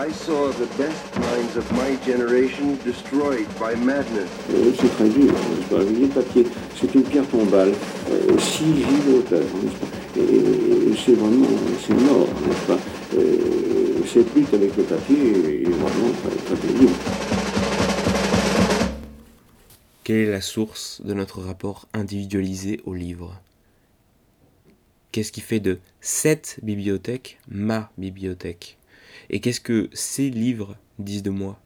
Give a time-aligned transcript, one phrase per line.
[0.00, 4.30] I saw the best minds of my generation destroyed by madness.
[4.48, 5.82] Euh, c'est très dur, n'est-ce pas?
[5.82, 7.72] Le papier, c'est une pierre tombale,
[8.08, 10.20] euh, six vies d'auteur, n'est-ce pas?
[10.20, 11.48] Et c'est vraiment,
[11.84, 12.78] c'est mort, n'est-ce pas?
[13.16, 16.92] Euh, Cette lutte avec le papier est vraiment très, très pénible.
[20.04, 23.40] Quelle est la source de notre rapport individualisé au livre?
[25.10, 28.77] Qu'est-ce qui fait de cette bibliothèque ma bibliothèque?
[29.30, 31.60] Et qu'est-ce que ces livres disent de moi?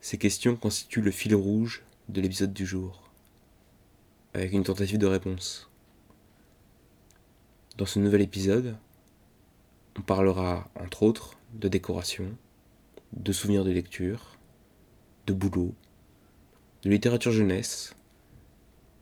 [0.00, 3.10] Ces questions constituent le fil rouge de l'épisode du jour,
[4.32, 5.70] avec une tentative de réponse.
[7.76, 8.76] Dans ce nouvel épisode,
[9.98, 12.34] on parlera entre autres de décoration,
[13.12, 14.38] de souvenirs de lecture,
[15.26, 15.74] de boulot,
[16.82, 17.94] de littérature jeunesse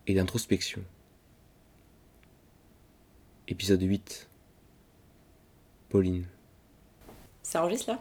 [0.09, 0.83] et d'introspection.
[3.47, 4.29] Épisode 8.
[5.89, 6.27] Pauline.
[7.49, 7.99] Ça enregistre là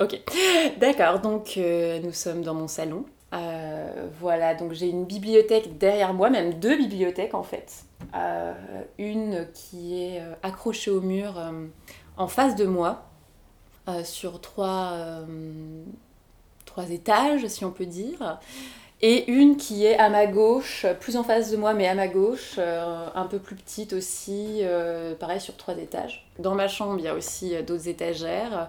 [0.00, 0.18] Ok.
[0.80, 3.04] D'accord, donc euh, nous sommes dans mon salon.
[3.34, 7.84] Euh, voilà, donc j'ai une bibliothèque derrière moi, même deux bibliothèques en fait.
[8.14, 8.54] Euh,
[8.96, 11.34] une qui est accrochée au mur
[12.16, 13.10] en face de moi,
[14.04, 14.96] sur trois,
[16.64, 18.38] trois étages si on peut dire
[19.00, 22.08] et une qui est à ma gauche, plus en face de moi, mais à ma
[22.08, 26.26] gauche, euh, un peu plus petite aussi, euh, pareil sur trois étages.
[26.40, 28.68] Dans ma chambre, il y a aussi euh, d'autres étagères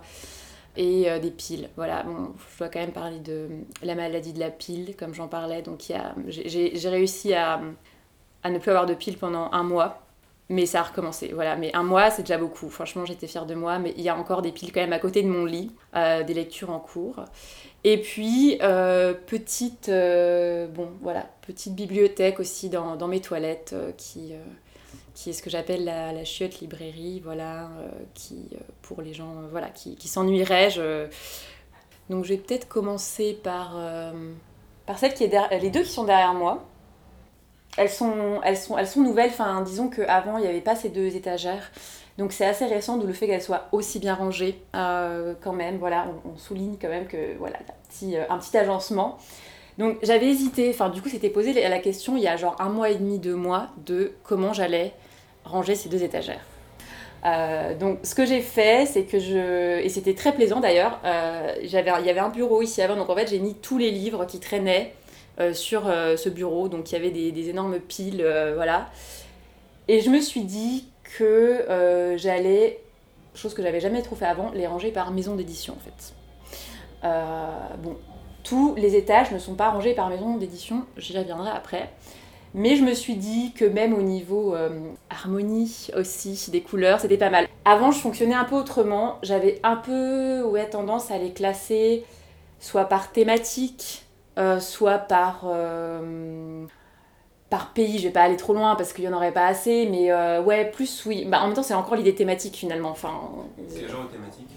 [0.77, 1.67] et des piles.
[1.75, 3.49] Voilà, bon, je dois quand même parler de
[3.81, 5.61] la maladie de la pile, comme j'en parlais.
[5.61, 5.83] Donc
[6.27, 7.59] j'ai réussi à,
[8.43, 10.01] à, ne plus avoir de piles pendant un mois.
[10.51, 11.55] Mais ça a recommencé, voilà.
[11.55, 12.69] Mais un mois, c'est déjà beaucoup.
[12.69, 13.77] Franchement, j'étais fière de moi.
[13.77, 16.33] Mais il y a encore des piles quand même à côté de mon lit, des
[16.33, 17.23] lectures en cours.
[17.83, 24.33] Et puis, euh, petite, euh, bon, voilà, petite bibliothèque aussi dans, mes toilettes euh, qui,
[25.13, 27.69] qui est ce que j'appelle la, chiotte librairie, voilà,
[28.13, 28.49] qui,
[28.81, 30.69] pour les gens voilà, qui, qui s'ennuieraient.
[30.69, 31.07] Je...
[32.09, 33.77] Donc, je vais peut-être commencer par,
[34.85, 36.65] par celle qui est les deux qui sont derrière moi.
[37.77, 40.89] Elles sont, elles sont, elles sont nouvelles, enfin, disons qu'avant, il n'y avait pas ces
[40.89, 41.71] deux étagères.
[42.19, 45.77] Donc c'est assez récent, d'où le fait qu'elle soit aussi bien rangée euh, quand même.
[45.77, 47.57] Voilà, on, souligne quand même que voilà,
[47.87, 49.17] petit, euh, un petit agencement.
[49.77, 52.67] Donc j'avais hésité, enfin du coup c'était posé la question il y a genre un
[52.67, 54.91] mois et demi, deux mois, de comment j'allais
[55.45, 56.41] ranger ces deux étagères.
[57.25, 59.79] Euh, donc ce que j'ai fait, c'est que je...
[59.79, 60.99] Et c'était très plaisant d'ailleurs,
[61.63, 64.25] il y avait un bureau ici avant, donc en fait j'ai mis tous les livres
[64.25, 64.93] qui traînaient
[65.53, 68.89] sur ce bureau, donc il y avait des, énormes piles, voilà.
[69.89, 70.85] Et je me suis dit
[71.17, 72.79] que euh, j'allais,
[73.33, 76.13] chose que j'avais jamais trop avant, les ranger par maison d'édition en fait.
[77.03, 77.49] Euh,
[77.81, 77.97] bon,
[78.43, 81.89] tous les étages ne sont pas rangés par maison d'édition, j'y reviendrai après.
[82.53, 84.69] Mais je me suis dit que même au niveau euh,
[85.09, 87.47] harmonie aussi, des couleurs, c'était pas mal.
[87.65, 89.19] Avant, je fonctionnais un peu autrement.
[89.21, 92.03] J'avais un peu ouais, tendance à les classer
[92.59, 94.03] soit par thématique,
[94.59, 95.45] soit par
[97.49, 99.87] par pays, je vais pas aller trop loin parce qu'il y en aurait pas assez,
[99.89, 101.25] mais euh, ouais, plus oui.
[101.25, 102.89] Bah, en même temps, c'est encore l'idée thématique finalement.
[102.89, 103.13] Enfin,
[103.67, 104.47] c'est genre thématique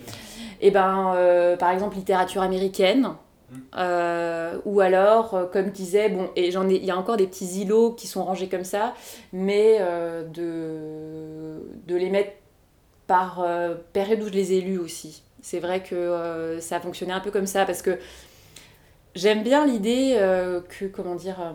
[0.61, 3.15] Et eh ben, euh, par exemple, littérature américaine.
[3.51, 3.57] Hmm.
[3.77, 7.63] Euh, ou alors, comme disait, bon, et j'en ai, il y a encore des petits
[7.63, 8.95] îlots qui sont rangés comme ça,
[9.33, 12.33] mais de, de les mettre
[13.07, 13.45] par
[13.93, 15.23] période où je les ai lus aussi.
[15.41, 17.99] C'est vrai que ça a fonctionné un peu comme ça parce que
[19.15, 20.17] j'aime bien l'idée
[20.69, 21.53] que, comment dire,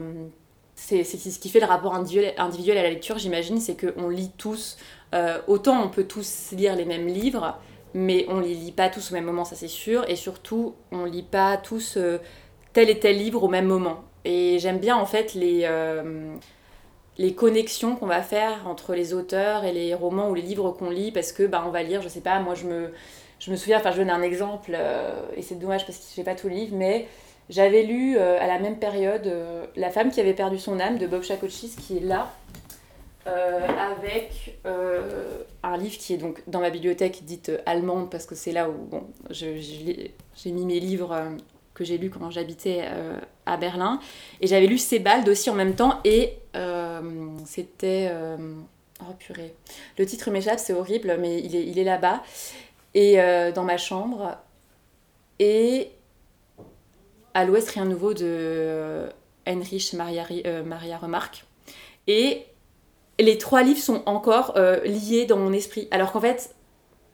[0.78, 4.78] c'est ce qui fait le rapport individuel, à la lecture, j'imagine, c'est qu'on lit tous,
[5.14, 7.58] euh, autant on peut tous lire les mêmes livres,
[7.94, 11.06] mais on les lit pas tous au même moment, ça c'est sûr, et surtout on
[11.06, 12.20] lit pas tous euh,
[12.74, 14.04] tel et tel livre au même moment.
[14.24, 16.36] Et j'aime bien en fait les, euh,
[17.18, 20.92] les connexions qu'on va faire entre les auteurs et les romans ou les livres qu'on
[20.92, 22.94] lit, parce que bah, on va lire, je sais pas, moi je me,
[23.40, 24.78] je me souviens, enfin je donne un exemple,
[25.36, 27.08] et c'est dommage parce que je n'ai pas tout le livre, mais
[27.50, 30.98] j'avais lu euh, à la même période euh, La femme qui avait perdu son âme
[30.98, 32.34] de Bob Chakochis, qui est là,
[33.26, 34.60] euh, avec
[35.64, 38.74] un livre qui est donc dans ma bibliothèque dite allemande, parce que c'est là où
[38.74, 40.12] bon, j'ai
[40.46, 41.16] mis mes livres
[41.74, 42.86] que j'ai lus quand j'habitais
[43.46, 44.00] à Berlin.
[44.40, 46.38] Et j'avais lu Sebald aussi en même temps, et
[47.46, 48.12] c'était.
[49.02, 49.54] oh purée.
[49.98, 52.24] Le titre m'échappe, c'est horrible, mais il est, il est là-bas,
[52.94, 53.18] et
[53.54, 54.38] dans ma chambre.
[55.40, 55.92] Et
[57.38, 59.10] à l'Ouest, rien nouveau de euh,
[59.46, 61.46] Heinrich Maria, euh, Maria Remarque.
[62.08, 62.46] Et
[63.20, 65.88] les trois livres sont encore euh, liés dans mon esprit.
[65.92, 66.56] Alors qu'en fait,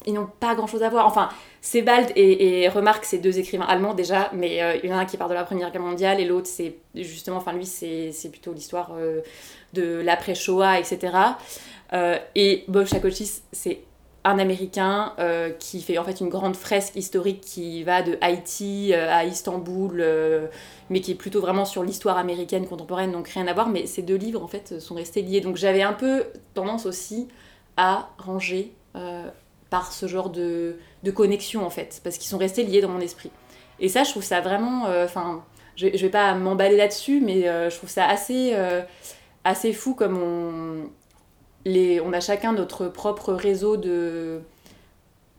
[0.06, 1.08] ils n'ont pas grand chose à voir.
[1.08, 1.28] Enfin,
[1.62, 5.06] Sebald et, et Remarque, c'est deux écrivains allemands déjà, mais il y en a un
[5.06, 8.54] qui part de la Première Guerre mondiale et l'autre, c'est justement, enfin lui, c'est plutôt
[8.54, 8.92] l'histoire
[9.74, 11.18] de l'après-Shoah, etc.
[12.36, 13.80] et Bob c'est
[14.26, 18.92] un Américain euh, qui fait en fait une grande fresque historique qui va de Haïti
[18.94, 20.48] euh, à Istanbul, euh,
[20.90, 23.68] mais qui est plutôt vraiment sur l'histoire américaine contemporaine, donc rien à voir.
[23.68, 25.42] Mais ces deux livres en fait sont restés liés.
[25.42, 26.24] Donc j'avais un peu
[26.54, 27.28] tendance aussi
[27.76, 28.74] à ranger
[29.72, 33.00] par ce genre de, de, connexion en fait, parce qu'ils sont restés liés dans mon
[33.00, 33.32] esprit.
[33.80, 34.84] Et ça, je trouve ça vraiment.
[35.04, 35.44] Enfin,
[35.76, 38.56] je, je vais pas m'emballer là-dessus, mais je trouve ça assez,
[39.44, 40.90] assez fou comme on
[41.66, 43.78] on a chacun notre propre réseau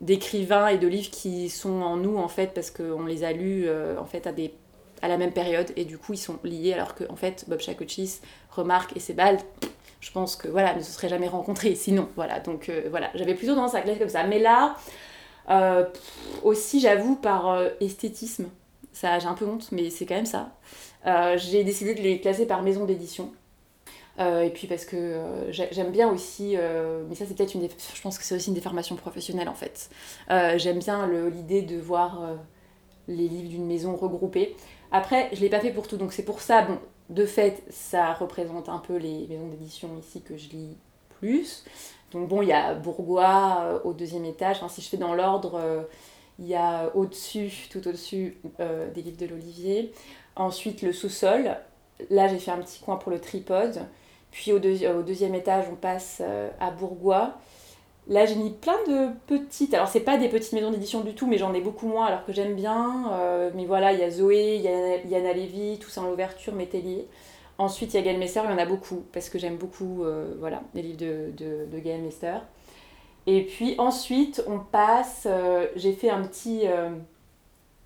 [0.00, 3.64] d'écrivains et de livres qui sont en nous en fait parce qu'on les a lus
[3.66, 5.70] euh, en fait à la même période.
[5.76, 9.40] Et du coup ils sont liés alors que en fait Bob Chakochis, Remarque et Sebald
[10.00, 12.40] je pense que voilà ne se seraient jamais rencontrés sinon voilà.
[12.40, 14.24] Donc euh, voilà j'avais plutôt tendance à classer comme ça.
[14.24, 14.76] Mais là
[15.50, 15.84] euh,
[16.42, 18.46] aussi j'avoue par esthétisme
[18.92, 20.52] ça j'ai un peu honte mais c'est quand même ça.
[21.36, 23.30] J'ai décidé de les classer par maison d'édition
[24.20, 27.68] euh, et puis parce que euh, j'aime bien aussi, euh, mais ça c'est peut-être une,
[27.68, 29.90] je pense que c'est aussi une déformation professionnelle en fait.
[30.56, 32.22] j'aime bien l'idée de voir
[33.08, 34.56] les livres d'une maison regroupés.
[34.92, 36.78] Après, je l'ai pas fait pour tout, donc c'est pour ça, bon,
[37.10, 40.76] de fait, ça représente un peu les maisons d'édition ici que je lis
[41.18, 41.64] plus.
[42.12, 45.88] Donc bon, il y a Bourgois au deuxième étage, enfin, si je fais dans l'ordre,
[46.38, 49.92] il y a au-dessus, tout au-dessus, des livres de l'Olivier.
[50.36, 51.56] Ensuite, le sous-sol.
[52.10, 53.86] Là, j'ai fait un petit coin pour le tripode.
[54.34, 57.34] Puis au, deuxième étage, on passe euh, à Bourgois.
[58.08, 59.72] Là, j'ai mis plein de petites.
[59.74, 62.24] Alors, c'est pas des petites maisons d'édition du tout, mais j'en ai beaucoup moins, alors
[62.26, 63.12] que j'aime bien.
[63.12, 66.10] Euh, mais voilà, il y a Zoé, il y a Yana Lévy, tout ça en
[66.10, 67.06] ouverture, Métellier.
[67.58, 70.02] Ensuite, il y a Gaël Messer, il y en a beaucoup, parce que j'aime beaucoup
[70.02, 72.38] euh, voilà, les livres de, de, de Gaël Messer.
[73.28, 75.28] Et puis ensuite, on passe.
[75.76, 76.64] j'ai fait un petit,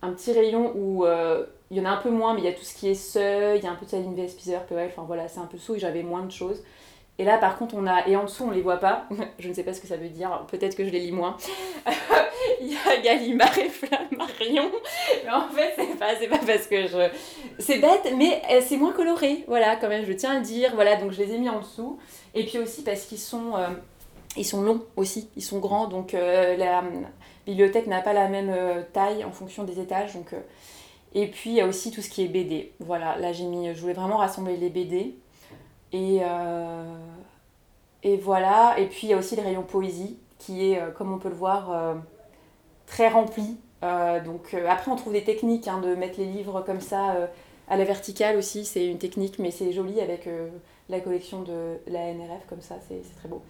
[0.03, 1.05] un petit rayon où
[1.71, 2.95] il y en a un peu moins, mais il y a tout ce qui est
[2.95, 4.33] seuil, il y a un peu de Saline V.S.
[4.33, 6.63] Spizer, POL, enfin voilà, c'est un peu et j'avais moins de choses.
[7.21, 8.07] Et là, par contre, on a.
[8.07, 9.09] Et en dessous, on les voit pas.
[9.41, 10.47] je ne sais pas ce que ça veut dire.
[10.49, 11.37] Peut-être que je les lis moins.
[12.61, 14.71] il y a Gallimard et Flammarion.
[15.25, 17.09] Mais en fait, c'est pas, pas parce que je.
[17.59, 19.45] C'est bête, mais euh, c'est moins coloré.
[19.49, 20.71] Voilà, quand même, je tiens à le dire.
[20.75, 21.99] Voilà, donc je les ai mis en dessous.
[22.35, 23.57] Et puis aussi parce qu'ils sont.
[23.57, 23.67] Euh,
[24.37, 25.29] ils sont longs aussi.
[25.35, 25.89] Ils sont grands.
[25.89, 26.85] Donc euh, la
[27.49, 28.55] bibliothèque n'a pas la même
[28.93, 30.15] taille en fonction des étages.
[30.15, 30.35] Donc
[31.15, 32.73] et puis il y a aussi tout ce qui est BD.
[32.81, 35.17] Voilà, là j'ai mis, je voulais vraiment rassembler les BD.
[35.93, 36.97] Et, euh,
[38.03, 41.13] et voilà, et puis il y a aussi le rayon poésie qui est, euh, comme
[41.13, 41.95] on peut le voir, euh,
[42.87, 43.57] très rempli.
[44.25, 47.29] donc après on trouve des techniques hein, de mettre les livres comme ça
[47.69, 50.29] à la verticale aussi, c'est une technique, mais c'est joli avec
[50.89, 53.43] la collection de la NRF comme ça, c'est très beau.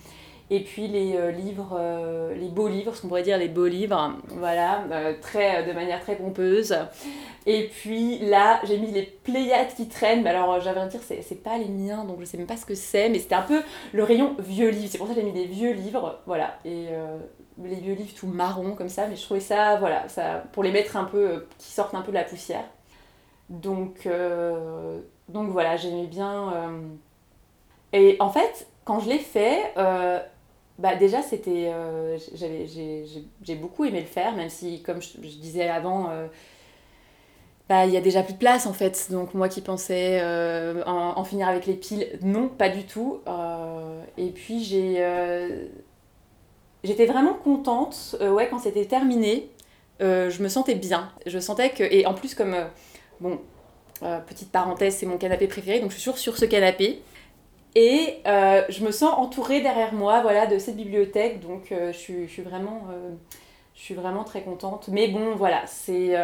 [0.51, 3.67] Et puis les euh, livres, euh, les beaux livres, ce qu'on pourrait dire les beaux
[3.67, 6.75] livres, voilà, euh, très, de manière très pompeuse.
[7.45, 10.23] Et puis là, j'ai mis les Pléiades qui traînent.
[10.23, 12.65] Mais alors, j'avais à dire, c'est, pas les miens, donc je sais même pas ce
[12.65, 13.61] que c'est, mais c'était un peu
[13.93, 14.89] le rayon vieux livres.
[14.91, 16.59] C'est pour ça que j'ai mis des vieux livres, voilà.
[16.65, 16.87] Et
[17.63, 20.73] les vieux livres tout marron comme ça, mais je trouvais ça, voilà, ça, pour les
[20.73, 22.65] mettre un peu, qui sortent un peu de la poussière.
[23.49, 24.07] Donc,
[25.29, 26.53] donc voilà, j'aimais bien.
[27.95, 29.73] Et en fait, quand je l'ai fait,
[30.79, 32.17] bah déjà c'était euh,
[33.43, 36.29] j'ai beaucoup aimé le faire même si comme je, disais avant euh,
[37.69, 39.09] bah il y a déjà plus de place en fait.
[39.11, 43.21] Donc moi qui pensais euh, en, finir avec les piles non pas du tout.
[44.17, 45.05] Et puis j'ai
[46.85, 49.51] j'étais vraiment contente ouais quand c'était terminé.
[50.01, 51.11] Je me sentais bien.
[51.27, 52.57] Je sentais que et en plus comme
[53.21, 53.41] bon
[54.29, 57.03] petite parenthèse c'est mon canapé préféré donc je suis toujours sur ce canapé
[57.75, 61.99] et euh, je me sens entourée derrière moi voilà, de cette bibliothèque, donc euh, je,
[61.99, 63.11] suis, je, suis vraiment, euh,
[63.75, 64.89] je suis vraiment très contente.
[64.89, 66.17] Mais bon, voilà, c'est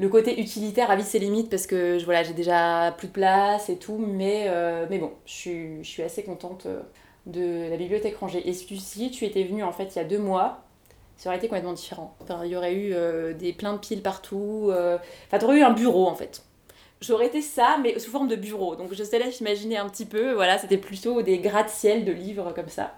[0.00, 3.68] le côté utilitaire a vite ses limites parce que voilà, j'ai déjà plus de place
[3.68, 4.48] et tout, mais,
[4.88, 6.66] mais bon, je suis, je suis assez contente
[7.26, 8.48] de la bibliothèque rangée.
[8.48, 10.62] Et si tu étais venue en fait il y a deux mois,
[11.16, 12.14] ça aurait été complètement différent.
[12.22, 12.94] Enfin, il y aurait eu
[13.34, 14.70] des plein de piles partout.
[14.70, 16.44] Enfin, tu aurais eu un bureau en fait
[17.00, 18.76] j'aurais été ça, mais sous forme de bureau.
[18.76, 22.52] Donc je te laisse imaginer un petit peu, voilà, c'était plutôt des gratte-ciel de livres
[22.54, 22.94] comme ça.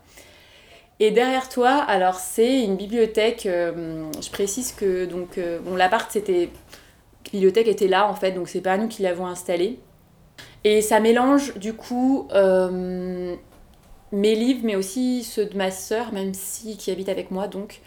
[1.01, 6.11] Et derrière toi, alors c'est une bibliothèque, euh, je précise que donc, euh, bon, l'appart
[6.11, 6.51] c'était.
[7.33, 9.79] La bibliothèque était là en fait, donc c'est pas nous qui l'avons installée.
[10.65, 13.35] Et ça mélange du coup euh,
[14.13, 17.81] mes livres, mais aussi ceux de ma sœur, même si qui habite avec moi, donc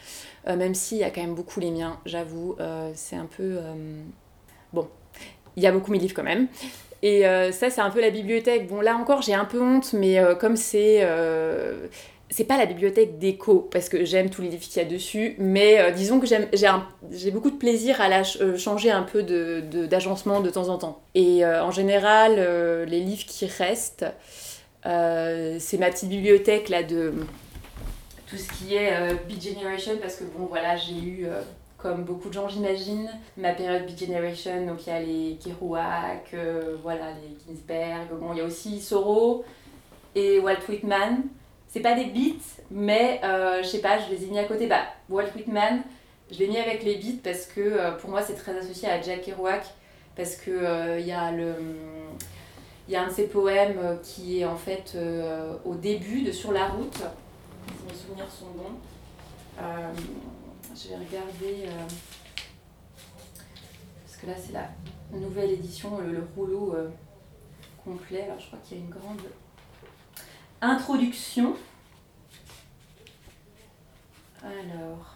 [0.46, 2.56] même s'il y a quand même beaucoup les miens, j'avoue,
[2.94, 3.58] c'est un peu
[4.72, 4.88] bon,
[5.56, 6.48] il y a beaucoup mes livres quand même.
[7.04, 8.66] Et euh, ça, c'est un peu la bibliothèque.
[8.66, 11.00] Bon, là encore, j'ai un peu honte, mais euh, comme c'est.
[11.02, 11.86] Euh,
[12.30, 15.36] c'est pas la bibliothèque d'écho, parce que j'aime tous les livres qu'il y a dessus,
[15.38, 18.24] mais disons que j'ai beaucoup de plaisir à la
[18.56, 21.00] changer un peu d'agencement de, de, temps en temps.
[21.14, 22.34] Et en général,
[22.88, 24.06] les livres qui restent,
[24.82, 27.12] c'est ma petite bibliothèque là de
[28.26, 28.90] tout ce qui est
[29.28, 31.28] Beat Generation, parce que bon, voilà, j'ai eu,
[31.84, 34.66] comme beaucoup de gens, j'imagine, ma période Beat Generation.
[34.66, 38.08] Donc il y a les Kerouac, euh, voilà, les Ginsberg.
[38.18, 39.44] Bon, il y a aussi Soro
[40.14, 41.24] et Walt Whitman.
[41.68, 44.66] C'est pas des beats, mais euh, je sais pas, je les ai mis à côté.
[44.66, 45.82] Bah, Walt Whitman,
[46.32, 49.02] je l'ai mis avec les beats parce que euh, pour moi c'est très associé à
[49.02, 49.66] Jack Kerouac.
[50.16, 51.54] Parce que il y a le.
[52.88, 54.96] Il y a un de ses poèmes qui est en fait
[55.64, 58.78] au début de Sur la route, si mes souvenirs sont bons.
[60.76, 61.86] Je vais regarder, euh,
[64.04, 64.70] parce que là c'est la
[65.12, 66.90] nouvelle édition, le, le rouleau euh,
[67.84, 68.24] complet.
[68.24, 69.22] Alors je crois qu'il y a une grande
[70.60, 71.54] introduction.
[74.42, 75.13] Alors.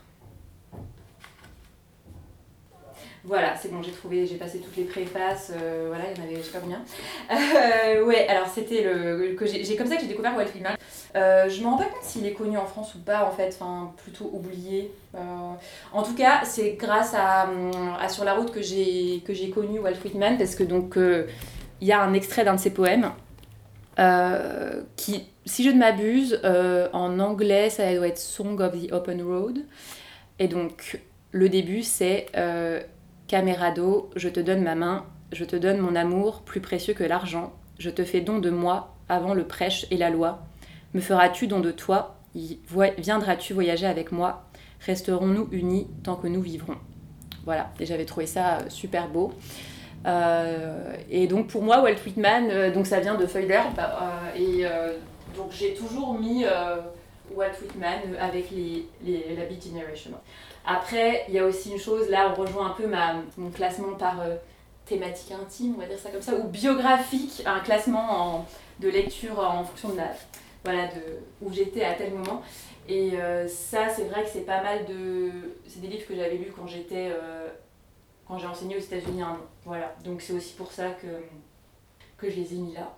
[3.28, 6.24] Voilà, c'est bon, j'ai trouvé, j'ai passé toutes les préfaces, euh, voilà, il y en
[6.24, 6.80] avait je sais pas combien.
[7.30, 9.34] Euh, ouais, alors c'était le.
[9.34, 10.76] que j'ai comme ça que j'ai découvert Walt Whitman.
[11.14, 13.48] Euh, je me rends pas compte s'il est connu en France ou pas, en fait,
[13.48, 14.90] enfin, plutôt oublié.
[15.92, 17.50] En tout cas, c'est grâce à,
[18.08, 21.92] Sur la route que j'ai que j'ai connu Walt Whitman, parce que donc, il y
[21.92, 23.10] a un extrait d'un de ses poèmes.
[24.96, 26.40] qui, si je ne m'abuse,
[26.94, 29.58] en anglais, ça doit être Song of the Open Road.
[30.38, 31.00] Et donc,
[31.32, 32.26] le début, c'est
[33.28, 37.52] Camerado, je te donne ma main, je te donne mon amour plus précieux que l'argent,
[37.78, 40.40] je te fais don de moi avant le prêche et la loi.
[40.94, 42.16] Me feras-tu don de toi?
[42.34, 44.44] Viendras-tu voyager avec moi?
[44.80, 46.76] Resterons-nous unis tant que nous vivrons?
[47.44, 49.32] Voilà, et j'avais trouvé ça euh, super beau.
[50.06, 54.38] Euh, et donc pour moi, Walt Whitman, euh, donc ça vient de Feuille d'herbe, euh,
[54.38, 54.64] et
[55.36, 56.44] donc j'ai toujours mis
[57.34, 60.10] Walt Whitman avec les, les, la Beat Generation.
[60.66, 63.94] Après, il y a aussi une chose, là on rejoint un peu ma, mon classement
[63.94, 64.36] par euh,
[64.84, 68.46] thématique intime, on va dire ça comme ça, ou biographique, un classement en-
[68.80, 70.12] de lecture en fonction de la,
[70.64, 71.00] voilà, de,
[71.42, 72.42] où j'étais à tel moment.
[72.88, 75.30] Et euh, ça, c'est vrai que c'est pas mal de.
[75.66, 77.10] C'est des livres que j'avais lus quand j'étais.
[77.10, 77.48] euh,
[78.26, 79.38] quand j'ai enseigné aux États-Unis un an.
[79.64, 79.94] Voilà.
[80.04, 81.06] Donc c'est aussi pour ça que,
[82.18, 82.94] que je les ai mis là.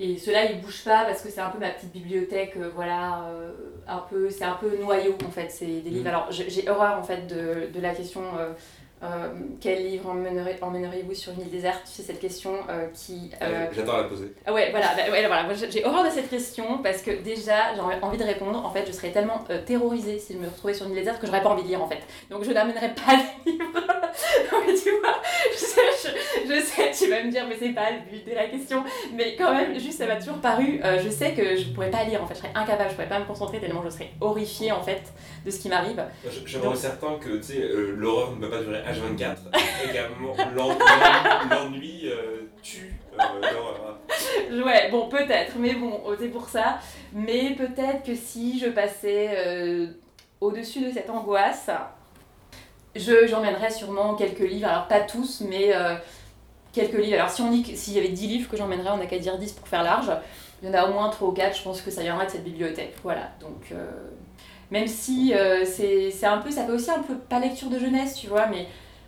[0.00, 3.26] Et ceux-là, ils bougent pas parce que c'est un peu ma petite bibliothèque, euh, voilà,
[3.28, 3.52] euh,
[3.86, 6.00] un peu, c'est un peu noyau en fait, c'est des livres.
[6.00, 6.06] Mhm.
[6.08, 8.22] Alors j'ai j'ai horreur en fait de, de la question
[9.02, 9.28] euh, euh,
[9.60, 10.08] quel livre
[10.62, 11.82] emmèneriez-vous sur une île déserte?
[11.84, 13.30] Sais, cette question euh, qui.
[13.42, 14.32] euh, J'adore la poser.
[14.46, 15.46] ah ouais, voilà, bah, ouais, voilà.
[15.70, 18.64] J'ai horreur de cette question parce que déjà, j'ai envie de répondre.
[18.64, 21.20] En fait, je serais tellement euh, terrorisée si je me retrouvais sur une île déserte
[21.20, 22.00] que j'aurais pas envie de lire en fait.
[22.30, 23.64] Donc, je n'amènerais pas de livre.
[24.52, 25.20] non, mais tu vois,
[25.52, 28.34] je sais, je, je sais, tu vas me dire, mais c'est pas le but de
[28.34, 28.84] la question.
[29.14, 30.80] Mais quand même, juste, ça m'a toujours paru.
[30.84, 33.08] euh, je sais que je pourrais pas lire en fait, je serais incapable, je pourrais
[33.08, 35.02] pas me concentrer tellement je serais horrifiée en fait
[35.44, 36.02] de ce qui m'arrive.
[36.46, 39.36] J'aimerais certain que tu sais, euh, l'horreur ne peut pas durer H24
[39.84, 44.62] et l'ennui euh, tue euh.
[44.64, 46.78] Ouais, bon, peut-être, mais bon, oh, c'est pour ça.
[47.12, 49.86] Mais peut-être que si je passais euh,
[50.40, 51.70] au-dessus de cette angoisse,
[52.94, 54.68] je, j'emmènerais sûrement quelques livres.
[54.68, 55.94] Alors, pas tous, mais euh,
[56.72, 57.14] quelques livres.
[57.14, 59.38] Alors, si on dit s'il y avait 10 livres que j'emmènerais, on n'a qu'à dire
[59.38, 60.10] 10 pour faire large.
[60.62, 62.30] Il y en a au moins 3 ou 4, je pense que ça viendra de
[62.30, 62.94] cette bibliothèque.
[63.02, 63.74] Voilà, donc.
[64.70, 65.34] même si
[65.66, 66.50] c'est, c'est un peu.
[66.50, 67.16] Ça fait aussi un peu.
[67.16, 68.66] Pas lecture de jeunesse, tu vois, mais.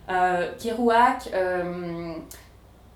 [0.09, 1.29] Euh, Kerouac.
[1.33, 2.13] euh,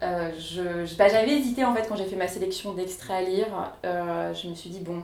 [0.03, 3.48] euh, bah, j'avais hésité en fait quand j'ai fait ma sélection d'extraits à lire.
[3.84, 5.03] Je me suis dit, bon,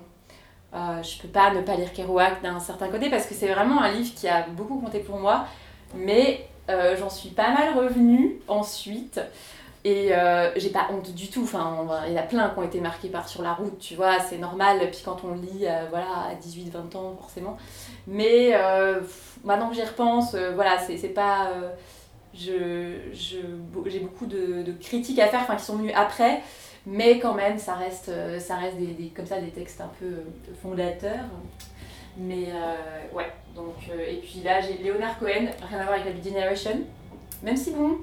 [0.74, 3.92] je peux pas ne pas lire Kerouac d'un certain côté parce que c'est vraiment un
[3.92, 5.46] livre qui a beaucoup compté pour moi.
[5.96, 9.20] Mais j'en suis pas mal revenue ensuite.
[9.84, 10.12] Et
[10.56, 11.44] j'ai pas honte du tout.
[11.44, 13.94] Enfin, il y en a plein qui ont été marqués par Sur la route, tu
[13.94, 14.80] vois, c'est normal.
[14.92, 17.58] Puis quand on lit voilà, à 18-20 ans, forcément.
[18.08, 18.60] Mais
[19.44, 21.52] maintenant que j'y repense, voilà, c'est c'est pas.
[22.50, 26.42] Euh, je, je, j'ai beaucoup de, critiques à faire, enfin qui sont venues après,
[26.86, 30.06] mais quand même ça reste, euh, ça reste des, comme ça des textes un peu
[30.06, 30.24] euh,
[30.62, 31.26] fondateurs.
[32.18, 36.12] Mais euh, ouais, donc et puis là j'ai Leonard Cohen, rien à voir avec la
[36.12, 36.82] Beat Generation,
[37.44, 37.98] même si bon,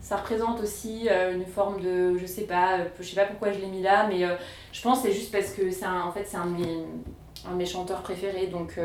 [0.00, 3.66] ça représente aussi une forme de, je sais pas, je sais pas pourquoi je l'ai
[3.66, 4.24] mis là, mais
[4.72, 6.48] je pense c'est juste parce que c'est en fait c'est un
[7.46, 8.80] un de mes chanteurs préférés, donc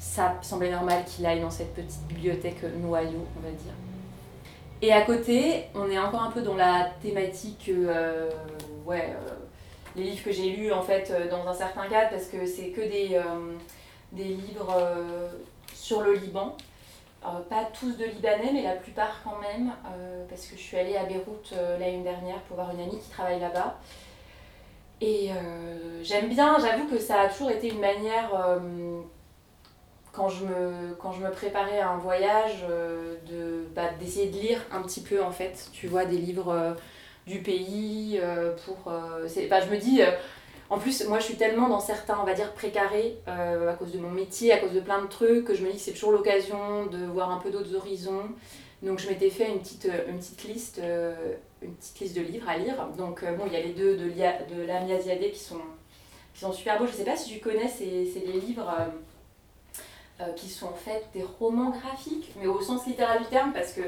[0.00, 3.72] ça semblait normal qu'il aille dans cette petite bibliothèque noyau, on va dire.
[4.80, 8.30] Et à côté, on est encore un peu dans la thématique, euh,
[8.86, 9.30] ouais, euh,
[9.96, 12.68] les livres que j'ai lus en fait euh, dans un certain cadre parce que c'est
[12.68, 13.20] que des,
[14.12, 14.72] des livres
[15.74, 16.56] sur le Liban.
[17.50, 19.72] Pas tous de Libanais, mais la plupart quand même,
[20.28, 23.40] parce que je suis allée à Beyrouth l'année dernière pour voir une amie qui travaille
[23.40, 23.76] là-bas.
[25.00, 25.30] Et
[26.02, 28.30] j'aime bien, j'avoue que ça a toujours été une manière,
[30.18, 34.36] quand, je me, quand je me préparais à un voyage, euh, de, bah, d'essayer de
[34.36, 36.72] lire un petit peu en fait, tu vois, des livres euh,
[37.28, 38.90] du pays, euh, pour...
[38.90, 40.00] bah, je me dis,
[40.70, 43.98] en plus, moi je suis tellement dans certains, on va dire, précarés, à cause de
[43.98, 46.12] mon métier, à cause de plein de trucs, que je me dis que c'est toujours
[46.12, 48.28] l'occasion de voir un peu d'autres horizons.
[48.82, 50.80] Donc je m'étais fait une petite, une petite liste
[51.60, 52.88] une petite liste de livres à lire.
[52.96, 55.60] Donc, bon, il y a les deux de, de Lamia Ziadé qui sont,
[56.32, 56.86] qui sont super beaux.
[56.86, 58.72] Je sais pas si tu connais, c'est des livres
[60.20, 63.72] euh, qui sont en fait des romans graphiques, mais au sens littéral du terme, parce
[63.72, 63.82] que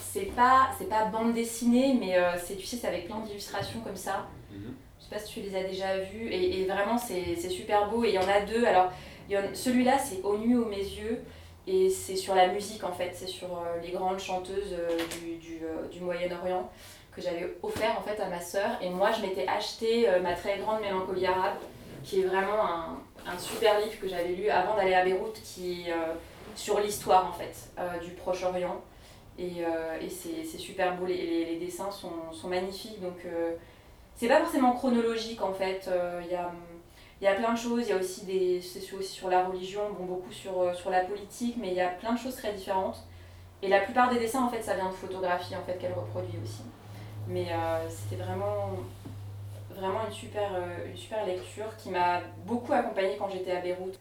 [0.00, 3.80] c'est pas, c'est pas bande dessinée, mais euh, c'est, tu sais, c'est avec plein d'illustrations
[3.80, 4.28] comme ça.
[4.52, 4.74] Mhm.
[5.00, 8.04] Je sais pas si tu les as déjà vus, et, et vraiment c'est, super beau.
[8.04, 8.64] Et il y en a deux.
[8.64, 8.92] Alors,
[9.54, 11.24] celui-là, c'est Au nu aux mes yeux,
[11.66, 14.76] et c'est sur la musique en fait, c'est sur euh, les grandes chanteuses
[15.20, 15.58] du, du,
[15.90, 16.70] du Moyen-Orient
[17.10, 18.78] que j'avais offert en fait à ma sœur.
[18.80, 21.56] Et moi, je m'étais acheté ma très grande mélancolie arabe,
[22.06, 25.86] qui est vraiment un un super livre que j'avais lu avant d'aller à Beyrouth qui
[25.88, 26.14] euh,
[26.54, 28.80] sur l'histoire en fait euh, du Proche-Orient.
[29.38, 33.02] Et, euh, et c'est super beau, les, les, dessins sont, sont, magnifiques.
[33.02, 33.18] Donc
[34.14, 35.90] c'est pas forcément chronologique en fait.
[36.24, 36.50] Il y a,
[37.20, 38.62] y, a, plein de choses, il y a aussi des.
[38.62, 41.88] C'est aussi sur la religion, bon, beaucoup sur, sur la politique, mais il y a
[41.88, 43.04] plein de choses très différentes.
[43.60, 46.38] Et la plupart des dessins en fait ça vient de photographies en fait qu'elle reproduit
[46.42, 46.62] aussi.
[47.28, 47.48] Mais
[47.90, 48.70] c'était vraiment
[49.76, 53.98] vraiment une super, euh, une super lecture qui m'a beaucoup accompagnée quand j'étais à Beyrouth.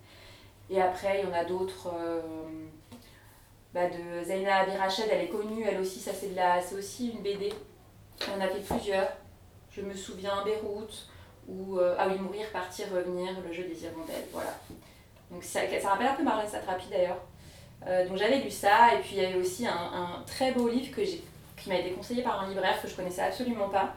[0.69, 1.89] Et après, il y en a d'autres.
[1.95, 2.21] Euh,
[3.73, 6.31] bah de Zaina Abirached, elle est connue, elle aussi, ça c'est
[6.65, 7.51] c'est aussi une BD.
[8.35, 9.09] On a fait plusieurs.
[9.69, 11.09] Je me souviens Beyrouth,
[11.49, 14.57] ou euh, Ah oui, Mourir, Partir, Revenir, Le jeu des hirondelles, voilà.
[15.29, 17.19] Donc ça, ça rappelle un peu Marlène Satrapi d'ailleurs.
[18.07, 20.95] donc j'avais lu ça, et puis il y avait aussi un, un très beau livre
[20.95, 21.01] que
[21.65, 23.93] qui m'a été conseillé par un libraire que je connaissais absolument pas,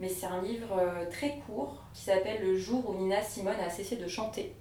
[0.00, 3.70] mais c'est un livre euh, très court qui s'appelle Le jour où Nina Simone a
[3.70, 4.52] cessé de chanter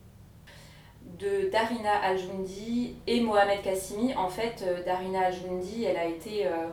[1.19, 4.15] de Darina Aljoundi et Mohamed Kassimi.
[4.15, 6.67] En fait, euh, Darina Aljoundi, elle a été, euh,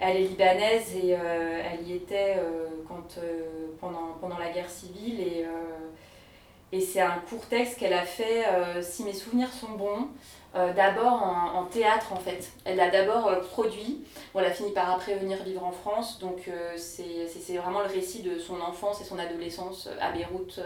[0.00, 2.36] elle est libanaise et elle y était
[2.88, 3.20] quand,
[3.78, 5.46] pendant, pendant la guerre civile et,
[6.72, 8.44] et c'est un court texte qu'elle a fait,
[8.82, 10.08] si mes souvenirs sont bons,
[10.54, 12.52] euh, d'abord en, théâtre en fait.
[12.66, 16.46] Elle l'a d'abord euh, produit, elle a fini par après venir vivre en France, donc
[16.46, 20.60] euh, c'est vraiment le récit de son enfance et son adolescence à Beyrouth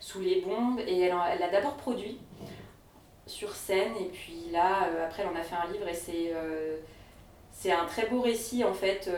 [0.00, 2.18] sous les bombes, et elle l'a d'abord produit
[3.26, 6.34] sur scène, et puis là, après elle en a fait un livre, et c'est
[7.62, 9.08] c'est un très beau récit en fait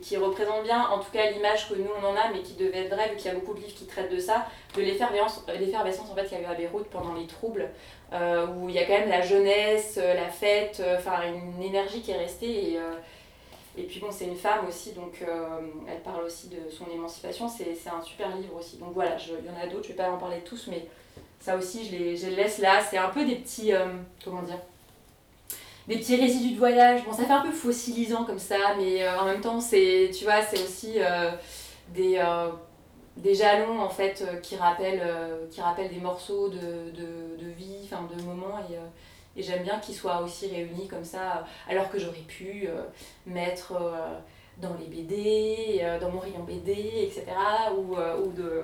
[0.00, 2.84] qui représente bien en tout cas l'image que nous on en a mais qui devait
[2.84, 6.10] être vrai vu qu'il y a beaucoup de livres qui traitent de ça de l'effervescence
[6.10, 7.68] en fait qu'il y a à Beyrouth pendant les troubles
[8.12, 11.62] euh, où il y a quand même la jeunesse, euh, la fête, euh, enfin une
[11.62, 12.78] énergie qui est restée.
[13.76, 15.22] Et, puis bon, c'est une femme aussi, donc
[15.86, 17.48] elle parle aussi de son émancipation.
[17.48, 18.76] C'est un super livre aussi.
[18.78, 20.86] Donc voilà, il y en a d'autres, je vais pas en parler tous, mais
[21.38, 22.80] ça aussi, je les, je les laisse là.
[22.82, 23.72] C'est un peu des petits.
[24.24, 24.58] comment dire
[25.88, 27.04] des petits résidus de voyage.
[27.04, 30.42] Bon, ça fait un peu fossilisant comme ça, mais en même temps, c'est, tu vois,
[30.42, 30.98] c'est aussi
[31.94, 32.20] des,
[33.18, 35.46] des jalons en fait euh, qui rappellent, euh,
[35.90, 38.80] des morceaux de, vie, enfin de moments et, euh,
[39.36, 42.68] j'aime bien qu'ils soient aussi réunis comme ça alors que j'aurais pu
[43.24, 43.74] mettre
[44.60, 47.24] dans les BD, dans mon rayon BD, etc.
[47.76, 47.94] ou,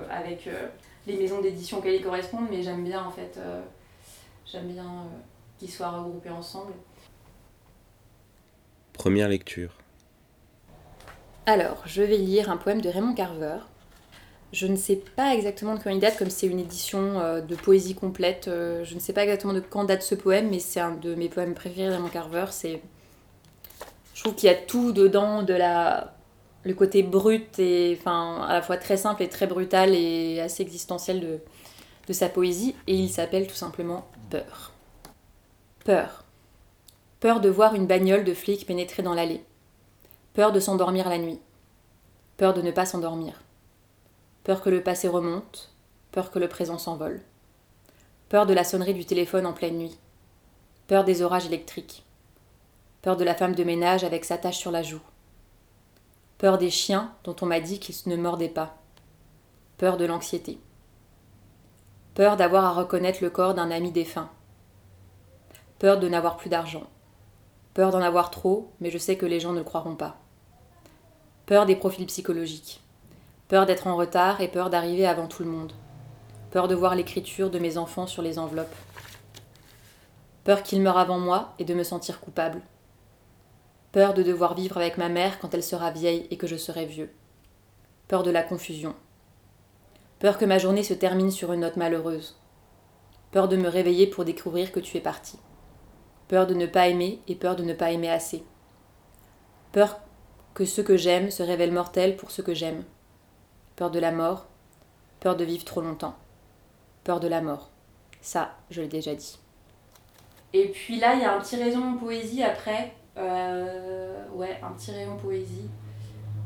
[0.09, 0.49] avec
[1.07, 3.39] les maisons d'édition auxquelles ils correspondent mais j'aime bien en fait
[4.45, 5.05] j'aime bien
[5.57, 6.73] qu'ils soient regroupés ensemble.
[8.97, 9.77] Première lecture.
[11.45, 13.57] Alors, je vais lire un poème de Raymond Carver
[14.55, 17.55] je ne sais pas exactement de quand il date, comme c'est une édition euh, de
[17.55, 18.47] poésie complète.
[18.47, 21.13] Euh, je ne sais pas exactement de quand date ce poème, mais c'est un de
[21.13, 22.45] mes poèmes préférés Raymond Carver.
[22.51, 22.81] C'est,
[24.13, 26.15] je trouve qu'il y a tout dedans, de la,
[26.63, 30.63] le côté brut et enfin à la fois très simple et très brutal et assez
[30.63, 31.39] existentiel de,
[32.07, 32.75] de sa poésie.
[32.87, 34.71] Et il s'appelle tout simplement Peur.
[35.83, 36.24] Peur.
[37.25, 39.43] Peur de voir une bagnole de flics pénétrer dans l'allée.
[40.35, 41.39] Peur de s'endormir la nuit.
[42.37, 43.41] Peur de ne pas s'endormir.
[44.43, 45.73] Peur que le passé remonte,
[46.11, 47.23] peur que le présent s'envole,
[48.29, 49.97] peur de la sonnerie du téléphone en pleine nuit,
[50.85, 52.05] peur des orages électriques,
[53.01, 55.01] peur de la femme de ménage avec sa tache sur la joue,
[56.37, 58.77] peur des chiens dont on m'a dit qu'ils ne mordaient pas,
[59.79, 60.59] peur de l'anxiété,
[62.13, 64.29] peur d'avoir à reconnaître le corps d'un ami défunt,
[65.79, 66.83] peur de n'avoir plus d'argent,
[67.75, 70.17] peur d'en avoir trop, mais je sais que les gens ne croiront pas,
[71.45, 72.81] peur des profils psychologiques,
[73.47, 75.73] Peur d'être en retard et peur d'arriver avant tout le monde.
[76.49, 78.75] Peur de voir l'écriture de mes enfants sur les enveloppes.
[80.43, 82.61] Peur qu'ils meurent avant moi et de me sentir coupable.
[83.91, 86.87] Peur de devoir vivre avec ma mère quand elle sera vieille et que je serai
[86.87, 87.11] vieux.
[88.07, 88.95] Peur de la confusion.
[90.17, 92.39] Peur que ma journée se termine sur une note malheureuse.
[93.31, 95.37] Peur de me réveiller pour découvrir que tu es parti.
[96.27, 98.43] Peur de ne pas aimer et peur de ne pas aimer assez.
[99.71, 99.99] Peur
[100.53, 102.83] que ce que j'aime se révèle mortel pour ce que j'aime
[103.75, 104.45] peur de la mort,
[105.19, 106.15] peur de vivre trop longtemps,
[107.03, 107.69] peur de la mort.
[108.21, 109.37] Ça, je l'ai déjà dit.
[110.53, 112.93] Et puis là, il y a un petit rayon poésie après.
[113.17, 115.69] Euh, ouais, un petit rayon poésie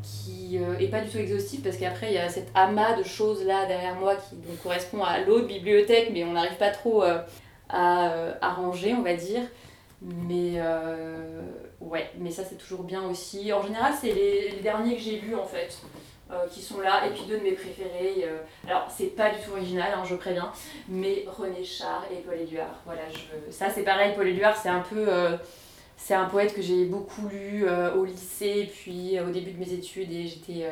[0.01, 3.03] qui euh, est pas du tout exhaustif parce qu'après il y a cet amas de
[3.03, 7.03] choses là derrière moi qui donc, correspond à l'autre bibliothèque mais on n'arrive pas trop
[7.03, 7.19] euh,
[7.69, 9.41] à, euh, à ranger on va dire
[10.01, 11.41] mais euh,
[11.81, 13.51] ouais mais ça c'est toujours bien aussi.
[13.51, 15.77] En général c'est les, derniers que j'ai lus en fait
[16.31, 17.05] euh, qui sont là.
[17.07, 20.15] Et puis deux de mes préférés euh, alors c'est pas du tout original hein, je
[20.15, 20.51] préviens
[20.87, 22.81] mais René Char et Paul Éluard.
[22.85, 25.07] Voilà je, ça c'est pareil Paul Éluard c'est un peu
[25.97, 30.09] c'est un poète que j'ai beaucoup lu au lycée, puis au début de mes études,
[30.13, 30.65] et j'étais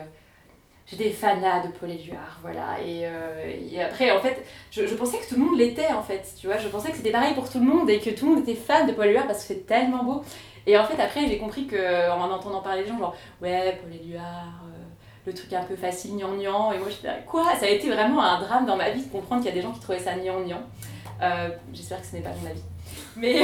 [0.89, 2.79] j'étais fanat de Paul Éluard, voilà.
[2.85, 6.01] Et, euh, et après, en fait, je, je pensais que tout le monde l'était, en
[6.01, 6.57] fait, tu vois.
[6.57, 8.55] Je pensais que c'était pareil pour tout le monde et que tout le monde était
[8.59, 10.23] fan de Paul Éluard parce que c'est tellement beau.
[10.65, 13.93] Et en fait, après, j'ai compris que en entendant parler des gens, genre, ouais, Paul
[13.93, 14.83] Éluard, euh,
[15.25, 17.43] le truc un peu facile, gnangnan, et moi j'étais là, quoi?
[17.59, 19.61] Ça a été vraiment un drame dans ma vie de comprendre qu'il y a des
[19.61, 20.61] gens qui trouvaient ça gnangnan.
[21.21, 22.61] Euh, J'espère que ce n'est pas mon avis.
[23.17, 23.41] Mais,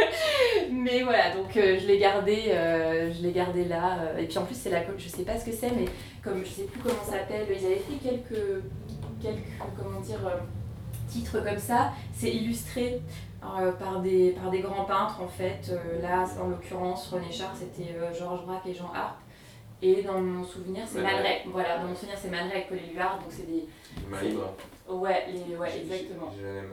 [0.72, 3.98] mais voilà, donc euh, je l'ai gardé, euh, je l'ai gardé là.
[4.00, 5.84] euh, et puis en plus, c'est la, je sais pas ce que c'est, mais
[6.22, 8.62] comme je sais plus comment ça s'appelle, ils avaient fait quelques,
[9.20, 10.18] quelques comment dire,
[11.08, 11.92] titres comme ça.
[12.14, 13.00] C'est illustré
[13.40, 15.72] par, des, par des grands peintres en fait.
[16.00, 19.18] Là, en l'occurrence, René Char, c'était Georges Braque et Jean Harpe.
[19.84, 21.02] Et dans mon souvenir, c'est.
[21.02, 21.42] Ray.
[21.46, 23.18] Voilà, dans mon souvenir, c'est avec Paul Éluard.
[23.18, 23.66] Donc c'est des.
[25.28, 26.32] Les, ouais exactement.
[26.36, 26.70] J'ai la même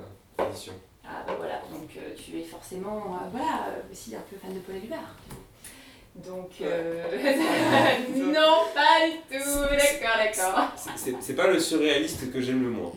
[0.48, 0.74] édition.
[1.12, 4.54] Ah bah voilà, donc euh, tu es forcément euh, voilà, euh, aussi un peu fan
[4.54, 5.16] de Paul Éluard.
[6.16, 7.04] Donc euh...
[8.16, 10.72] non, pas du tout, d'accord, d'accord.
[10.96, 12.92] C'est- pas le surréaliste que j'aime le moins.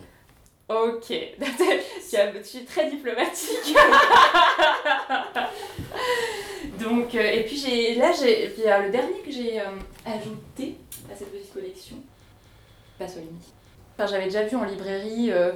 [0.69, 3.75] Ok, tu, es très diplomatique.
[6.79, 9.65] Donc, euh, et puis j'ai, là, j'ai, puis, euh, le dernier que j'ai euh,
[10.05, 10.77] ajouté
[11.11, 11.97] à cette petite collection,
[12.97, 13.53] Pasolini.
[13.95, 15.51] Enfin, j'avais déjà vu en librairie euh,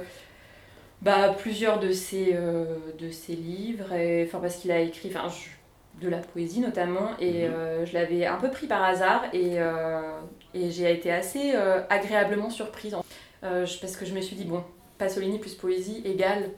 [1.02, 2.64] bah, plusieurs de ses, euh,
[2.98, 7.10] de ses livres, et, enfin, parce qu'il a écrit enfin, je- de la poésie notamment,
[7.20, 7.54] et Mhm.
[7.54, 10.18] euh, je l'avais un peu pris par hasard, et, euh,
[10.54, 11.52] et j'ai été assez
[11.90, 12.96] agréablement surprise.
[13.40, 14.62] Parce que je me suis dit, bon,
[14.98, 16.50] Pasolini plus poésie égale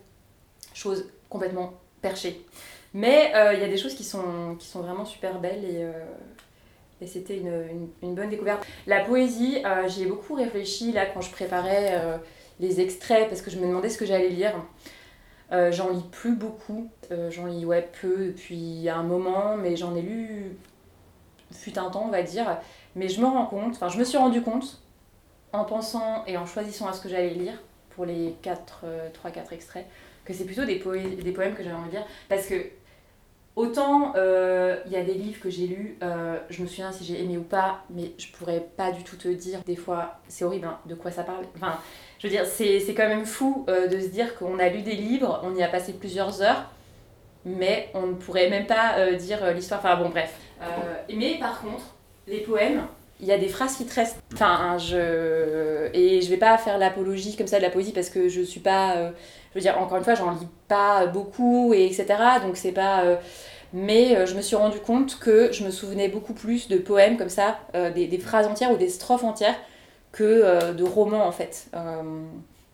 [0.75, 2.41] chose complètement perchée.
[2.95, 5.85] Mais il y a des choses qui sont, qui sont vraiment super belles et,
[7.03, 8.65] et c'était une, une- une bonne découverte.
[8.87, 11.95] La poésie, euh, j'y ai beaucoup réfléchi là quand je préparais
[12.61, 14.55] les extraits parce que je me demandais ce que j'allais lire.
[15.53, 17.67] Euh, j'en lis plus beaucoup, Euh, j'en lis
[18.01, 20.57] peu depuis un moment, mais j'en ai lu
[21.53, 22.59] fut un temps on va dire.
[22.95, 24.81] Mais je me rends compte, enfin je me suis rendu compte
[25.53, 29.87] en pensant et en choisissant à ce que j'allais lire pour les 3-4 extraits,
[30.25, 32.07] que c'est plutôt des, des poèmes que j'avais envie de lire.
[32.29, 32.55] Parce que
[33.61, 37.05] autant euh, il y a des livres que j'ai lus, euh, je me souviens si
[37.05, 39.61] j'ai aimé ou pas, mais je pourrais pas du tout te dire.
[39.67, 41.45] Des fois, c'est horrible hein, de quoi ça parle.
[41.57, 41.79] Enfin,
[42.19, 44.95] je veux dire, c'est quand même fou euh, de se dire qu'on a lu des
[44.95, 46.71] livres, on y a passé plusieurs heures,
[47.45, 49.81] mais on ne pourrait même pas dire l'histoire.
[49.81, 50.35] Enfin bon, bref.
[51.15, 51.95] Mais par contre,
[52.27, 52.83] les poèmes,
[53.21, 54.19] il y a des phrases qui te restent.
[54.35, 55.89] Enfin, je.
[55.95, 58.61] Et je vais pas faire l'apologie comme ça de la poésie parce que je suis
[58.61, 58.97] pas.
[58.97, 59.11] euh,
[59.53, 62.07] Je veux dire, encore une fois, j'en lis pas beaucoup, et etc.
[62.43, 63.05] Donc c'est pas.
[63.05, 63.17] euh,
[63.73, 67.17] Mais euh, je me suis rendu compte que je me souvenais beaucoup plus de poèmes
[67.17, 67.59] comme ça,
[67.95, 69.57] des, des phrases entières ou des strophes entières,
[70.13, 71.71] que de romans en fait.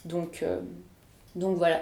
[0.04, 0.44] Donc,
[1.34, 1.80] donc voilà.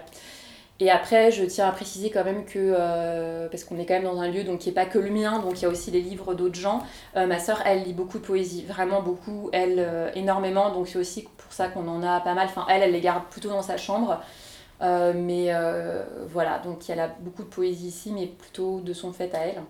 [0.85, 4.05] Et après, je tiens à préciser quand même que, euh, parce qu'on est quand même
[4.05, 5.91] dans un lieu donc, qui n'est pas que le mien, donc il y a aussi
[5.91, 6.83] les livres d'autres gens,
[7.17, 10.99] euh, ma sœur, elle lit beaucoup de poésie, vraiment beaucoup, elle, euh, énormément, donc c'est
[10.99, 12.49] aussi pour ça qu'on en a pas mal.
[12.49, 14.21] Enfin, elle, elle les garde plutôt dans sa chambre.
[14.83, 19.15] Euh, mais euh, voilà, donc elle a beaucoup de poésie ici, mais plutôt de son
[19.15, 19.63] fait à elle.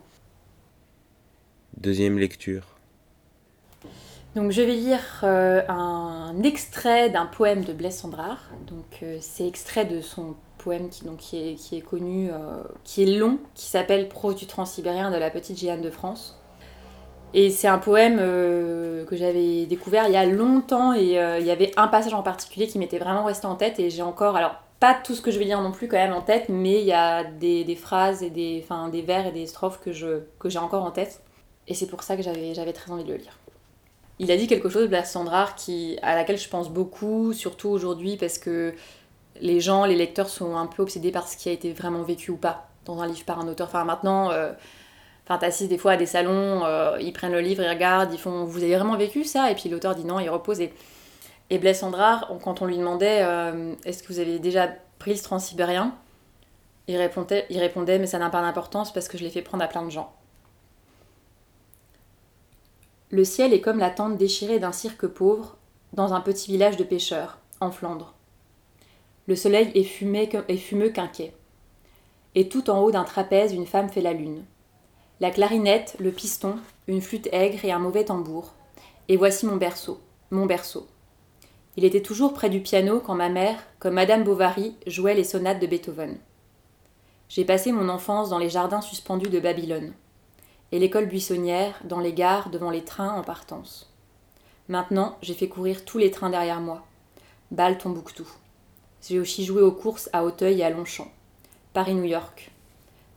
[1.76, 2.74] Deuxième lecture.
[4.34, 8.40] Donc je vais lire euh, un extrait d'un poème de Blaise Sandrard.
[8.66, 13.66] Donc euh, c'est extrait de son poème qui, est, connu, euh, qui est long, qui
[13.66, 16.40] s'appelle Prose du transsibérien de la petite Jeanne de France.
[17.34, 21.46] Et c'est un poème euh, que j'avais découvert il y a longtemps et euh, il
[21.46, 24.36] y avait un passage en particulier qui m'était vraiment resté en tête et j'ai encore,
[24.36, 26.80] alors pas tout ce que je vais lire non plus quand même en tête, mais
[26.80, 28.64] il y a des, phrases et des,
[29.06, 31.22] vers et des strophes que, j'ai encore en tête.
[31.68, 33.38] Et c'est pour ça que j'avais, j'avais très envie de le lire.
[34.20, 38.16] Il a dit quelque chose, Blas Sandrard, qui, à laquelle je pense beaucoup, surtout aujourd'hui,
[38.16, 38.74] parce que
[39.40, 42.30] les gens, les lecteurs sont un peu obsédés par ce qui a été vraiment vécu
[42.30, 43.68] ou pas dans un livre par un auteur.
[43.68, 44.52] Enfin, maintenant, euh,
[45.24, 48.18] enfin, t'assises des fois à des salons, euh, ils prennent le livre, ils regardent, ils
[48.18, 49.50] font Vous avez vraiment vécu ça?
[49.50, 50.60] Et puis l'auteur dit non, il repose.
[50.60, 50.72] Et,
[51.50, 51.84] et Blaise
[52.42, 54.68] quand on lui demandait euh, Est-ce que vous avez déjà
[54.98, 55.94] pris le transsibérien
[56.86, 56.94] il
[57.50, 59.82] il répondait Mais ça n'a pas d'importance parce que je l'ai fait prendre à plein
[59.82, 60.12] de gens.
[63.10, 65.56] Le ciel est comme la tente déchirée d'un cirque pauvre
[65.92, 67.38] dans un petit village de pêcheurs.
[67.60, 68.14] en Flandre.
[69.26, 71.34] Le soleil est, fumé, fumeux quinquet.
[72.34, 74.44] Et tout en haut d'un trapèze, une femme fait la lune.
[75.20, 76.56] La clarinette, le piston,
[76.88, 78.52] une flûte aigre et un mauvais tambour.
[79.08, 80.86] Et voici mon berceau, mon berceau.
[81.76, 85.60] Il était toujours près du piano quand ma mère, comme Madame Bovary, jouait les sonates
[85.60, 86.18] de Beethoven.
[87.28, 89.92] J'ai passé mon enfance dans les jardins suspendus de Babylone,
[90.70, 93.92] et l'école buissonnière, dans les gares, devant les trains en partance.
[94.68, 96.84] Maintenant, j'ai fait courir tous les trains derrière moi.
[97.50, 98.26] Bâle Tombouctou.
[99.06, 101.12] J'ai aussi joué aux courses à Hauteuil et à Longchamp.
[101.74, 102.50] Paris-New York.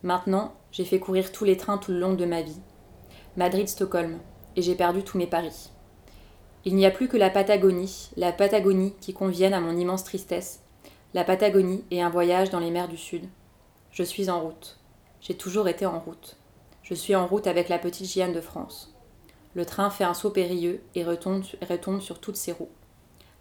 [0.04, 2.60] Maintenant, j'ai fait courir tous les trains tout le long de ma vie.
[3.38, 4.20] Madrid-Stockholm.
[4.58, 5.70] Et j'ai perdu tous mes paris.
[6.66, 10.60] Il n'y a plus que la Patagonie, la Patagonie qui convienne à mon immense tristesse.
[11.14, 13.24] La Patagonie et un voyage dans les mers du Sud.
[13.92, 14.78] Je suis en route.
[15.22, 16.36] J'ai toujours été en route.
[16.84, 18.94] Je suis en route avec la petite Gianne de France.
[19.54, 22.72] Le train fait un saut périlleux et retombe, retombe sur toutes ses roues.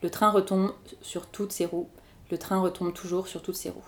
[0.01, 1.89] Le train retombe sur toutes ses roues.
[2.31, 3.83] Le train retombe toujours sur toutes ses roues.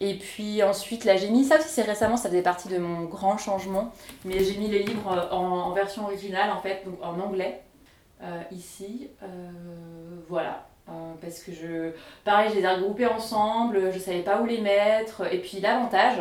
[0.00, 3.38] Et puis ensuite, là, j'ai mis ça c'est récemment, ça faisait partie de mon grand
[3.38, 3.92] changement,
[4.24, 7.62] mais j'ai mis les livres euh, en, version originale, en fait, donc en anglais,
[8.22, 9.08] euh, ici.
[9.22, 9.26] Euh,
[10.28, 10.66] voilà.
[11.22, 11.92] parce que je.
[12.24, 15.32] Pareil, je les ai regroupés ensemble, je savais pas où les mettre.
[15.32, 16.18] Et puis l'avantage,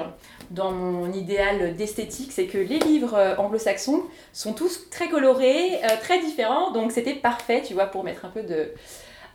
[0.52, 6.72] dans mon idéal d'esthétique, c'est que les livres anglo-saxons sont tous très colorés, très différents,
[6.72, 8.72] donc c'était parfait, tu vois, pour mettre un peu de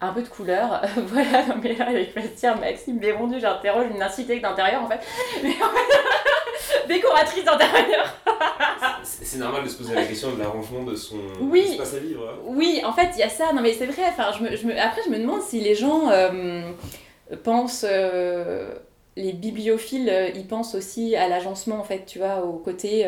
[0.01, 0.83] un peu de couleur.
[0.97, 5.01] voilà, non mais là, avec plaisir, Maxime Bérondu, j'interroge une architecte d'intérieur en fait.
[5.43, 8.15] Mais en fait, décoratrice d'intérieur.
[9.03, 11.61] c'est normal de se poser la question de l'arrangement de son oui.
[11.73, 12.29] espace à vivre.
[12.29, 12.39] Hein.
[12.47, 13.53] Oui, en fait, il y a ça.
[13.53, 14.79] Non mais c'est vrai, enfin, je me, je me...
[14.79, 16.63] après, je me demande si les gens euh,
[17.43, 17.87] pensent.
[17.89, 18.75] Euh,
[19.17, 23.07] les bibliophiles, euh, ils pensent aussi à l'agencement, en fait, tu vois, au côté.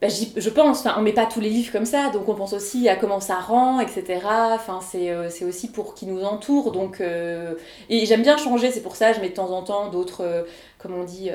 [0.00, 2.54] Bah, je pense, enfin, on met pas tous les livres comme ça, donc on pense
[2.54, 4.20] aussi à comment ça rend, etc.
[4.54, 6.72] Enfin, c'est, euh, c'est aussi pour qui nous entoure.
[6.72, 7.54] Donc, euh,
[7.90, 10.42] et j'aime bien changer, c'est pour ça je mets de temps en temps d'autres, euh,
[10.78, 11.30] comme on dit,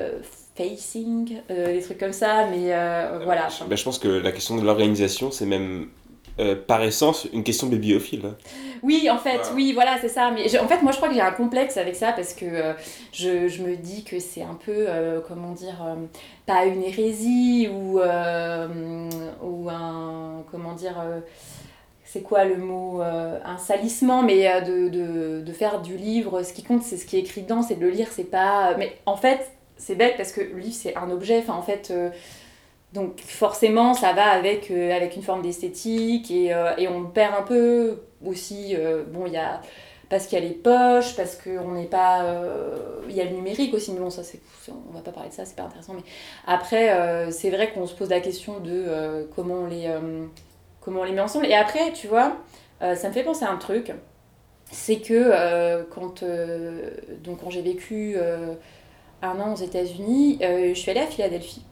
[0.56, 2.72] facing, des trucs comme ça, mais
[3.24, 3.48] voilà.
[3.68, 5.88] Bah, je pense que la question de l'organisation, c'est même
[6.38, 8.34] euh, par essence une question bibliophile.
[8.82, 10.30] Oui, en fait, oui, voilà, c'est ça.
[10.30, 12.72] Mais en fait, moi, je crois que j'ai un complexe avec ça parce que euh,
[13.10, 15.96] je, je, me dis que c'est un peu, euh, comment dire,
[16.44, 21.02] pas une hérésie ou, ou un, comment dire,
[22.04, 26.62] c'est quoi le mot, un salissement, mais de, de, de, faire du livre, ce qui
[26.62, 28.74] compte, c'est ce qui est écrit dedans, c'est de le lire, c'est pas.
[28.76, 31.90] Mais en fait, c'est bête parce que le livre, c'est un objet, enfin, en fait
[32.96, 37.34] donc forcément, ça va avec, euh, avec une forme d'esthétique et, euh, et, on perd
[37.34, 39.60] un peu aussi, euh, bon, il y a,
[40.08, 42.24] parce qu'il y a les poches, parce qu'on n'est pas...
[43.08, 45.34] Il y a le numérique aussi, mais bon, ça, c'est, on va pas parler de
[45.34, 45.94] ça, c'est pas intéressant.
[45.94, 46.04] Mais
[46.46, 49.92] après, c'est vrai qu'on se pose la question de comment, on les,
[50.80, 51.46] comment on les met ensemble.
[51.46, 52.36] Et après, tu vois,
[52.80, 53.92] ça me fait penser à un truc,
[54.70, 56.22] c'est que quand,
[57.24, 58.16] donc, quand j'ai vécu
[59.22, 61.64] un an aux États-Unis, je suis allée à Philadelphie.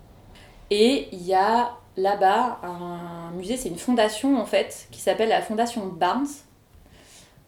[0.70, 5.42] Et il y a là-bas un musée, c'est une fondation en fait, qui s'appelle la
[5.42, 6.26] Fondation Barnes.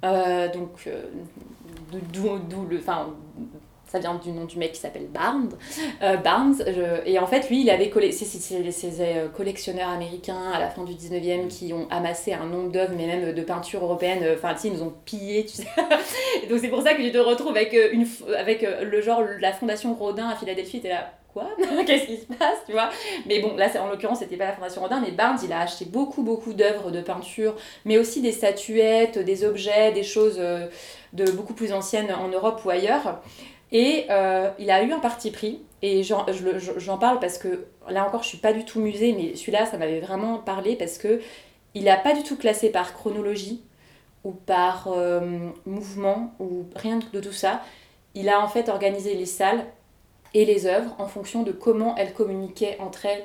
[0.04, 1.02] Euh, donc, euh,
[2.12, 2.78] d'où le.
[2.78, 3.08] Enfin,
[3.88, 5.50] ça vient du nom du mec qui s'appelle Barnes.
[6.02, 6.56] Euh, Barnes
[7.06, 7.90] et en fait, lui, il avait.
[8.12, 12.94] C'est ces collectionneurs américains à la fin du 19e qui ont amassé un nombre d'œuvres,
[12.96, 14.24] mais même de peintures européennes.
[14.34, 15.68] Enfin, ils nous ont pillé, tu sais.
[16.50, 19.94] donc, c'est pour ça que tu te retrouves avec, une, avec le genre, la Fondation
[19.94, 21.12] Rodin à Philadelphie, t'es là
[21.86, 22.90] Qu'est-ce qui se passe, tu vois
[23.26, 25.84] Mais bon, là, en l'occurrence, c'était pas la Fondation Rodin, mais Barnes, il a acheté
[25.84, 30.68] beaucoup, beaucoup d'œuvres de peinture, mais aussi des statuettes, des objets, des choses euh,
[31.12, 33.20] de beaucoup plus anciennes en Europe ou ailleurs.
[33.72, 38.22] Et euh, il a eu un parti pris, et j'en parle parce que là encore,
[38.22, 41.20] je suis pas du tout musée, mais celui-là, ça m'avait vraiment parlé parce que
[41.74, 43.62] il n'a pas du tout classé par chronologie
[44.24, 47.62] ou par euh, mouvement ou rien de tout ça.
[48.14, 49.66] Il a en fait organisé les salles
[50.36, 53.24] et les œuvres en fonction de comment elles communiquaient entre elles,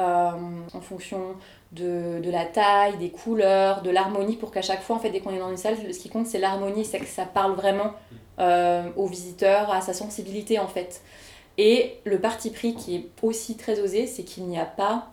[0.00, 0.30] euh,
[0.72, 1.36] en fonction
[1.72, 5.34] de, la taille, des couleurs, de l'harmonie, pour qu'à chaque fois, en fait, dès qu'on
[5.34, 7.92] est dans une salle, ce qui compte, c'est l'harmonie, c'est que ça parle vraiment
[8.38, 11.02] euh, aux visiteurs, à sa sensibilité, en fait.
[11.58, 15.08] Et le parti pris qui est aussi très osé, c'est qu'il n'y a pas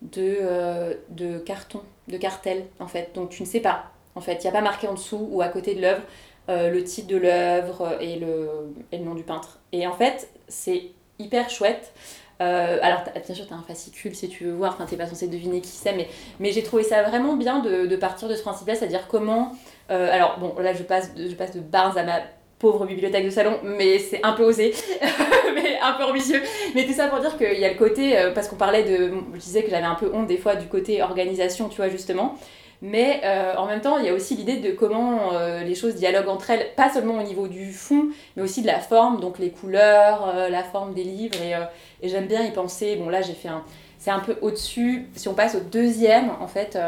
[0.00, 3.10] de, euh, de carton, de cartel, en fait.
[3.14, 4.36] Donc tu ne sais pas, en fait.
[4.36, 6.02] Il n'y a pas marqué en dessous ou à côté de l'œuvre
[6.48, 8.48] euh, le titre de l'œuvre et le,
[8.90, 9.58] et le nom du peintre.
[9.72, 10.84] Et en fait, c'est
[11.18, 11.92] hyper chouette.
[12.40, 15.60] Euh, alors, bien sûr, tu un fascicule si tu veux voir, enfin, pas censé deviner
[15.60, 15.94] qui c'est,
[16.40, 19.52] mais, j'ai trouvé ça vraiment bien de, de partir de ce principe-là, c'est-à-dire comment.
[19.90, 22.20] Euh, alors, bon, là, je passe, de, je passe de Barnes à ma
[22.58, 24.72] pauvre bibliothèque de salon, mais c'est un peu osé,
[25.54, 26.40] mais un peu ambitieux.
[26.74, 29.12] Mais tout ça pour dire qu'il y a le côté, parce qu'on parlait de.
[29.34, 32.38] Je disais que j'avais un peu honte des fois du côté organisation, tu vois, justement.
[32.80, 35.96] Mais euh, en même temps, il y a aussi l'idée de comment euh, les choses
[35.96, 39.38] dialoguent entre elles, pas seulement au niveau du fond, mais aussi de la forme, donc
[39.38, 41.34] les couleurs, euh, la forme des livres.
[41.42, 42.96] Et, j'aime bien y penser.
[42.96, 43.64] Bon, là, j'ai fait un.
[43.98, 45.08] C'est un peu au-dessus.
[45.16, 46.78] Si on passe au deuxième, en fait,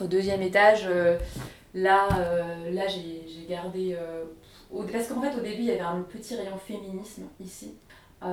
[0.00, 0.88] au deuxième étage,
[1.74, 2.08] là,
[2.70, 3.94] là j'ai gardé.
[4.90, 7.74] parce qu'en fait, au début, il y avait un petit rayon féminisme ici.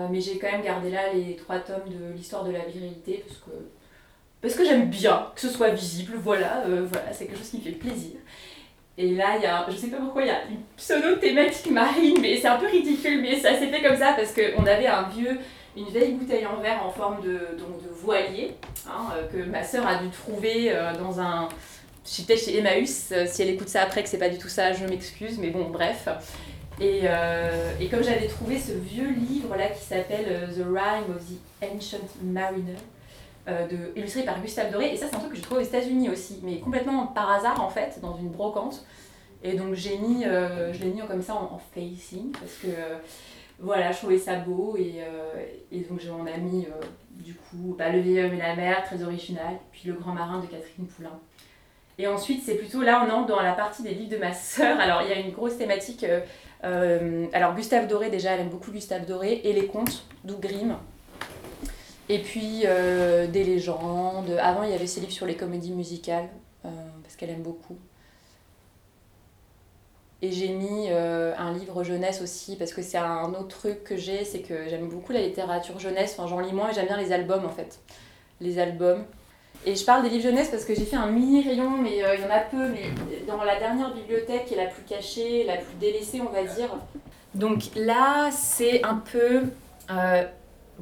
[0.09, 3.39] mais j'ai quand même gardé là les trois tomes de l'histoire de la virilité, parce
[3.41, 3.51] que
[4.41, 7.57] parce que j'aime bien que ce soit visible, voilà, euh, voilà c'est quelque chose qui
[7.57, 8.13] me fait plaisir.
[8.97, 12.17] Et là, il y a, je sais pas pourquoi, il y a une pseudo-thématique marine,
[12.21, 15.03] mais c'est un peu ridicule, mais ça s'est fait comme ça parce qu'on avait un
[15.09, 15.39] vieux,
[15.77, 18.55] une vieille bouteille en verre en forme de, de voilier,
[18.87, 21.47] hein, euh, que ma sœur a dû trouver euh, dans un...
[22.05, 24.85] J'étais chez Emmaüs, si elle écoute ça après que c'est pas du tout ça, je
[24.85, 26.09] m'excuse, mais bon, bref.
[26.79, 27.03] Et,
[27.79, 32.09] et comme j'avais trouvé ce vieux livre là qui s'appelle The Rime of the Ancient
[32.23, 32.75] Mariner,
[33.47, 34.93] euh, de, illustré par Gustave Doré.
[34.93, 37.59] Et ça, c'est un truc que j'ai trouvé aux États-Unis aussi, mais complètement par hasard
[37.59, 38.85] en fait, dans une brocante.
[39.43, 42.97] Et donc j'ai mis, euh, je l'ai mis comme ça en, facing parce que euh,
[43.57, 45.01] voilà, je trouvais ça beau et,
[45.71, 46.67] et donc j'en ai mis
[47.09, 50.39] du coup bah, Le vieil homme et la mer, très original, puis Le grand marin
[50.39, 51.19] de Catherine Poulain.
[51.97, 54.79] Et ensuite, c'est plutôt là, on entre dans la partie des livres de ma sœur.
[54.79, 56.05] Alors, il y a une grosse thématique.
[56.61, 60.77] alors, Gustave Doré, déjà, elle aime beaucoup Gustave Doré, et les contes d'Ougrim Grimm.
[62.11, 64.37] Et puis euh, des légendes.
[64.41, 66.27] Avant, il y avait ses livres sur les comédies musicales,
[66.65, 66.69] euh,
[67.03, 67.77] parce qu'elle aime beaucoup.
[70.21, 73.95] Et j'ai mis euh, un livre jeunesse aussi, parce que c'est un autre truc que
[73.95, 76.97] j'ai, c'est que j'aime beaucoup la littérature jeunesse, enfin j'en lis moins et j'aime bien
[76.97, 77.79] les albums en fait.
[78.41, 79.05] Les albums.
[79.65, 82.21] Et je parle des livres jeunesse parce que j'ai fait un mini rayon, mais il
[82.21, 82.89] y en a peu, mais
[83.25, 86.75] dans la dernière bibliothèque qui est la plus cachée, la plus délaissée on va dire.
[87.35, 89.43] Donc là, c'est un peu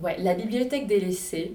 [0.04, 1.54] ouais, la bibliothèque délaissée,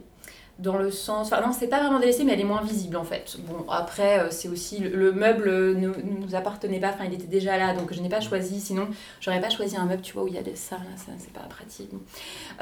[0.58, 1.32] dans le sens.
[1.32, 3.36] Enfin, non, c'est pas vraiment délaissée, mais elle est moins visible en fait.
[3.40, 4.78] Bon, après, euh, c'est aussi.
[4.78, 8.20] Le, meuble ne, nous appartenait pas, enfin, il était déjà là, donc je n'ai pas
[8.20, 8.60] choisi.
[8.60, 8.88] Sinon,
[9.20, 11.32] j'aurais pas choisi un meuble, tu vois, où il y a des ça, ça, c'est
[11.32, 11.90] pas pratique.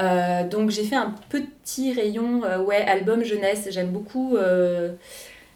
[0.01, 3.69] Euh, donc, j'ai fait un petit rayon, euh, ouais, album jeunesse.
[3.71, 4.37] J'aime beaucoup.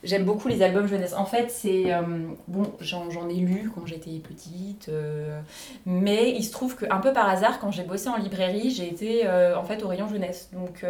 [0.04, 1.14] J'aime beaucoup les albums jeunesse.
[1.14, 1.92] En fait, c'est.
[1.92, 2.02] Euh,
[2.48, 5.40] bon, j'en ai lu quand j'étais petite, euh,
[5.87, 9.26] mais il se trouve qu'un peu par hasard, quand j'ai bossé en librairie, j'ai été
[9.26, 10.50] euh, en fait au rayon jeunesse.
[10.52, 10.85] Donc,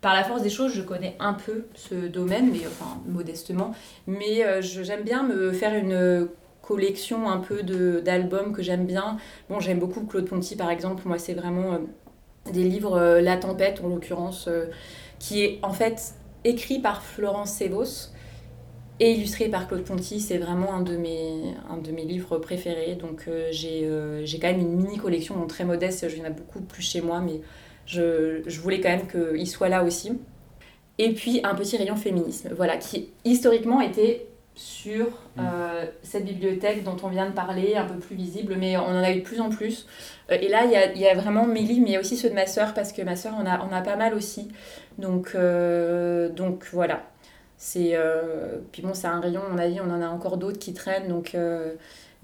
[0.00, 3.72] par la force des choses, je connais un peu ce domaine, mais enfin, modestement.
[4.06, 6.28] Mais j'aime bien me faire une
[6.62, 9.18] collection un peu d'albums que j'aime bien.
[9.48, 11.02] Bon, j'aime beaucoup Claude Ponty, par exemple.
[11.06, 11.78] Moi, c'est vraiment
[12.52, 14.48] des livres, La Tempête, en l'occurrence,
[15.20, 18.12] qui est en fait écrit par Florence Sevos
[19.00, 20.20] et illustré par Claude Ponty.
[20.20, 22.94] C'est vraiment un de mes, un de mes livres préférés.
[22.94, 26.82] Donc euh, euh, j'ai quand même une mini collection très modeste, je viens beaucoup plus
[26.82, 27.40] chez moi, mais
[27.86, 30.12] je, je voulais quand même qu'il soit là aussi.
[30.98, 35.40] Et puis un petit rayon féminisme, voilà, qui historiquement était sur mm.
[35.40, 39.02] euh, cette bibliothèque dont on vient de parler, un peu plus visible, mais on en
[39.02, 39.86] a eu de plus en plus.
[40.30, 42.16] Et là, il y a, y a, vraiment mes livres, mais il y a aussi
[42.16, 44.48] ceux de ma sœur, parce que ma sœur en a, on a pas mal aussi.
[44.98, 47.02] Donc, euh, donc voilà.
[47.58, 47.96] C'est,
[48.72, 51.06] puis bon, c'est un rayon, on a dit, on en a encore d'autres qui traînent.
[51.06, 51.36] Donc,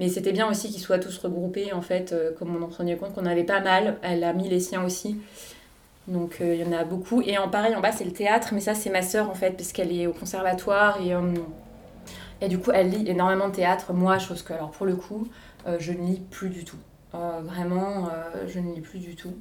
[0.01, 3.15] mais c'était bien aussi qu'ils soient tous regroupés, en fait, comme on en prenait compte
[3.15, 3.99] qu'on avait pas mal.
[4.03, 5.17] Elle a mis les siens aussi.
[6.09, 7.23] Donc il y en a beaucoup.
[7.23, 9.53] Et en pareil, en bas, c'est le théâtre, mais ça, c'est ma sœur, en fait,
[9.53, 11.15] parce qu'elle est au conservatoire et
[12.41, 13.93] et du coup, elle lit énormément de théâtre.
[13.93, 15.27] Moi, chose que, alors pour le coup,
[15.67, 16.79] euh, je ne lis plus du tout.
[17.15, 19.35] Euh, vraiment, euh, je ne lis plus du tout.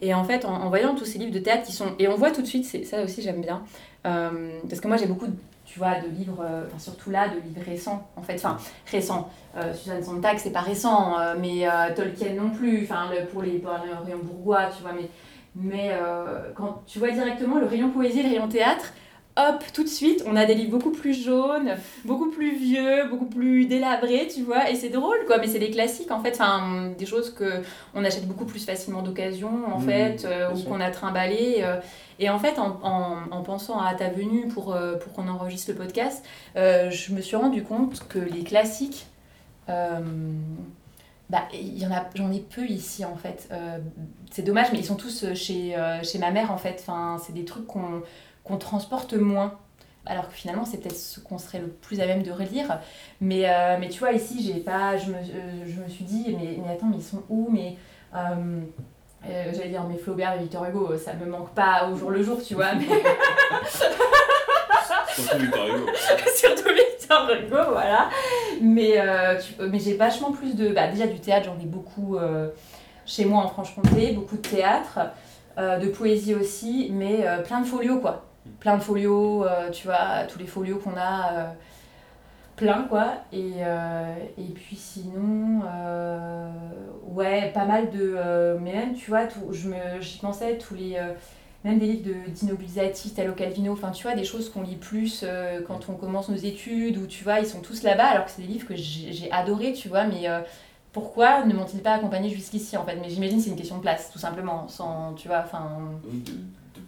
[0.00, 1.92] Et en fait, en, voyant tous ces livres de théâtre qui sont.
[1.98, 3.62] Et on voit tout de suite, c'est ça aussi j'aime bien.
[4.02, 5.26] parce que moi, j'ai beaucoup,
[5.64, 8.36] tu vois, de livres, enfin, surtout là, de livres récents, en fait.
[8.36, 8.56] Enfin,
[8.90, 9.30] récents.
[9.74, 12.84] Suzanne Sontag, c'est pas récent, mais Tolkien non plus.
[12.84, 14.92] Enfin, pour les, pour les rayons bourgois, tu vois.
[14.92, 15.08] Mais,
[15.54, 15.90] mais
[16.54, 18.94] quand tu vois directement le rayon poésie, le rayon théâtre,
[19.48, 23.26] hop, tout de suite, on a des livres beaucoup plus jaunes, beaucoup plus vieux, beaucoup
[23.26, 26.92] plus délabrés, tu vois, et c'est drôle, quoi, mais c'est des classiques, en fait, enfin,
[26.98, 27.62] des choses que
[27.94, 31.58] on achète beaucoup plus facilement d'occasion, en mmh, fait, euh, ou qu'on a trimballé.
[31.60, 31.80] Euh,
[32.18, 35.76] et en fait, en, en, pensant à ta venue pour, euh, pour qu'on enregistre le
[35.76, 36.24] podcast,
[36.54, 39.06] je me suis rendu compte que les classiques,
[39.68, 43.48] bah, y en a, j'en ai peu ici, en fait.
[44.30, 46.76] c'est dommage, mais ils sont tous chez, chez ma mère, en fait.
[46.80, 48.02] Enfin, c'est des trucs qu'on
[48.44, 49.58] qu'on transporte moins.
[50.06, 52.80] Alors que finalement, c'est peut-être ce qu'on serait le plus à même de relire.
[53.20, 56.36] Mais, euh, mais tu vois, ici, j'ai pas, je, me, euh, je me suis dit,
[56.38, 57.76] mais, mais attends, mais ils sont où mais,
[58.16, 58.62] euh,
[59.52, 62.42] J'allais dire, mais Flaubert et Victor Hugo, ça me manque pas au jour le jour,
[62.42, 62.74] tu vois.
[62.74, 62.86] Mais...
[65.14, 65.86] Surtout Victor Hugo.
[66.34, 68.08] Surtout Victor Hugo, voilà.
[68.62, 68.96] Mais,
[69.60, 70.70] mais j'ai vachement plus de.
[70.70, 72.16] Bah, déjà, du théâtre, j'en ai beaucoup
[73.04, 75.00] chez moi en Franche-Comté, beaucoup de théâtre.
[75.58, 80.46] de poésie aussi, mais plein de folios quoi plein de folios, tu vois, tous les
[80.46, 81.54] folios qu'on a
[82.56, 83.14] plein quoi.
[83.32, 83.60] Et,
[84.38, 85.62] et puis sinon
[87.08, 89.28] ouais pas mal de mais même tu vois
[90.00, 90.98] j'y pensais tous les
[91.64, 94.76] même des livres de Dino Buzzati, Talo Calvino, enfin tu vois, des choses qu'on lit
[94.76, 98.24] plus euh, quand on commence nos études, ou tu vois, ils sont tous là-bas, alors
[98.24, 100.40] que c'est des livres que j'ai adoré, tu vois, mais euh,
[100.92, 102.96] pourquoi ne m'ont-ils pas accompagné jusqu'ici en fait?
[102.96, 105.80] Mais j'imagine c'est une question de place, tout simplement, sans, tu vois, enfin...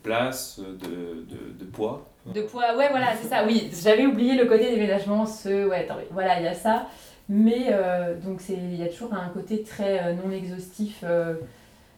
[0.02, 2.06] Place, de, de, de, poids.
[2.26, 6.00] De poids, ouais, voilà, c'est ça, oui, j'avais oublié le côté déménagement, ce, ouais, attends,
[6.10, 6.86] voilà, il y a ça,
[7.28, 11.04] mais euh, donc il y a toujours un côté très non exhaustif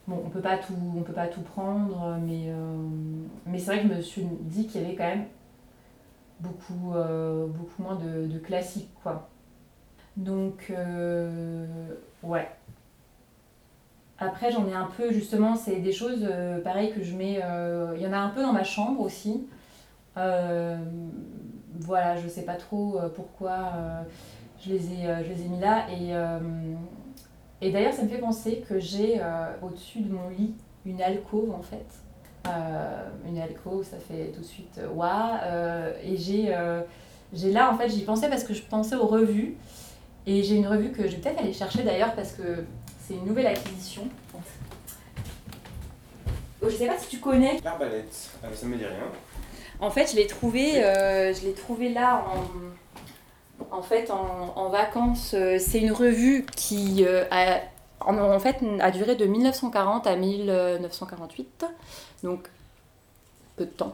[0.07, 2.77] Bon, on peut pas tout, on peut pas tout prendre, mais, euh,
[3.47, 5.27] mais c'est vrai que je me suis dit qu'il y avait quand même
[6.41, 9.31] beaucoup, euh, beaucoup moins de, de, classiques, quoi.
[10.19, 11.67] Donc, euh,
[12.23, 12.51] ouais.
[14.25, 16.27] Après, j'en ai un peu, justement, c'est des choses,
[16.63, 17.41] pareil, que je mets...
[17.97, 19.47] Il y en a un peu dans ma chambre aussi.
[20.15, 20.77] voilà,
[22.17, 23.73] je sais pas trop pourquoi
[24.61, 25.87] je, les ai, je les ai mis là.
[25.91, 26.15] Et
[27.65, 30.53] et d'ailleurs, ça me fait penser que j'ai euh, au-dessus de mon lit
[30.85, 31.87] une alcôve en fait.
[32.47, 35.39] Euh, une alcôve, ça fait tout de suite euh, waouh.
[36.03, 36.55] et j'ai,
[37.33, 39.57] j'ai là en fait, j'y pensais parce que je pensais aux revues.
[40.27, 42.65] Et j'ai une revue que je vais peut-être aller chercher d'ailleurs parce que
[43.07, 44.09] c'est une nouvelle acquisition.
[46.63, 47.61] Oh, je sais pas si tu connais.
[47.63, 49.11] L'arbalète, ça me dit rien.
[49.81, 52.45] En fait, je l'ai trouvé, je l'ai trouvé là en
[53.71, 57.61] en fait, en, vacances, euh, c'est une revue qui euh, a,
[58.01, 61.67] en, fait, a duré de 1940 à 1948,
[62.23, 62.49] donc
[63.57, 63.93] peu de temps.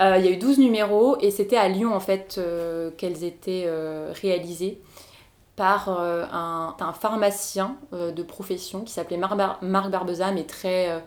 [0.00, 2.40] Euh, il y a eu 12 numéros et c'était à Lyon en fait
[2.96, 3.68] qu'elles étaient
[4.22, 4.80] réalisées
[5.56, 11.02] par un, pharmacien de profession qui s'appelait Marc, Bar Barbeza, mais très,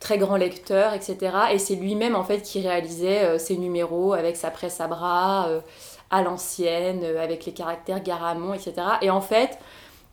[0.00, 1.16] très grand lecteur, etc.
[1.52, 5.48] Et c'est lui-même en fait qui réalisait ces numéros avec sa presse à bras
[6.14, 8.74] à l'ancienne, euh, avec les caractères Garamond, etc.
[9.02, 9.58] Et en fait,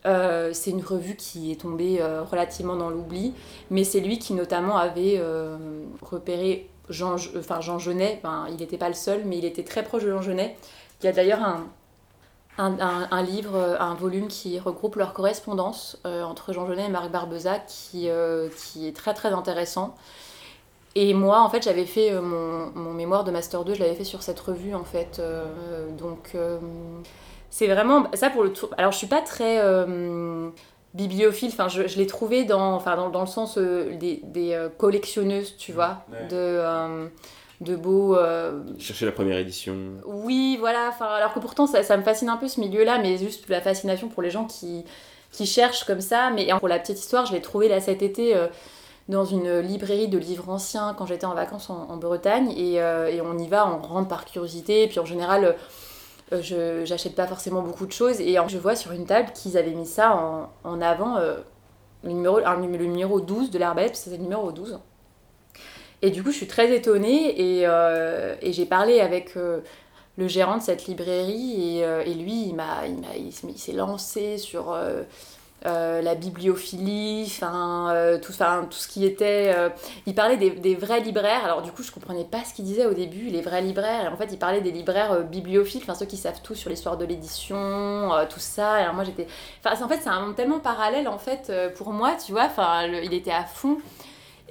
[0.06, 3.34] euh, c'est une revue qui est tombée euh, relativement dans l'oubli,
[3.70, 5.22] mais c'est lui qui notamment avait
[6.02, 10.04] repéré Jean, enfin Jean Genet, il n'était pas le seul, mais il était très proche
[10.04, 10.58] de Jean Genet.
[11.02, 11.68] Il y a d'ailleurs un,
[12.66, 17.60] un, un, livre, un volume qui regroupe leur correspondance entre Jean Genet et Marc Barbeza,
[17.60, 18.10] qui,
[18.58, 19.96] qui est très très intéressant.
[20.96, 23.96] Et moi, en fait, j'avais fait euh, mon, mon, mémoire de Master 2, je l'avais
[23.96, 25.20] fait sur cette revue, en fait.
[25.20, 26.60] Euh, donc, euh,
[27.50, 28.08] c'est vraiment...
[28.14, 28.70] Ça, pour le tour...
[28.78, 29.62] Alors, je suis pas très
[30.94, 35.56] bibliophile, enfin, je, je l'ai trouvé dans, enfin, dans, dans le sens des, des collectionneuses,
[35.58, 37.10] tu vois, de
[37.62, 38.18] de beaux.
[38.78, 39.76] Chercher la première édition.
[40.06, 40.90] Oui, voilà.
[40.90, 43.62] Enfin, alors que pourtant, ça, ça, me fascine un peu ce milieu-là, mais juste la
[43.62, 44.84] fascination pour les gens qui,
[45.32, 46.32] qui cherchent comme ça.
[46.32, 48.36] Mais pour la petite histoire, je l'ai trouvé là cet été
[49.12, 53.38] dans une librairie de livres anciens quand j'étais en vacances en, Bretagne euh, et, on
[53.38, 55.56] y va, on rentre par curiosité et puis en général
[56.32, 59.58] euh, je j'achète pas forcément beaucoup de choses et je vois sur une table qu'ils
[59.58, 61.38] avaient mis ça en, en avant euh,
[62.04, 64.80] le, numéro, le numéro 12 de l'arbalète, c'était le numéro 12.
[66.02, 67.64] Et du coup je suis très étonnée et,
[68.42, 73.30] et j'ai parlé avec le gérant de cette librairie et, et lui il m'a il,
[73.50, 74.76] il s'est lancé sur
[75.68, 79.54] euh, la bibliophilie, euh, tout, tout ce qui était.
[79.56, 79.70] Euh,
[80.08, 81.46] il parlait des, vrais libraires.
[81.46, 84.06] Alors du coup, je comprenais pas ce qu'il disait au début, les vrais libraires.
[84.06, 86.98] Et en fait, il parlait des libraires bibliophiles, enfin ceux qui savent tout sur l'histoire
[86.98, 88.74] de l'édition, tout ça.
[88.74, 89.28] alors moi, j'étais.
[89.64, 92.46] Enfin, en fait, c'est un monde tellement parallèle en fait pour moi, tu vois.
[92.46, 93.78] Enfin, il était à fond.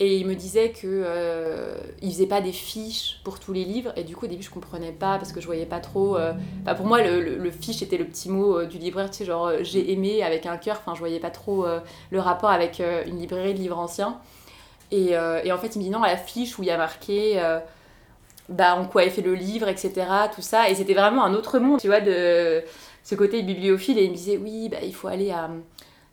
[0.03, 3.93] Et il me disait que euh, il faisait pas des fiches pour tous les livres.
[3.97, 6.17] Et du coup, au début, je comprenais pas parce que je voyais pas trop.
[6.17, 6.33] Euh,
[6.63, 9.25] enfin, pour moi, le, le, fiche était le petit mot euh, du libraire, tu sais,
[9.27, 10.79] genre j'ai aimé avec un cœur.
[10.81, 11.67] Enfin, je voyais pas trop
[12.11, 14.19] le rapport avec une librairie de livres anciens.
[14.91, 17.39] Et, et, en fait, il me dit non, la fiche où il y a marqué
[18.49, 20.07] bah, en quoi est fait le livre, etc.
[20.35, 20.71] Tout ça.
[20.71, 22.63] Et c'était vraiment un autre monde, tu vois, de
[23.05, 23.99] ce côté bibliophile.
[23.99, 25.51] Et il me disait oui, bah, il faut aller à.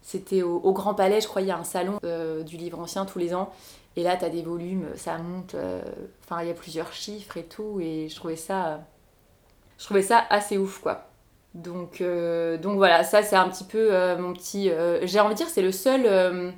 [0.07, 1.99] C'était au, Grand Palais, je crois, il y a un salon
[2.45, 3.51] du livre ancien tous les ans.
[3.97, 5.81] Et là, tu as des volumes, ça monte, euh,
[6.23, 8.81] enfin, il y a plusieurs chiffres et tout, et je trouvais ça,
[9.79, 11.09] je trouvais ça assez ouf, quoi.
[11.55, 14.69] Donc, euh, donc voilà, ça c'est un petit peu euh, mon petit.
[15.01, 16.53] j'ai envie de dire, c'est le seul,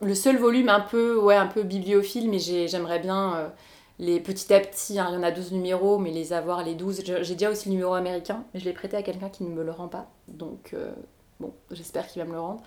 [0.00, 3.52] le seul volume un peu, ouais, un peu bibliophile, mais j'aimerais bien
[3.98, 6.76] les petit à petit, hein, il y en a 12 numéros, mais les avoir les
[6.76, 7.02] 12.
[7.04, 9.64] J'ai déjà aussi le numéro américain, mais je l'ai prêté à quelqu'un qui ne me
[9.64, 10.06] le rend pas.
[10.28, 10.72] Donc,
[11.46, 12.62] bon, j'espère qu'il va me le rendre.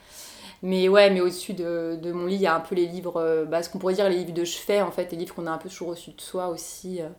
[0.63, 3.17] Mais ouais, mais au-dessus de, de, mon lit, il y a un peu les livres,
[3.17, 5.45] euh, bah, ce qu'on pourrait dire les livres de chevet, en fait, les livres qu'on
[5.45, 7.01] a un peu toujours reçus de soi aussi.
[7.01, 7.09] Euh.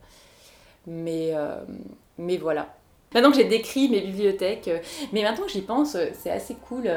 [0.86, 1.56] mais, euh,
[2.18, 2.74] mais voilà.
[3.14, 4.70] Maintenant que j'ai décrit mes bibliothèques,
[5.12, 6.90] mais maintenant que j'y pense, c'est assez cool.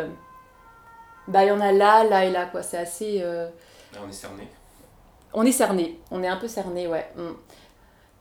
[1.27, 2.63] bah, il y en a là, là et là, quoi.
[2.63, 3.23] C'est assez.
[3.97, 4.47] on est cerné.
[5.33, 7.07] On est cerné, on est un peu cerné, ouais.
[7.15, 7.31] Mm.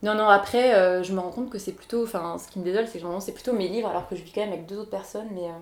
[0.03, 2.03] Non, non, après, euh, je me rends compte que c'est plutôt.
[2.03, 4.31] Enfin, ce qui me désole, c'est que c'est plutôt mes livres, alors que je vis
[4.31, 5.27] quand même avec deux autres personnes.
[5.33, 5.53] Mais euh,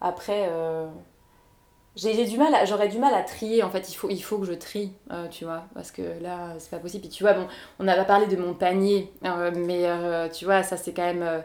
[0.00, 0.86] après, euh,
[1.96, 3.62] j'ai du mal, j'aurais du mal à trier.
[3.62, 6.54] En fait, il faut, il faut que je trie, euh, tu vois, parce que là,
[6.58, 7.02] c'est pas possible.
[7.02, 7.46] Puis tu vois, bon,
[7.78, 11.06] on n'a pas parlé de mon panier, euh, mais euh, tu vois, ça c'est quand
[11.06, 11.42] même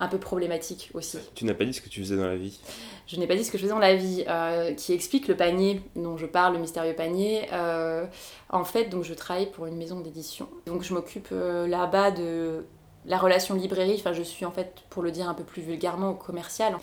[0.00, 1.18] un peu problématique aussi.
[1.34, 2.58] Tu n'as pas dit ce que tu faisais dans la vie?
[3.06, 5.36] Je n'ai pas dit ce que je faisais dans la vie, euh, qui explique le
[5.36, 7.46] panier dont je parle, le mystérieux panier.
[7.52, 8.06] Euh,
[8.48, 10.48] en fait, donc je travaille pour une maison d'édition.
[10.66, 12.64] Donc je m'occupe euh, là-bas de
[13.06, 13.96] la relation librairie.
[13.98, 16.76] Enfin, je suis en fait, pour le dire un peu plus vulgairement, commercial.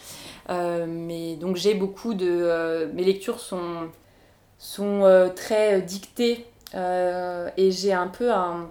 [0.50, 2.28] Euh, mais donc j'ai beaucoup de.
[2.30, 3.90] euh, mes lectures sont,
[4.58, 6.46] sont euh, très dictées
[6.76, 8.70] et j'ai un peu un-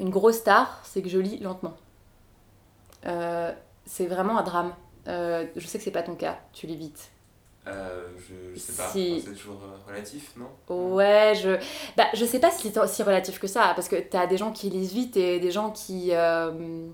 [0.00, 1.74] une grosse tare, c'est que je lis lentement.
[3.84, 4.72] C'est vraiment un drame.
[5.06, 7.10] Je sais que c'est pas ton cas, tu lis vite.
[7.68, 10.46] Euh, je, je sais pas, Si- c'est toujours euh, relatif, non?
[10.74, 11.56] Ouais, je.
[11.96, 14.52] Bah, je sais pas si c'est si relatif que ça, parce que t'as des gens
[14.52, 16.10] qui lisent vite et des gens qui.
[16.12, 16.86] euh,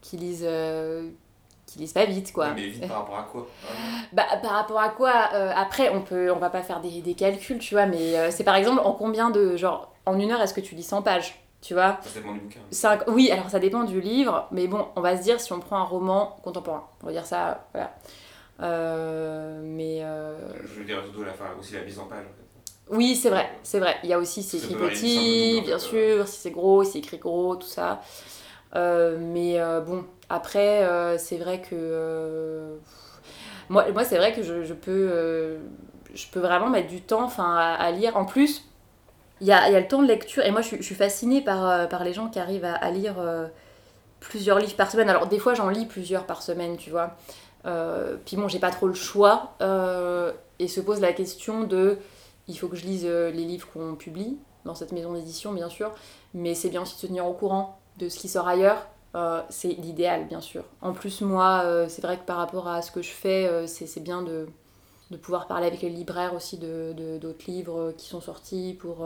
[0.00, 0.44] qui lisent.
[0.46, 1.10] euh,
[1.66, 2.52] qui lisent pas vite, quoi.
[2.54, 3.46] Mais vite par rapport à quoi?
[4.12, 7.58] Bah, par rapport à quoi Après, on peut, on va pas faire des, des calculs,
[7.58, 9.56] tu vois, mais c'est par exemple en combien de.
[9.56, 11.98] Genre, en une heure, est-ce que tu lis 100 pages Tu vois?
[12.02, 12.60] Ça dépend du bouquin.
[12.70, 15.60] Cinq- Oui, alors ça dépend du livre, mais bon, on va se dire si on
[15.60, 16.84] prend un roman contemporain.
[17.02, 17.94] On va dire ça, voilà.
[18.62, 20.00] Euh, mais.
[20.02, 22.94] euh, Je veux dire surtout la aussi la mise en page en fait.
[22.96, 23.96] Oui, c'est vrai, c'est vrai.
[24.02, 26.98] Il y a aussi si c'est écrit petit, bien sûr, si c'est gros, si c'est
[26.98, 28.00] écrit gros, tout ça.
[28.76, 32.78] Euh, mais euh, bon, après, euh, c'est vrai que.
[33.68, 35.58] moi, moi c'est vrai que je, je peux,
[36.14, 38.16] je peux vraiment mettre du temps à, à lire.
[38.16, 38.64] En plus,
[39.40, 40.44] il y a, y a le temps de lecture.
[40.44, 42.90] Et moi, je, suis- je suis fascinée par, par les gens qui arrivent à, à
[42.90, 43.16] lire
[44.20, 45.08] plusieurs livres par semaine.
[45.10, 47.16] Alors, des fois, j'en lis plusieurs par semaine, tu vois.
[47.66, 49.54] Euh, puis bon, j'ai pas trop le choix.
[49.60, 51.98] euh, et se pose la question de
[52.48, 55.68] il faut que je lise euh, les livres qu'on publie dans cette maison d'édition, bien
[55.68, 55.90] sûr,
[56.34, 58.86] mais c'est bien aussi de se tenir au courant de ce qui sort ailleurs.
[59.50, 60.64] C'est l'idéal, bien sûr.
[60.80, 64.22] En plus, moi, c'est vrai que par rapport à ce que je fais, c'est bien
[64.22, 64.46] de,
[65.10, 69.04] de pouvoir parler avec les libraires aussi de de- d'autres livres qui sont sortis pour,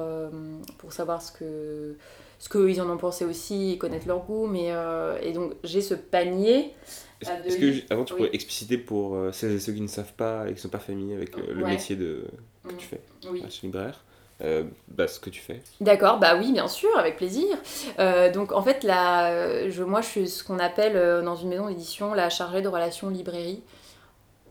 [0.78, 1.96] pour savoir ce que
[2.38, 4.46] ce qu'ils en ont pensé aussi et connaître leur goût.
[4.46, 6.74] Mais, euh, et donc, j'ai ce panier.
[7.20, 7.56] Est-ce de est-ce
[7.86, 8.18] que, avant, tu Oui.
[8.24, 10.68] pourrais expliciter pour euh, celles et ceux qui ne savent pas et qui ne sont
[10.68, 11.70] pas familiers avec euh, le Ouais.
[11.70, 12.26] métier de,
[12.64, 12.76] que Mm.
[12.76, 13.42] tu fais, Oui.
[13.48, 14.04] chez libraire,
[14.42, 17.56] euh, bah, ce que tu fais D'accord, bah oui, bien sûr, avec plaisir.
[17.98, 21.36] Euh, donc en fait, là, euh, je, moi, je suis ce qu'on appelle euh, dans
[21.36, 23.62] une maison d'édition la chargée de relations librairie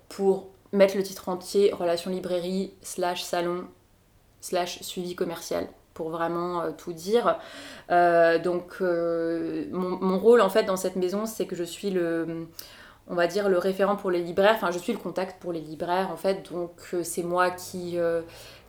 [0.10, 3.66] pour mettre le titre entier relations librairie slash salon
[4.42, 7.40] slash suivi commercial pour vraiment euh, tout dire.
[7.90, 11.90] Euh, donc euh, mon, mon rôle en fait dans cette maison, c'est que je suis
[11.90, 12.48] le
[13.08, 15.62] on va dire le référent pour les libraires, enfin je suis le contact pour les
[15.62, 16.72] libraires en fait, donc
[17.04, 18.00] c'est moi qui,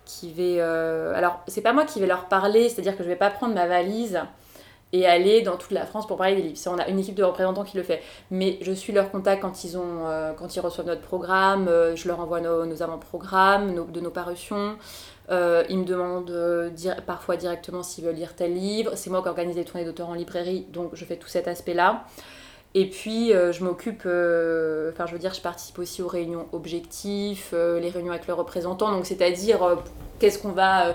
[0.04, 0.60] qui vais...
[0.60, 3.66] Alors c'est pas moi qui vais leur parler, c'est-à-dire que je vais pas prendre ma
[3.66, 4.20] valise
[4.92, 6.58] et aller dans toute la France pour parler des livres.
[6.66, 8.02] On a une équipe de représentants qui le fait.
[8.30, 11.96] Mais je suis leur contact quand ils, ont, euh, quand ils reçoivent notre programme, euh,
[11.96, 14.76] je leur envoie nos, avant-programmes, de nos parutions.
[15.28, 16.72] Euh, ils me demandent
[17.04, 18.92] parfois directement s'ils veulent lire tel livre.
[18.94, 22.04] C'est moi qui organise les tournées d'auteurs en librairie, donc je fais tout cet aspect-là.
[22.74, 27.88] Et puis, je m'occupe, enfin, je veux dire, je participe aussi aux réunions objectifs, les
[27.88, 29.78] réunions avec leurs représentants, donc c'est-à-dire
[30.20, 30.94] qu'est-ce qu'on va.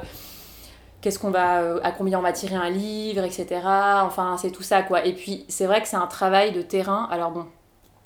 [1.02, 3.60] Qu'est-ce qu'on va, euh, à combien on va tirer un livre, etc.
[4.04, 5.04] Enfin, c'est tout ça, quoi.
[5.06, 7.08] Et puis, c'est vrai que c'est un travail de terrain.
[7.12, 7.48] Alors bon,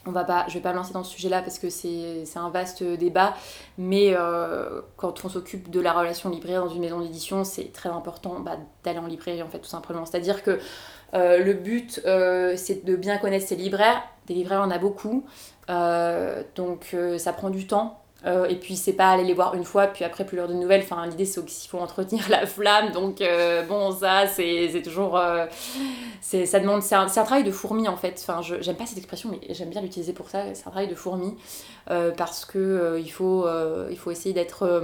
[0.06, 2.40] on va pas, je vais pas me lancer dans ce sujet-là parce que c'est c'est
[2.40, 3.34] un vaste débat.
[3.78, 7.90] Mais euh, quand on s'occupe de la relation libraire dans une maison d'édition, c'est très
[7.90, 10.06] important bah, d'aller en librairie, en fait, tout simplement.
[10.06, 10.60] C'est-à-dire que
[11.14, 12.02] euh, le but,
[12.56, 14.02] c'est de bien connaître ses libraires.
[14.28, 15.26] Des libraires, on a beaucoup.
[15.68, 18.05] Donc, ça prend du temps.
[18.26, 20.54] Euh, et puis, c'est pas aller les voir une fois, puis après, plus leur de
[20.54, 20.82] nouvelles.
[20.82, 22.92] Enfin, l'idée, c'est qu'il faut entretenir la flamme.
[22.92, 25.18] Donc, euh, bon, ça, c'est toujours.
[25.18, 25.46] euh,
[26.22, 26.82] c'est ça demande.
[26.82, 28.24] C'est un, un travail de fourmi, en fait.
[28.28, 30.54] Enfin, j'aime pas cette expression, mais j'aime bien l'utiliser pour ça.
[30.54, 31.36] C'est un travail de fourmi.
[32.18, 33.48] parce que il, faut,
[33.90, 34.82] il faut essayer d'être.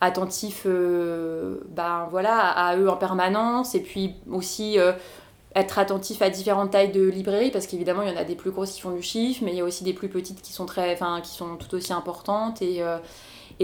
[0.00, 4.76] attentif ben, voilà, à, eux en permanence et puis aussi
[5.54, 8.50] être attentif à différentes tailles de librairies parce qu'évidemment il y en a des plus
[8.50, 10.66] grosses qui font du chiffre mais il y a aussi des plus petites qui sont
[10.66, 12.62] très enfin qui sont tout aussi importantes.
[12.62, 12.98] Et, euh,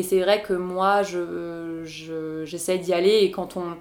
[0.03, 3.20] c'est vrai que moi je, je- j'essaie d'y aller.
[3.22, 3.76] Et quand on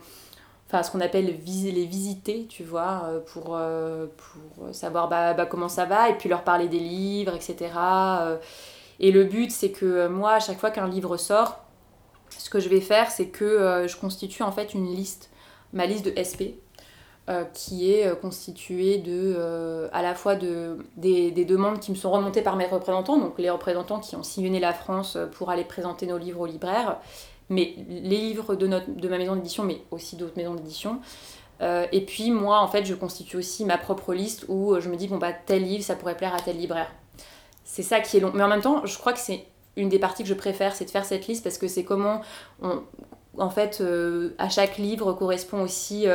[0.83, 5.69] ce qu'on appelle les visiter tu vois euh, pour, euh, pour savoir bah, bah, comment
[5.69, 7.69] ça va et puis leur parler des livres etc
[8.99, 11.59] et le but c'est que moi à chaque fois qu'un livre sort
[12.37, 15.29] ce que je vais faire, c'est que je constitue en fait une liste,
[15.73, 16.55] ma liste de SP,
[17.29, 21.91] euh, qui est euh, constituée de, euh, à la fois de, des, des demandes qui
[21.91, 25.51] me sont remontées par mes représentants, donc les représentants qui ont sillonné la France pour
[25.51, 26.97] aller présenter nos livres aux libraires,
[27.49, 31.01] mais les livres de, notre, de ma maison d'édition, mais aussi d'autres maisons d'édition,
[31.61, 35.09] et puis moi, en fait, je constitue aussi ma propre liste où je me dis,
[35.09, 36.89] bon, bah, tel livre, ça pourrait plaire à tel libraire.
[37.65, 38.31] C'est ça qui est long.
[38.33, 40.85] Mais en même temps, je crois que c'est une des parties que je préfère, c'est
[40.85, 42.21] de faire cette liste parce que c'est comment,
[42.61, 42.81] on,
[43.37, 43.83] en fait,
[44.37, 46.07] à chaque livre correspond aussi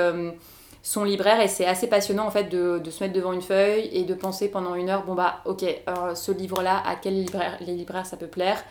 [0.84, 4.04] son libraire et c'est assez passionnant en fait de, se mettre devant une feuille et
[4.04, 5.64] de penser pendant une heure bon bah ok
[6.14, 8.62] ce livre là à quel libraire les libraires ça peut plaire.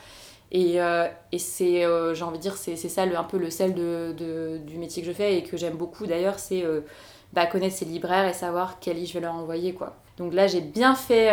[0.52, 3.50] Et, euh, et c'est euh, j'ai envie de dire c'est ça le, un peu le
[3.50, 6.82] sel de, du métier que je fais et que j'aime beaucoup d'ailleurs c'est euh,
[7.34, 9.96] bah, connaître ces libraires et savoir quel livre je vais leur envoyer quoi.
[10.18, 11.32] Donc là j'ai bien fait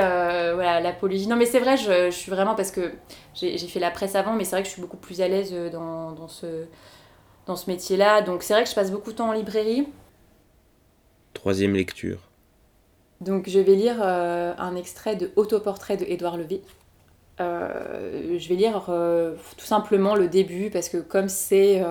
[0.54, 1.26] voilà l'apologie.
[1.26, 2.90] Non mais c'est vrai je, je, suis vraiment parce que
[3.34, 5.54] j'ai fait la presse avant mais c'est vrai que je suis beaucoup plus à l'aise
[5.70, 6.64] dans, dans ce
[7.46, 9.86] dans ce métier là donc c'est vrai que je passe beaucoup de temps en librairie
[11.34, 12.30] Troisième lecture.
[13.20, 16.62] Donc je vais lire euh, un extrait de Autoportrait de Édouard Levé.
[17.40, 21.82] Euh, je vais lire euh, tout simplement le début parce que comme c'est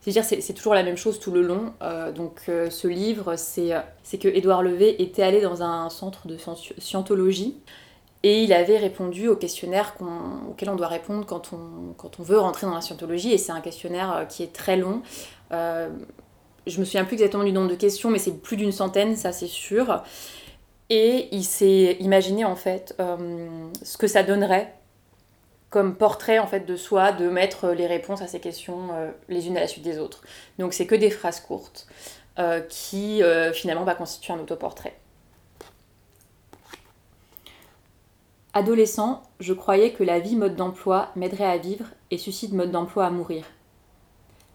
[0.00, 1.74] c'est toujours la même chose tout le long.
[2.14, 6.38] donc ce livre, c'est que Édouard Levé était allé dans un centre de
[6.78, 7.56] scientologie
[8.22, 9.94] et il avait répondu au questionnaire
[10.48, 13.32] auquel on doit répondre quand on, quand on veut rentrer dans la scientologie.
[13.32, 15.02] Et c'est un questionnaire qui est très long
[16.66, 19.32] je me souviens plus exactement du nombre de questions, mais c'est plus d'une centaine, ça
[19.32, 20.02] c'est sûr.
[20.90, 24.72] Et il s'est imaginé en fait euh, ce que ça donnerait
[25.70, 29.48] comme portrait en fait de soi de mettre les réponses à ces questions euh, les
[29.48, 30.22] unes à la suite des autres.
[30.58, 31.86] Donc c'est que des phrases courtes
[32.38, 34.96] euh, qui finalement va constituer un autoportrait.
[38.54, 43.04] Adolescent, je croyais que la vie mode d'emploi m'aiderait à vivre et suicide mode d'emploi
[43.04, 43.44] à mourir.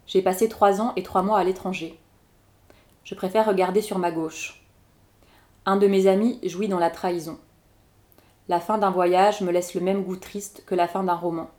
[0.07, 2.00] J'ai passé trois ans et trois mois à l'étranger.
[3.03, 4.63] Je préfère regarder sur ma gauche.
[5.65, 7.39] Un de mes amis jouit dans la trahison.
[8.47, 11.49] La fin d'un voyage me laisse le même goût triste que la fin d'un roman.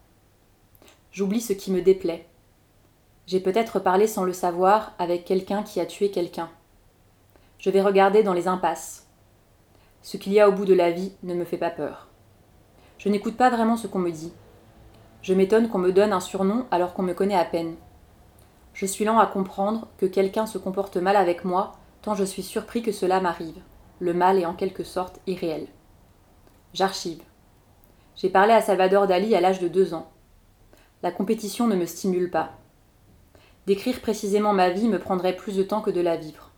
[1.12, 2.26] J'oublie ce qui me déplaît.
[3.26, 6.51] J'ai peut-être parlé sans le savoir avec quelqu'un qui a tué quelqu'un.
[7.59, 9.07] Je vais regarder dans les impasses.
[10.03, 12.09] Ce qu'il y a au bout de la vie ne me fait pas peur.
[12.99, 14.32] Je n'écoute pas vraiment ce qu'on me dit.
[15.22, 17.76] Je m'étonne qu'on me donne un surnom alors qu'on me connaît à peine.
[18.74, 22.42] Je suis lent à comprendre que quelqu'un se comporte mal avec moi, tant je suis
[22.42, 23.60] surpris que cela m'arrive.
[24.00, 25.68] Le mal est en quelque sorte irréel.
[26.74, 27.22] J'archive.
[28.16, 30.10] J'ai parlé à Salvador Dali à l'âge de deux ans.
[31.02, 32.52] La compétition ne me stimule pas.
[33.66, 36.50] Décrire précisément ma vie me prendrait plus de temps que de la vivre.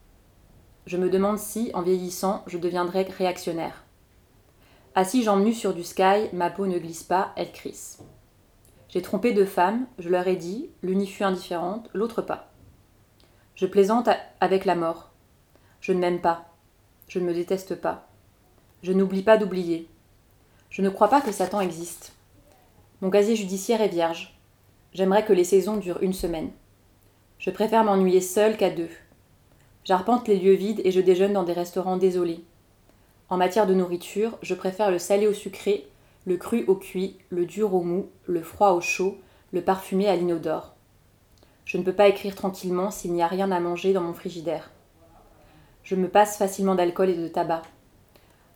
[0.86, 3.84] Je me demande si, en vieillissant, je deviendrais réactionnaire.
[4.94, 7.98] Assis jambes sur du sky, ma peau ne glisse pas, elle crisse.
[8.95, 12.53] J'ai trompé deux femmes, je leur ai dit, l'une fut indifférente, l'autre pas.
[13.57, 14.09] Je plaisante
[14.40, 15.11] avec la mort.
[15.80, 16.45] Je ne m'aime pas.
[17.09, 18.07] Je ne me déteste pas.
[18.84, 19.88] Je n'oublie pas d'oublier.
[20.70, 22.12] Je ne crois pas que Satan existe.
[23.01, 24.38] Mon casier judiciaire est vierge.
[24.92, 26.53] J'aimerais que les saisons durent une semaine.
[27.40, 28.90] Je préfère m'ennuyer seule qu'à deux.
[29.82, 32.45] J'arpente les lieux vides et je déjeune dans des restaurants désolés.
[33.28, 35.88] En matière de nourriture, je préfère le salé au sucré
[36.26, 39.18] le cru au cuit, le dur au mou, le froid au chaud,
[39.52, 40.74] le parfumé à l'inodore.
[41.64, 44.70] Je ne peux pas écrire tranquillement s'il n'y a rien à manger dans mon frigidaire.
[45.82, 47.62] Je me passe facilement d'alcool et de tabac.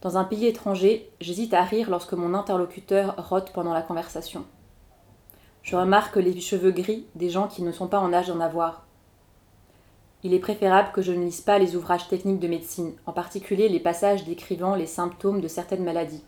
[0.01, 4.45] Dans un pays étranger, j'hésite à rire lorsque mon interlocuteur rote pendant la conversation.
[5.63, 8.87] Je remarque les cheveux gris des gens qui ne sont pas en âge d'en avoir.
[10.23, 13.69] Il est préférable que je ne lise pas les ouvrages techniques de médecine, en particulier
[13.69, 16.25] les passages décrivant les symptômes de certaines maladies.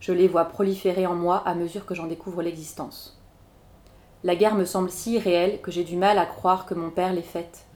[0.00, 3.20] Je les vois proliférer en moi à mesure que j'en découvre l'existence.
[4.24, 7.12] La guerre me semble si réelle que j'ai du mal à croire que mon père
[7.12, 7.66] l'ait faite.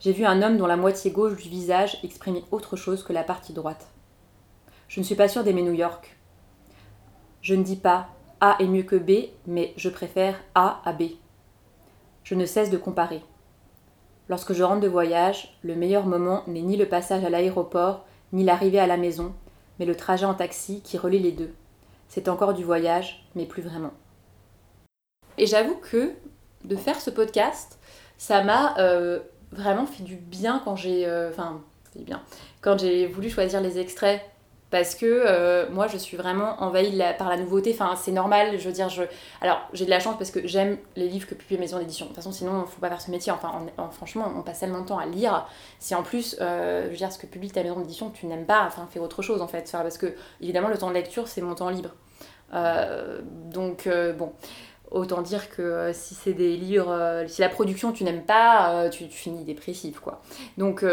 [0.00, 3.22] J'ai vu un homme dont la moitié gauche du visage exprimait autre chose que la
[3.22, 3.88] partie droite.
[4.88, 6.16] Je ne suis pas sûre d'aimer New York.
[7.40, 8.08] Je ne dis pas
[8.40, 11.02] A est mieux que B, mais je préfère A à B.
[12.24, 13.22] Je ne cesse de comparer.
[14.28, 18.44] Lorsque je rentre de voyage, le meilleur moment n'est ni le passage à l'aéroport, ni
[18.44, 19.34] l'arrivée à la maison,
[19.78, 21.52] mais le trajet en taxi qui relie les deux.
[22.08, 23.92] C'est encore du voyage, mais plus vraiment.
[25.38, 26.12] Et j'avoue que
[26.64, 27.78] de faire ce podcast,
[28.18, 29.20] ça m'a euh,
[29.50, 31.06] vraiment fait du bien quand j'ai.
[31.06, 31.60] Euh, enfin,
[31.96, 32.22] bien.
[32.60, 34.20] Quand j'ai voulu choisir les extraits
[34.72, 37.76] parce que euh, moi je suis vraiment envahie par la nouveauté.
[37.78, 39.02] Enfin c'est normal je veux dire je
[39.42, 42.06] alors j'ai de la chance parce que j'aime les livres que publie Maison d'édition.
[42.06, 43.30] De toute façon sinon faut pas faire ce métier.
[43.30, 43.52] Enfin
[43.92, 45.46] franchement on passe tellement de temps à lire.
[45.78, 48.46] Si en plus euh, je veux dire ce que publie ta maison d'édition tu n'aimes
[48.46, 49.70] pas enfin fais autre chose en fait.
[49.70, 51.90] Parce que évidemment le temps de lecture c'est mon temps libre.
[52.54, 54.32] Euh, donc bon.
[54.90, 59.16] Autant dire que si c'est des livres, si la production tu n'aimes pas, tu, tu,
[59.16, 60.20] finis dépressif quoi.
[60.58, 60.84] Donc,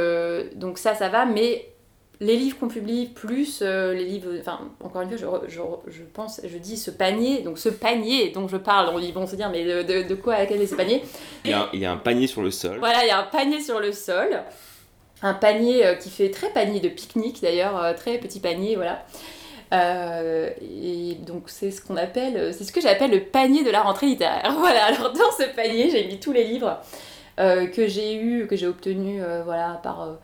[0.55, 1.73] donc ça, ça va, mais
[2.21, 4.31] les livres qu'on publie, plus euh, les livres.
[4.39, 8.29] Enfin, encore une fois, je, je, je, pense, je dis ce panier, donc ce panier
[8.29, 10.67] dont je parle, ils vont se dire, mais de, de, de quoi à quel est
[10.67, 11.01] ce panier
[11.45, 12.77] il y, a, il y, a, un panier sur le sol.
[12.79, 14.41] Voilà, il y a un panier sur le sol.
[15.21, 19.05] Un panier euh, qui fait très panier de pique-nique d'ailleurs, euh, très petit panier, voilà.
[19.71, 24.07] Et donc c'est ce qu'on appelle, c'est ce que j'appelle le panier de la rentrée
[24.07, 24.51] littéraire.
[24.57, 26.79] Voilà, alors dans ce panier, j'ai mis tous les livres
[27.37, 30.17] que j'ai eu, que j'ai obtenus, voilà, par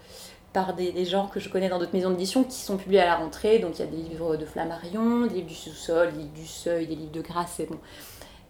[0.56, 3.16] par des, gens que je connais dans d'autres maisons d'édition qui sont publiés à la
[3.16, 3.60] rentrée.
[3.60, 6.48] Donc il y a des livres de Flammarion, des livres du sous-sol, des livres du
[6.48, 7.78] seuil, des livres de grâce, c'est bon.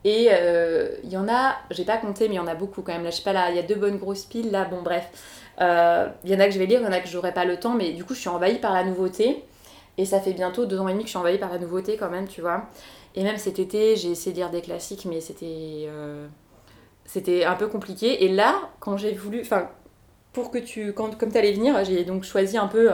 [0.03, 2.83] Et euh, il y en a, j'ai pas compté, mais il y en a beaucoup
[2.83, 3.03] quand même.
[3.03, 5.09] Là, je sais pas, là, il y a deux bonnes grosses piles, là, bon, bref.
[5.61, 7.33] Euh, il y en a que je vais lire, il y en a que j'aurai
[7.33, 9.43] pas le temps, mais du coup, je suis envahie par la nouveauté.
[9.97, 11.97] Et ça fait bientôt deux ans et demi que je suis envahie par la nouveauté
[11.97, 12.69] quand même, tu vois.
[13.15, 15.87] Et même cet été, j'ai essayé de lire des classiques, mais c'était.
[15.87, 16.27] Euh,
[17.05, 18.25] c'était un peu compliqué.
[18.25, 19.41] Et là, quand j'ai voulu.
[19.41, 19.69] Enfin,
[20.35, 20.93] pour que tu.
[20.93, 22.91] Comme tu allais venir, j'ai donc choisi un peu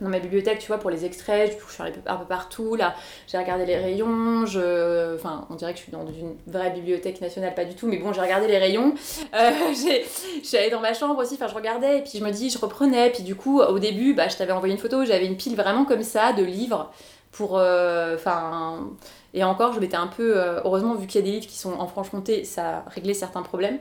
[0.00, 2.94] dans ma bibliothèque, tu vois, pour les extraits, je suis allée un peu partout, là,
[3.26, 5.16] j'ai regardé les rayons, je...
[5.16, 7.96] Enfin, on dirait que je suis dans une vraie bibliothèque nationale, pas du tout, mais
[7.96, 8.94] bon, j'ai regardé les rayons,
[9.34, 12.48] euh, je allée dans ma chambre aussi, enfin, je regardais, et puis je me dis,
[12.48, 15.36] je reprenais, puis du coup, au début, bah, je t'avais envoyé une photo, j'avais une
[15.36, 16.92] pile vraiment comme ça, de livres,
[17.32, 17.54] pour...
[17.54, 18.78] Enfin...
[18.78, 18.94] Euh,
[19.34, 20.38] et encore, je m'étais un peu...
[20.38, 23.42] Euh, heureusement, vu qu'il y a des livres qui sont en Franche-Comté, ça réglait certains
[23.42, 23.78] problèmes,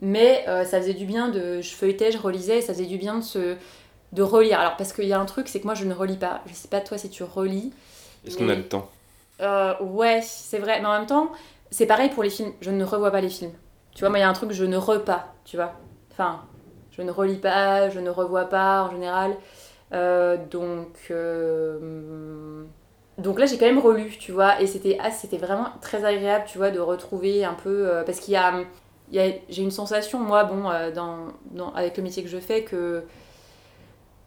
[0.00, 1.60] mais euh, ça faisait du bien de...
[1.60, 3.56] Je feuilletais, je relisais, ça faisait du bien de se
[4.14, 4.60] de relire.
[4.60, 6.40] Alors, parce qu'il y a un truc, c'est que moi, je ne relis pas.
[6.46, 7.72] Je sais pas toi si tu relis.
[8.26, 8.46] Est-ce mais...
[8.46, 8.88] qu'on a le temps?
[9.40, 10.80] Euh, Ouais, c'est vrai.
[10.80, 11.32] Mais en même temps,
[11.70, 12.52] c'est pareil pour les films.
[12.60, 13.52] Je ne revois pas les films.
[13.94, 15.72] Tu vois, moi, il y a un truc, je ne re pas, tu vois.
[16.12, 16.42] Enfin,
[16.92, 19.36] je ne relis pas, je ne revois pas en général.
[19.92, 20.96] Euh, donc...
[21.10, 22.64] Euh...
[23.18, 24.60] Donc là, j'ai quand même relu, tu vois.
[24.60, 27.88] Et c'était ah, c'était vraiment très agréable, tu vois, de retrouver un peu...
[27.88, 28.52] Euh, parce qu'il y a...
[29.14, 30.90] J'ai une sensation, moi, bon, euh,
[31.74, 33.04] avec le métier que je fais, que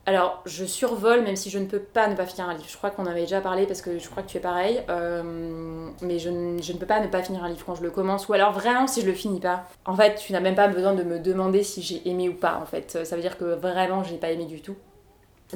[0.08, 2.70] alors, je survole, même si je ne peux pas ne pas finir un livre.
[2.70, 4.82] Je crois qu'on avait déjà parlé parce que je crois que tu es pareil.
[4.90, 6.30] Euh, mais je,
[6.62, 8.30] je, ne peux pas ne pas finir un livre quand je le commence.
[8.30, 9.68] Ou alors, vraiment, si je le finis pas.
[9.84, 12.58] En fait, tu n'as même pas besoin de me demander si j'ai aimé ou pas.
[12.62, 14.78] En fait, ça veut dire que vraiment, je n'ai pas aimé du tout.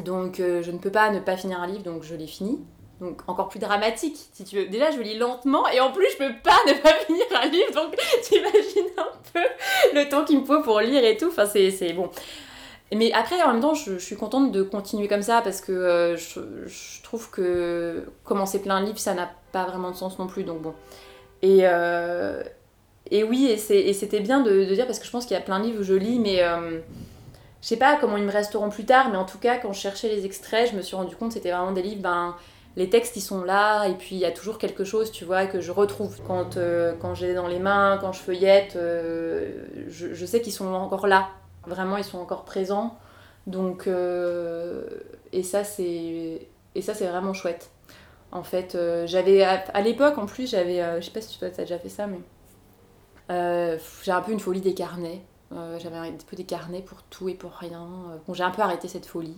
[0.04, 2.60] Donc, euh, je ne peux pas ne pas finir un livre, donc je l'ai fini.
[3.02, 4.68] Donc, encore plus dramatique, si tu veux.
[4.68, 7.74] Déjà, je lis lentement et en plus, je peux pas ne pas finir un livre.
[7.74, 9.40] Donc, tu imagines un peu
[9.96, 11.30] le temps qu'il me faut pour lire et tout.
[11.30, 12.10] Enfin, c'est bon.
[12.94, 16.18] Mais après, en même temps, je, suis contente de continuer comme ça parce que euh,
[16.18, 20.44] je, trouve que commencer plein de livres, ça n'a pas vraiment de sens non plus.
[20.44, 20.74] Donc bon.
[21.42, 22.44] Et, euh,
[23.10, 25.44] et oui, et c'était bien de, de, dire parce que je pense qu'il y a
[25.44, 26.82] plein de livres où je lis, mais euh,
[27.62, 29.10] je sais pas comment ils me resteront plus tard.
[29.10, 31.36] Mais en tout cas, quand je cherchais les extraits, je me suis rendu compte que
[31.36, 32.36] c'était vraiment des livres, ben.
[32.78, 35.46] Les textes, ils sont là, et puis il y a toujours quelque chose, tu vois,
[35.46, 36.22] que je retrouve.
[36.26, 40.74] Quand, euh, quand j'ai dans les mains, quand je feuillette, euh, je, sais qu'ils sont
[40.74, 41.30] encore là,
[41.68, 42.98] Vraiment, ils sont encore présents.
[43.46, 44.88] Donc, euh,
[45.32, 47.70] et ça, c'est et ça, c'est vraiment chouette.
[48.32, 51.78] En fait, j'avais à, l'époque, en plus, j'avais, je sais pas si tu as déjà
[51.78, 52.20] fait ça, mais
[54.04, 55.22] j'ai un peu une folie des carnets.
[55.52, 57.88] J'avais un peu des carnets pour tout et pour rien.
[58.26, 59.38] Bon, j'ai un peu arrêté cette folie.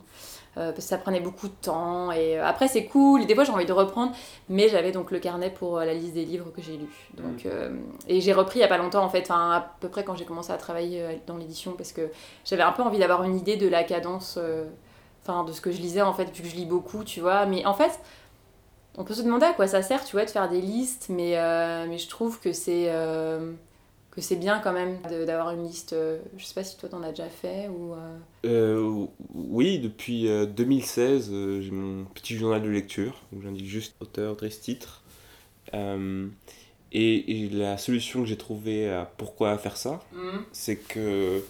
[0.55, 2.11] Euh, parce que ça prenait beaucoup de temps.
[2.11, 3.23] Et euh, après, c'est cool.
[3.23, 4.13] Et des fois, j'ai envie de reprendre.
[4.49, 7.09] Mais j'avais donc le carnet pour euh, la liste des livres que j'ai lus.
[7.15, 7.77] Donc, mmh.
[8.07, 10.15] et j'ai repris il n'y a pas longtemps, en fait, enfin, à peu près quand
[10.15, 12.09] j'ai commencé à travailler dans l'édition, parce que
[12.45, 14.37] j'avais un peu envie d'avoir une idée de la cadence,
[15.23, 17.45] enfin, de ce que je lisais, en fait, vu que je lis beaucoup, tu vois.
[17.45, 17.99] Mais en fait,
[18.97, 21.35] on peut se demander à quoi ça sert, tu vois, de faire des listes, mais,
[21.87, 22.91] mais je trouve que c'est
[24.13, 25.93] que c'est bien quand même d'avoir une liste.
[25.93, 27.93] Euh, je sais pas si toi t'en as déjà fait ou.
[27.93, 28.17] Euh...
[28.45, 34.33] Euh, oui, depuis 2016, euh, j'ai mon petit journal de lecture où j'indique juste auteur,
[34.33, 35.01] adresse, titre.
[36.95, 40.37] Et, et, la solution que j'ai trouvée à pourquoi faire ça, mmh.
[40.51, 41.43] c'est que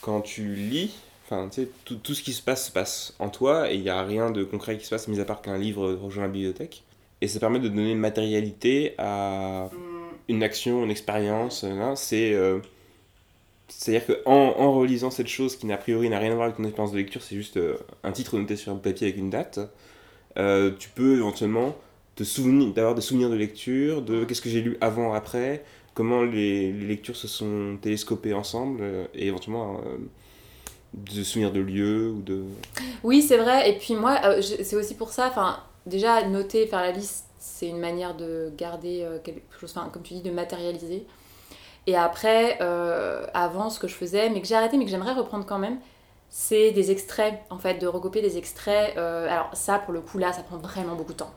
[0.00, 0.94] quand tu lis,
[1.24, 3.82] enfin, tu sais, tout, tout, ce qui se passe se passe en toi et il
[3.82, 6.28] n'y a rien de concret qui se passe, mis à part qu'un livre rejoint la
[6.28, 6.84] bibliothèque.
[7.20, 9.68] Et ça permet de donner une matérialité à.
[9.72, 9.97] Mmh
[10.28, 11.64] une action, une expérience.
[11.64, 12.60] Hein, c'est euh,
[13.68, 16.64] c'est-à-dire qu'en en relisant cette chose qui n'a priori n'a rien à voir avec ton
[16.64, 19.60] expérience de lecture, c'est juste euh, un titre noté sur un papier avec une date,
[20.38, 21.76] euh, tu peux éventuellement
[22.16, 25.64] te souvenir, d'avoir des souvenirs de lecture, de qu'est-ce que j'ai lu avant, après,
[25.94, 28.82] comment les, les, lectures se sont télescopées ensemble,
[29.14, 29.80] et éventuellement
[30.94, 32.42] de souvenirs de lieux ou de...
[33.04, 36.90] Oui, c'est vrai, et puis moi, c'est aussi pour ça, enfin, déjà noter, faire la
[36.90, 41.06] liste c'est une manière de garder euh, quelque chose, enfin, comme tu dis, de matérialiser.
[41.88, 45.14] Et après, euh, avant, ce que je faisais, mais que j'ai arrêté, mais que j'aimerais
[45.14, 45.78] reprendre quand même,
[46.28, 48.94] c'est des extraits, en fait, de recopier des extraits.
[48.98, 51.32] Euh, alors ça, pour le coup, là, ça prend vraiment beaucoup de temps.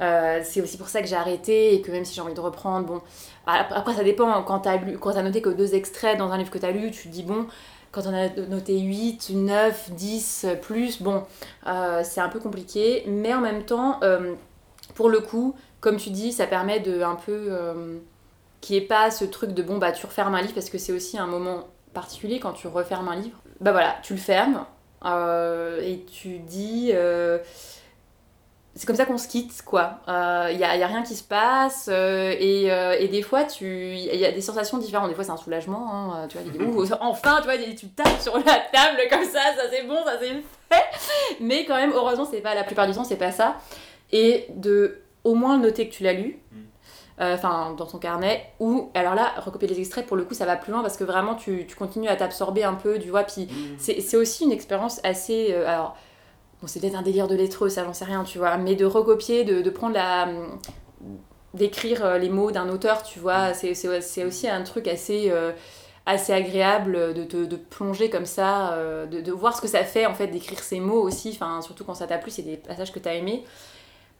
[0.00, 2.40] Euh, c'est aussi pour ça que j'ai arrêté et que même si j'ai envie de
[2.40, 3.02] reprendre, bon,
[3.46, 6.50] après ça dépend, quand t'as lu, quand as noté que deux extraits dans un livre
[6.50, 7.46] que t'as lu, tu te dis bon,
[7.92, 11.22] quand on a noté 8, 9, 10, plus, bon,
[12.02, 13.04] c'est un peu compliqué.
[13.06, 14.00] Mais en même temps,
[14.94, 17.46] pour le coup, comme tu dis, ça permet de un peu.
[17.50, 17.98] Euh,
[18.60, 20.78] qu'il n'y ait pas ce truc de bon, bah tu refermes un livre parce que
[20.78, 23.36] c'est aussi un moment particulier quand tu refermes un livre.
[23.60, 24.64] Bah voilà, tu le fermes
[25.04, 26.92] et tu dis
[28.74, 29.98] c'est comme ça qu'on se quitte, quoi.
[30.06, 33.20] Il euh, n'y a, y a, rien qui se passe, euh, et, euh, et, des
[33.20, 35.10] fois, il y a des sensations différentes.
[35.10, 38.42] Des fois, c'est un soulagement, hein, tu vois, enfin, tu vois, tu tapes sur la
[38.42, 40.28] table comme ça, ça c'est bon, ça c'est
[40.70, 40.84] fait.
[41.40, 43.56] Mais quand même, heureusement, c'est pas la plupart du temps, c'est pas ça.
[44.12, 46.56] Et de au moins noter que tu l'as lu, mm.
[47.18, 50.56] enfin, dans ton carnet, ou alors là, recopier les extraits, pour le coup, ça va
[50.56, 53.44] plus loin parce que vraiment, tu, tu continues à t'absorber un peu, tu vois, puis
[53.44, 53.78] mm.
[53.78, 55.54] c'est aussi une expérience assez.
[55.54, 55.96] alors,
[56.62, 58.84] bon, c'est peut-être un délire de lettreux, ça j'en sais rien, tu vois, mais de
[58.84, 60.28] recopier, de, de prendre la.
[61.52, 65.30] d'écrire euh, les mots d'un auteur, tu vois, c'est aussi un truc assez.
[65.30, 65.52] Euh,
[66.04, 69.84] assez agréable de te de plonger comme ça, euh, de, de, voir ce que ça
[69.84, 72.56] fait en fait d'écrire ces mots aussi, enfin surtout quand ça t'a plu, c'est des
[72.56, 73.44] passages que t'as aimés.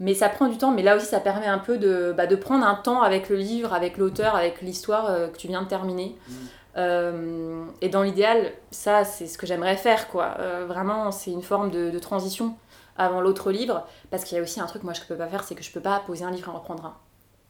[0.02, 2.36] Mais ça prend du temps, mais là aussi ça permet un peu de, bah, de
[2.36, 6.16] prendre un temps avec le livre, avec l'auteur, avec l'histoire que tu viens de terminer.
[6.28, 6.32] Mmh.
[6.76, 10.36] Euh, et dans l'idéal, ça, c'est ce que j'aimerais faire, quoi.
[10.38, 12.56] Euh, vraiment, c'est une forme de, transition
[12.96, 15.44] avant l'autre livre, parce qu'il y a aussi un truc, moi, je peux pas faire,
[15.44, 16.96] c'est que je peux pas poser un livre et en reprendre un.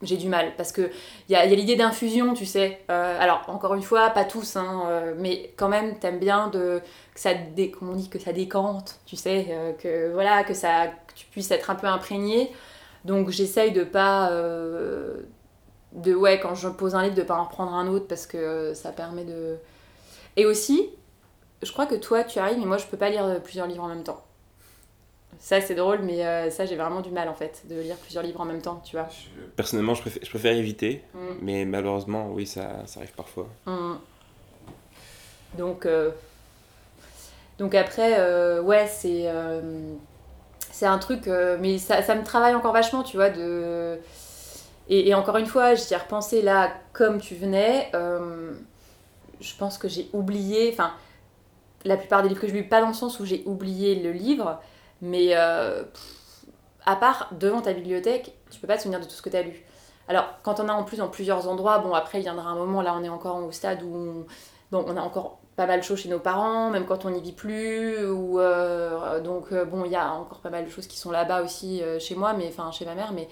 [0.02, 0.90] J'ai du mal, parce que
[1.28, 2.80] il y a, y a l'idée d'infusion, tu sais.
[2.90, 6.80] Euh, alors, encore une fois, pas tous, hein, mais quand même, t'aimes bien de,
[7.14, 11.20] que ça, dé, on dit, que ça décante, tu sais, que, voilà, que, ça, que
[11.20, 12.50] tu puisses être un peu imprégné.
[13.04, 14.30] Donc, j'essaye de pas
[15.92, 18.72] de ouais quand je pose un livre de pas en reprendre un autre parce que
[18.74, 19.56] ça permet de
[20.36, 20.88] et aussi
[21.62, 23.88] je crois que toi tu arrives mais moi je peux pas lire plusieurs livres en
[23.88, 24.24] même temps
[25.38, 28.24] ça c'est drôle mais euh, ça j'ai vraiment du mal en fait de lire plusieurs
[28.24, 29.08] livres en même temps tu vois
[29.56, 31.18] personnellement je préfère, je préfère éviter mm.
[31.40, 33.94] mais malheureusement oui ça, ça arrive parfois mm.
[35.58, 36.10] donc euh,
[37.58, 39.30] donc après euh, ouais c'est
[40.72, 41.28] c'est un truc
[41.60, 44.00] mais ça, me travaille encore vachement tu vois de
[44.88, 47.90] et, encore une fois, j'y ai repensé là comme tu venais.
[47.94, 48.52] Euh,
[49.40, 50.92] je pense que j'ai oublié, enfin,
[51.84, 54.12] la plupart des livres que je lis, pas dans le sens où j'ai oublié le
[54.12, 54.60] livre,
[55.00, 55.84] mais euh,
[56.84, 59.42] à part devant ta bibliothèque, tu peux pas te souvenir de tout ce que tu
[59.42, 59.64] lu.
[60.08, 62.82] Alors, quand on a en plus dans plusieurs endroits, bon, après, il viendra un moment,
[62.82, 64.26] là, on est encore au stade où on,
[64.72, 67.20] bon, on a encore pas mal de choses chez nos parents, même quand on n'y
[67.20, 70.98] vit plus, ou euh, donc, bon, il y a encore pas mal de choses qui
[70.98, 73.28] sont là-bas aussi chez moi, mais enfin, chez ma mère, mais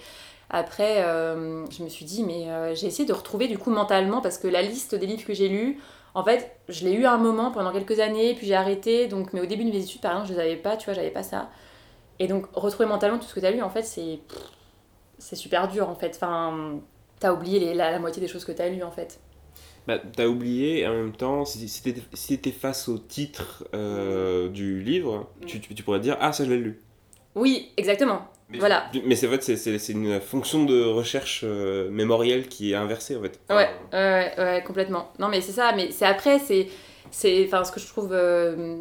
[0.53, 4.19] après, euh, je me suis dit, mais euh, j'ai essayé de retrouver du coup mentalement,
[4.19, 5.79] parce que la liste des livres que j'ai lus,
[6.13, 9.07] en fait, je l'ai eu un moment pendant quelques années, puis j'ai arrêté.
[9.07, 10.93] Donc, mais au début de mes études, par exemple, je les avais pas, tu vois,
[10.93, 11.49] j'avais pas ça.
[12.19, 14.19] Et donc, retrouver mentalement tout ce que tu as lu, en fait, c'est
[15.19, 16.11] c'est super dur, en fait.
[16.15, 16.81] Enfin,
[17.19, 19.21] t'as oublié la, moitié des choses que tu as lues, en fait.
[19.91, 24.81] Bah, t'as oublié, et en même temps, si, si t'étais face au titre euh, du
[24.81, 25.45] livre, mm.
[25.45, 26.79] tu, tu, pourrais dire Ah, ça, je l'ai lu.
[27.35, 28.21] Oui, exactement.
[28.49, 28.89] Mais, voilà.
[29.05, 33.39] Mais c'est vrai, c'est une fonction de recherche euh, mémorielle qui est inversée en fait.
[33.49, 35.11] Ouais, ouais, ouais, complètement.
[35.19, 38.77] Non, mais c'est ça, mais c'est après, c'est enfin ce que je trouve euh,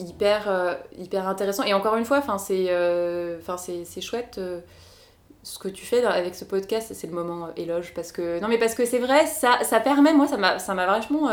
[0.00, 1.62] hyper, euh, hyper intéressant.
[1.62, 2.64] Et encore une fois, enfin c'est
[3.40, 4.40] enfin c'est chouette
[5.44, 8.58] ce que tu fais avec ce podcast, c'est le moment éloge parce que non mais
[8.58, 11.30] parce que c'est vrai, ça, ça permet, moi ça m'a ça m'a vachement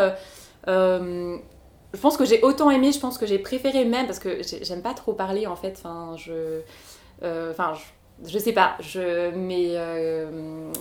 [1.93, 4.81] je pense que j'ai autant aimé, je pense que j'ai préféré même parce que j'aime
[4.81, 5.73] pas trop parler en fait.
[5.77, 6.61] Enfin, je,
[7.23, 7.73] euh, enfin,
[8.25, 10.71] je, sais pas, je, mais euh,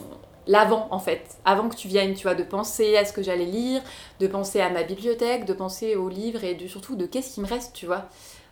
[0.46, 3.44] l'avant en fait, avant que tu viennes, tu vois, de penser à ce que j'allais
[3.44, 3.82] lire,
[4.20, 7.46] de penser à ma bibliothèque, de penser aux livres et surtout de qu'est-ce qui me
[7.46, 8.06] reste, tu vois.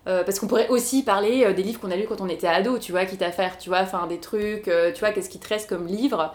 [0.09, 2.79] Euh, parce qu'on pourrait aussi parler des livres qu'on a lus quand on était ado,
[2.79, 5.49] tu vois, quitte à faire, tu vois, enfin des trucs, tu vois, qu'est-ce qui te
[5.49, 6.33] reste comme livre?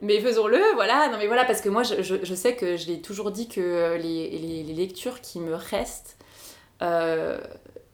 [0.00, 3.02] Mais faisons-le, voilà, non mais voilà, parce que moi je, je, sais que je l'ai
[3.02, 6.16] toujours dit que les, les, les, lectures qui me restent,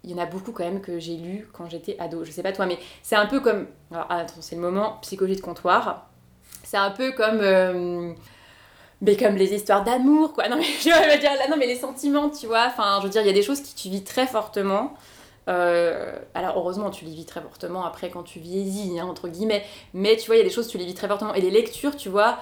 [0.04, 2.24] il y en a beaucoup quand même que j'ai lu quand j'étais ado.
[2.24, 3.66] Je sais pas toi, mais c'est un peu comme.
[3.90, 6.08] Alors, attends, c'est le moment psychologie de comptoir.
[6.62, 8.14] C'est un peu comme.
[9.00, 10.48] Euh, mais comme les histoires d'amour, quoi.
[10.48, 12.66] Non, mais je vais dire là, non, mais les sentiments, tu vois.
[12.66, 14.94] Enfin, je veux dire, il y a des choses qui tu vis très fortement.
[15.48, 19.64] Euh, alors, heureusement, tu les vis très fortement après quand tu vieillis, hein, entre guillemets.
[19.94, 21.34] Mais tu vois, il y a des choses, tu les vis très fortement.
[21.34, 22.38] Et les lectures, tu vois,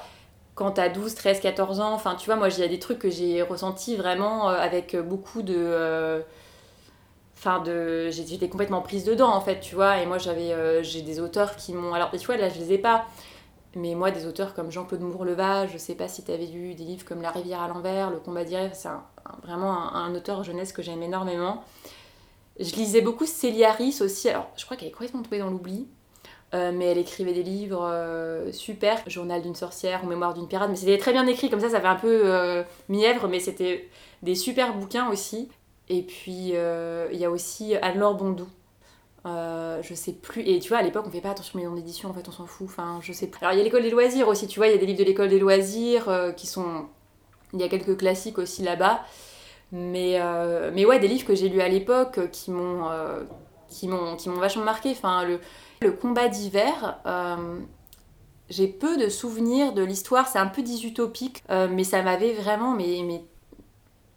[0.55, 2.99] quand t'as 12, 13, 14 ans, enfin, tu vois, moi, il y a des trucs
[2.99, 6.25] que j'ai ressentis vraiment euh, avec beaucoup de
[7.37, 11.03] enfin de j'étais complètement prise dedans en fait tu vois et moi j'avais euh, j'ai
[11.03, 13.07] des auteurs qui m'ont alors tu vois là je les ai pas
[13.77, 16.83] mais moi des auteurs comme Jean-Claude Mourleva je sais pas si tu avais lu des
[16.83, 18.89] livres comme La rivière à l'envers Le combat direct c'est
[19.45, 21.63] vraiment un, auteur jeunesse que j'aime énormément.
[22.59, 24.29] Je lisais beaucoup Célia Harris aussi.
[24.31, 25.87] Alors je crois qu'elle est complètement tombée dans l'oubli
[26.53, 27.87] mais elle écrivait des livres
[28.51, 31.69] super, Journal d'une sorcière ou Mémoire d'une pirate, mais c'était très bien écrit, comme ça
[31.69, 33.91] ça fait un peu mièvre, mais c'était
[34.23, 35.51] des super bouquins aussi.
[35.91, 38.49] Et puis il y a aussi Anne-Laure Bondou,
[39.27, 40.43] euh, je sais plus.
[40.43, 42.33] Et tu vois, à l'époque, on fait pas attention aux maisons d'édition, en fait, on
[42.33, 42.69] s'en fout.
[42.71, 43.45] Enfin, je sais plus.
[43.45, 44.99] Alors, il y a l'école des loisirs aussi, tu vois, il y a des livres
[44.99, 46.87] de l'école des loisirs euh, qui sont.
[47.53, 49.01] Il y a quelques classiques aussi là-bas.
[49.73, 52.89] Mais, euh, mais ouais, des livres que j'ai lus à l'époque qui m'ont
[53.69, 54.91] qui m'ont vachement marqué.
[54.91, 55.41] Enfin, le,
[55.81, 57.01] le combat d'hiver.
[58.49, 63.01] j'ai peu de souvenirs de l'histoire, c'est un peu dysutopique, mais ça m'avait vraiment mais,
[63.05, 63.25] mais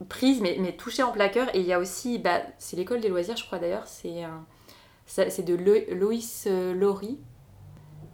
[0.08, 1.54] prise, mais, mais touchée en plaqueur.
[1.56, 4.24] Et il y a aussi, bah, c'est l'école des loisirs, je crois d'ailleurs, c'est
[5.10, 7.18] c'est de Loïs euh, Laurie.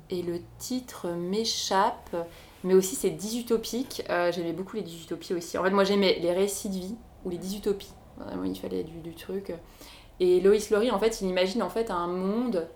[0.09, 2.15] Et le titre m'échappe.
[2.63, 4.03] Mais aussi, c'est dysutopique.
[4.09, 5.57] Euh, j'aimais beaucoup les dysutopies aussi.
[5.57, 7.93] En fait, moi, j'aimais les récits de vie ou les dysutopies.
[8.17, 9.53] Vraiment, il fallait du, truc.
[10.19, 12.67] Et Loïs Laurie, en fait, il imagine en fait un monde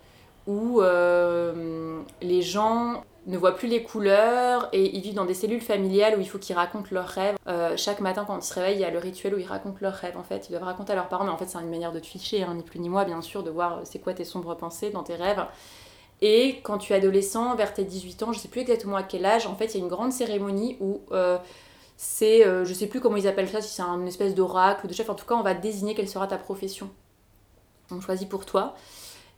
[0.47, 5.61] où euh, les gens ne voient plus les couleurs et ils vivent dans des cellules
[5.61, 7.37] familiales où il faut qu'ils racontent leurs rêves.
[7.47, 9.77] Euh, chaque matin quand ils se réveillent, il y a le rituel où ils racontent
[9.81, 10.47] leurs rêves en fait.
[10.47, 12.43] Ils doivent raconter à leurs parents, mais en fait c'est une manière de te ficher,
[12.43, 14.89] hein, ni plus ni moins bien sûr, de voir euh, c'est quoi tes sombres pensées
[14.89, 15.45] dans tes rêves.
[16.21, 19.25] Et quand tu es adolescent, vers tes 18 ans, je sais plus exactement à quel
[19.25, 21.37] âge, en fait il y a une grande cérémonie où euh,
[21.95, 24.93] c'est, je sais plus comment ils appellent ça, si c'est une espèce d'oracle ou de
[24.93, 26.89] chef, en tout cas on va désigner quelle sera ta profession.
[27.91, 28.75] On choisit pour toi.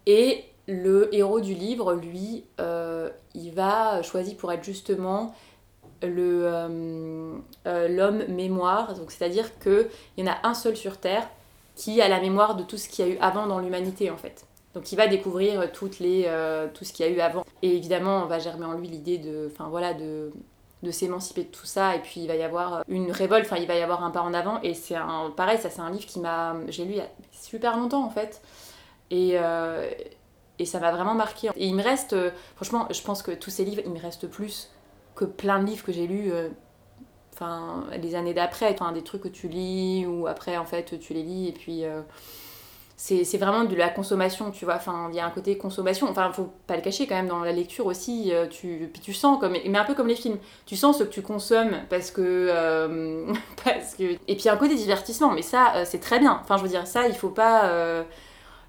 [0.06, 5.34] Et le héros du livre, lui, euh, il va choisir pour être justement
[6.04, 7.38] euh,
[7.68, 8.94] euh, l'homme mémoire.
[8.96, 9.88] Donc c'est-à-dire qu'il
[10.18, 11.28] y en a un seul sur Terre
[11.76, 14.18] qui a la mémoire de tout ce qu'il y a eu avant dans l'humanité en
[14.18, 14.46] fait.
[14.76, 16.30] Donc il va découvrir toutes les,
[16.74, 17.44] tout ce qu'il y a eu avant.
[17.62, 20.32] Et évidemment, on va germer en lui l'idée de, enfin voilà, de,
[20.82, 21.96] de s'émanciper de tout ça.
[21.96, 24.22] Et puis il va y avoir une révolte, enfin il va y avoir un pas
[24.22, 24.62] en avant.
[24.62, 27.10] Et c'est un, pareil, ça c'est un livre qui m'a, j'ai lu il y a
[27.34, 28.42] super longtemps en fait.
[29.10, 29.38] Et,
[30.62, 31.50] et ça m'a vraiment marqué.
[31.56, 34.28] Et il me reste, euh, franchement, je pense que tous ces livres, il me reste
[34.28, 34.70] plus
[35.16, 36.32] que plein de livres que j'ai lus.
[36.32, 36.50] Euh,
[37.34, 41.14] enfin, les années d'après, enfin, des trucs que tu lis ou après, en fait, tu
[41.14, 41.84] les lis et puis.
[41.84, 42.02] Euh,
[43.04, 44.76] c'est vraiment de la consommation, tu vois.
[44.76, 46.08] Enfin, il y a un côté consommation.
[46.08, 48.32] Enfin, faut pas le cacher quand même dans la lecture aussi.
[48.52, 50.38] Tu, puis tu sens comme, mais un peu comme les films.
[50.68, 53.26] Tu sens ce que tu consommes parce que,
[53.66, 54.04] parce que.
[54.28, 55.32] Et puis un côté divertissement.
[55.32, 56.42] Mais ça, c'est très bien.
[56.44, 58.04] Enfin, je veux dire, ça, il faut pas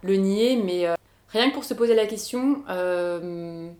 [0.00, 0.56] le nier.
[0.56, 0.88] Mais
[1.32, 3.70] Rien que pour se poser la question, euh,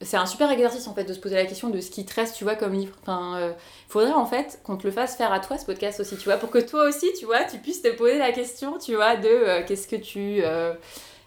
[0.00, 2.14] c'est un super exercice en fait de se poser la question de ce qui te
[2.14, 2.96] reste, tu vois, comme livre.
[3.02, 3.52] Enfin, il euh,
[3.88, 6.36] faudrait en fait qu'on te le fasse faire à toi ce podcast aussi, tu vois,
[6.36, 9.26] pour que toi aussi, tu vois, tu puisses te poser la question, tu vois, de
[9.28, 10.42] euh, qu'est-ce que tu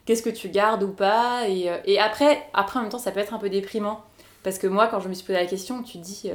[0.05, 1.49] qu'est-ce que tu gardes ou pas.
[1.49, 4.05] Et, après, après, en même temps, ça peut être un peu déprimant.
[4.43, 6.31] Parce que moi, quand je me suis posé la question, tu dis.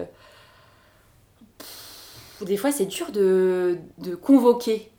[2.42, 3.78] des fois, c'est dur de
[4.20, 4.90] convoquer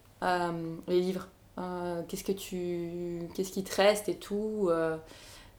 [0.87, 1.27] les livres.
[1.59, 4.97] Euh, qu'est-ce que tu qu'est-ce qui te reste et tout euh,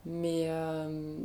[0.04, 1.16] mais euh,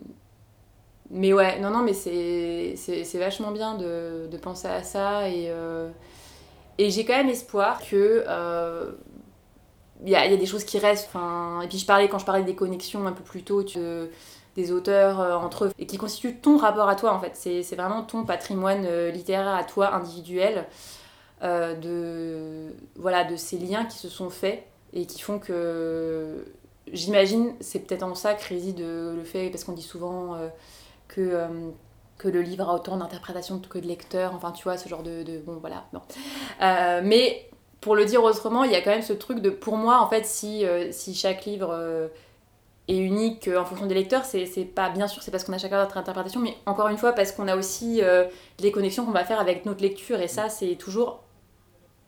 [1.09, 5.51] mais ouais non non mais c'est c'est vachement bien de, de, penser à ça et
[6.77, 8.23] et j'ai quand même espoir que
[10.01, 11.09] il y a, y, a, des choses qui restent
[11.63, 13.63] et puis je parlais quand je parlais des connexions un peu plus tôt
[14.55, 17.31] des auteurs entre eux et qui constituent ton rapport à toi en fait.
[17.33, 20.67] C'est vraiment ton patrimoine littéraire à toi individuel
[21.41, 24.61] euh, de, voilà, de ces liens qui se sont faits
[24.91, 26.45] et qui font que
[26.91, 30.49] j'imagine c'est peut-être en ça que réside le fait parce qu'on dit souvent euh,
[31.07, 31.47] que euh,
[32.17, 35.23] que le livre a autant d'interprétation que de lecteur enfin tu vois ce genre de,
[35.23, 36.01] de bon voilà non.
[36.59, 40.01] Mais pour le dire autrement il y a quand même ce truc de pour moi
[40.01, 42.09] en fait si si chaque livre
[42.89, 45.77] est unique en fonction des lecteurs c'est pas bien sûr c'est parce qu'on a chacun
[45.77, 48.01] notre interprétation mais encore une fois parce qu'on a aussi
[48.59, 51.21] les connexions qu'on va faire avec notre lecture et ça c'est toujours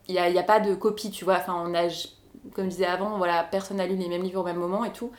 [0.08, 1.36] il n'y a, a, pas de copie, tu vois.
[1.36, 1.88] Enfin, on a,
[2.54, 4.92] comme je disais avant, voilà, personne n'a lu les mêmes livres au même moment et
[4.92, 5.12] tout.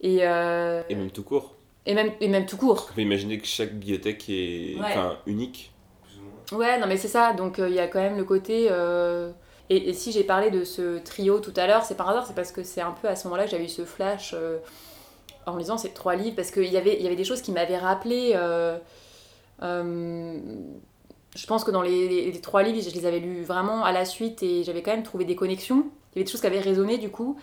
[0.00, 1.54] Et, euh, et même tout court.
[1.86, 2.88] Et même, et même tout court.
[2.90, 4.76] On peut imaginer que chaque bibliothèque est
[5.26, 5.72] unique.
[6.52, 7.32] Ouais, non, mais c'est ça.
[7.32, 8.68] Donc, euh, il y a quand même le côté.
[8.70, 9.30] Euh,
[9.70, 12.34] et, et, si j'ai parlé de ce trio tout à l'heure, c'est par hasard, c'est
[12.34, 14.34] parce que c'est un peu à ce moment-là que j'avais eu ce flash
[15.46, 17.78] en lisant ces trois livres, parce qu'il y avait, y avait des choses qui m'avaient
[17.78, 18.36] rappelé
[21.36, 24.42] je pense que dans les, trois livres, je les avais lus vraiment à la suite
[24.42, 25.86] et j'avais quand même trouvé des connexions.
[26.12, 27.36] Il y avait des choses qui avaient résonné du coup.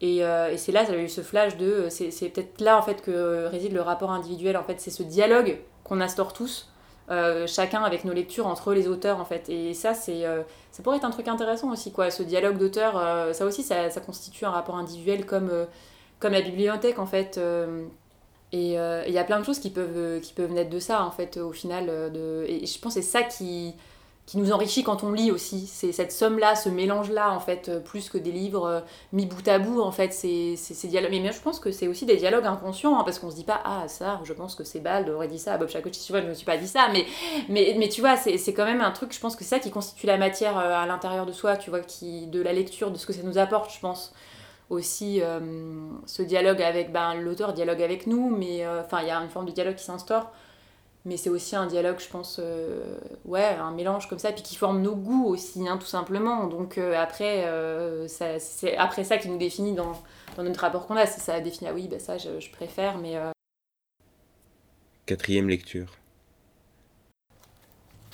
[0.00, 1.66] Et, euh, c'est là, j'avais eu ce flash de.
[1.66, 4.56] Euh, c'est peut-être là en fait que réside le rapport individuel.
[4.56, 6.70] En fait, c'est ce dialogue qu'on instaure tous,
[7.10, 9.48] euh, chacun avec nos lectures entre les auteurs en fait.
[9.48, 10.22] Et ça, c'est
[10.70, 12.10] ça pourrait être un truc intéressant aussi quoi.
[12.10, 15.50] Ce dialogue d'auteurs, ça aussi, ça, ça, constitue un rapport individuel comme,
[16.20, 17.40] comme la bibliothèque en fait.
[18.52, 21.04] Et euh, il y a plein de choses qui peuvent, qui peuvent naître de ça,
[21.04, 21.86] en fait, au final.
[21.88, 22.46] Euh, de...
[22.48, 23.74] Et je pense que c'est ça qui,
[24.26, 25.66] qui nous enrichit quand on lit aussi.
[25.66, 28.80] C'est cette somme-là, ce mélange-là, en fait, euh, plus que des livres euh,
[29.12, 31.10] mis bout à bout, en fait, c'est ces dialogues.
[31.10, 33.60] Mais je pense que c'est aussi des dialogues inconscients, hein, parce qu'on se dit pas,
[33.64, 36.28] ah, ça, je pense que c'est Bald aurait dit ça, Bob Chakochi, tu vois, je
[36.28, 37.04] me suis pas dit ça, mais,
[37.48, 39.70] mais, mais tu vois, c'est quand même un truc, je pense que c'est ça qui
[39.70, 42.98] constitue la matière euh, à l'intérieur de soi, tu vois, qui, de la lecture, de
[42.98, 44.12] ce que ça nous apporte, je pense.
[44.72, 45.20] Aussi,
[46.06, 49.44] ce dialogue avec, ben, l'auteur dialogue avec nous, mais enfin, il y a une forme
[49.44, 50.32] de dialogue qui s'instaure
[51.04, 54.54] mais c'est aussi un dialogue, je pense, euh, ouais, un mélange comme ça, puis qui
[54.54, 56.46] forme nos goûts aussi, hein, tout simplement.
[56.46, 60.00] Donc euh, après, euh, c'est après ça qui nous définit dans,
[60.36, 61.06] dans notre rapport qu'on a.
[61.06, 63.16] Si ça définit, ah oui, bah ça, je, je préfère, mais...
[65.06, 65.92] Quatrième lecture.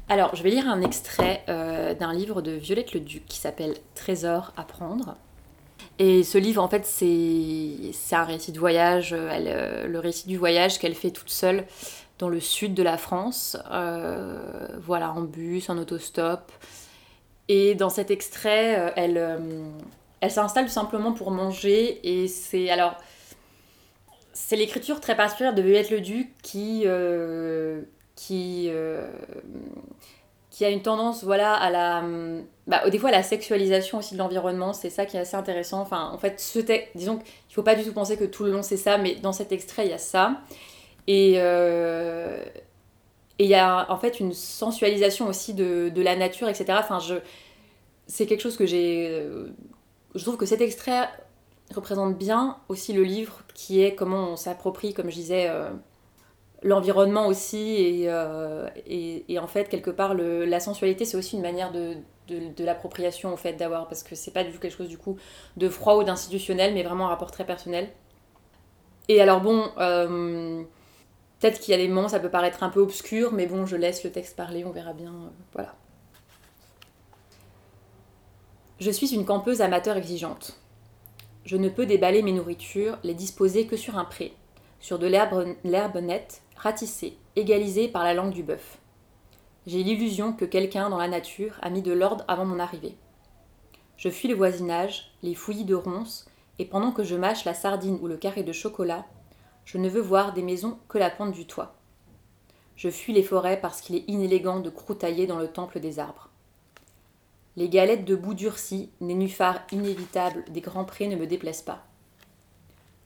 [0.08, 4.54] Alors, je vais lire un extrait d'un livre de Violette le Duc qui s'appelle Trésor
[4.56, 5.16] à prendre.
[5.98, 10.78] Et ce livre, en fait, c'est un récit de voyage, elle, le récit du voyage
[10.78, 11.64] qu'elle fait toute seule
[12.18, 16.52] dans le sud de la France, euh, voilà, en bus, en autostop.
[17.48, 19.38] Et dans cet extrait, euh, elle, euh,
[20.20, 22.00] elle s'installe simplement pour manger.
[22.02, 22.96] Et c'est alors,
[24.32, 26.84] c'est l'écriture très particulière de Violette le Duc qui,
[28.16, 28.70] qui,
[30.58, 32.02] qui a une tendance, voilà, à la,
[32.66, 34.72] bah, des fois à la sexualisation aussi de l'environnement.
[34.72, 35.80] C'est ça qui est assez intéressant.
[35.80, 36.58] Enfin, en fait, ce
[36.96, 39.32] disons qu'il faut pas du tout penser que tout le long c'est ça, mais dans
[39.32, 40.40] cet extrait il y a ça.
[41.08, 42.44] Euh,
[43.38, 46.76] et il y a en fait une sensualisation aussi de, de la nature, etc.
[46.80, 47.14] Enfin, je,
[48.08, 49.10] c'est quelque chose que j'ai.
[49.12, 49.50] Euh,
[50.16, 51.08] je trouve que cet extrait
[51.72, 55.70] représente bien aussi le livre, qui est comment on s'approprie, comme je disais, euh,
[56.62, 57.58] l'environnement aussi.
[57.58, 58.10] Et,
[58.86, 61.96] et, et, en fait, quelque part, le, la sensualité, c'est aussi une manière de,
[62.28, 63.88] de, l'appropriation, au fait, d'avoir.
[63.88, 65.16] Parce que c'est pas du tout quelque chose, du coup,
[65.56, 67.88] de froid ou d'institutionnel, mais vraiment un rapport très personnel.
[69.08, 69.70] Et alors, bon.
[71.38, 73.76] Peut-être qu'il y a des moments, ça peut paraître un peu obscur, mais bon, je
[73.76, 75.12] laisse le texte parler, on verra bien.
[75.12, 75.74] Euh, voilà.
[78.80, 80.58] Je suis une campeuse amateur exigeante.
[81.44, 84.32] Je ne peux déballer mes nourritures, les disposer que sur un pré,
[84.80, 88.78] sur de l'herbe nette, ratissée, égalisée par la langue du bœuf.
[89.66, 92.96] J'ai l'illusion que quelqu'un dans la nature a mis de l'ordre avant mon arrivée.
[93.96, 96.26] Je fuis le voisinage, les fouillis de ronces,
[96.58, 99.06] et pendant que je mâche la sardine ou le carré de chocolat,
[99.64, 101.76] je ne veux voir des maisons que la pointe du toit.
[102.76, 106.30] Je fuis les forêts parce qu'il est inélégant de croutailler dans le temple des arbres.
[107.56, 111.84] Les galettes de boue durci, nénuphars inévitables des grands prés ne me déplaisent pas.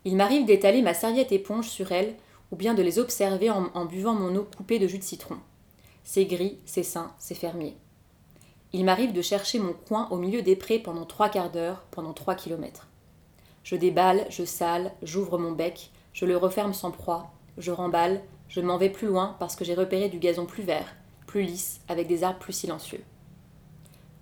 [0.05, 2.15] Il m'arrive d'étaler ma serviette éponge sur elles
[2.53, 5.39] ou bien de les observer en, buvant mon eau coupée de jus de citron.
[6.05, 7.77] C'est gris, c'est sain, c'est fermier.
[8.75, 12.13] Il m'arrive de chercher mon coin au milieu des prés pendant trois quarts d'heure, pendant
[12.13, 12.89] trois kilomètres.
[13.65, 18.61] Je déballe, je sale, j'ouvre mon bec, je le referme sans proie, je remballe, je
[18.61, 20.95] m'en vais plus loin parce que j'ai repéré du gazon plus vert,
[21.27, 23.03] plus lisse, avec des arbres plus silencieux.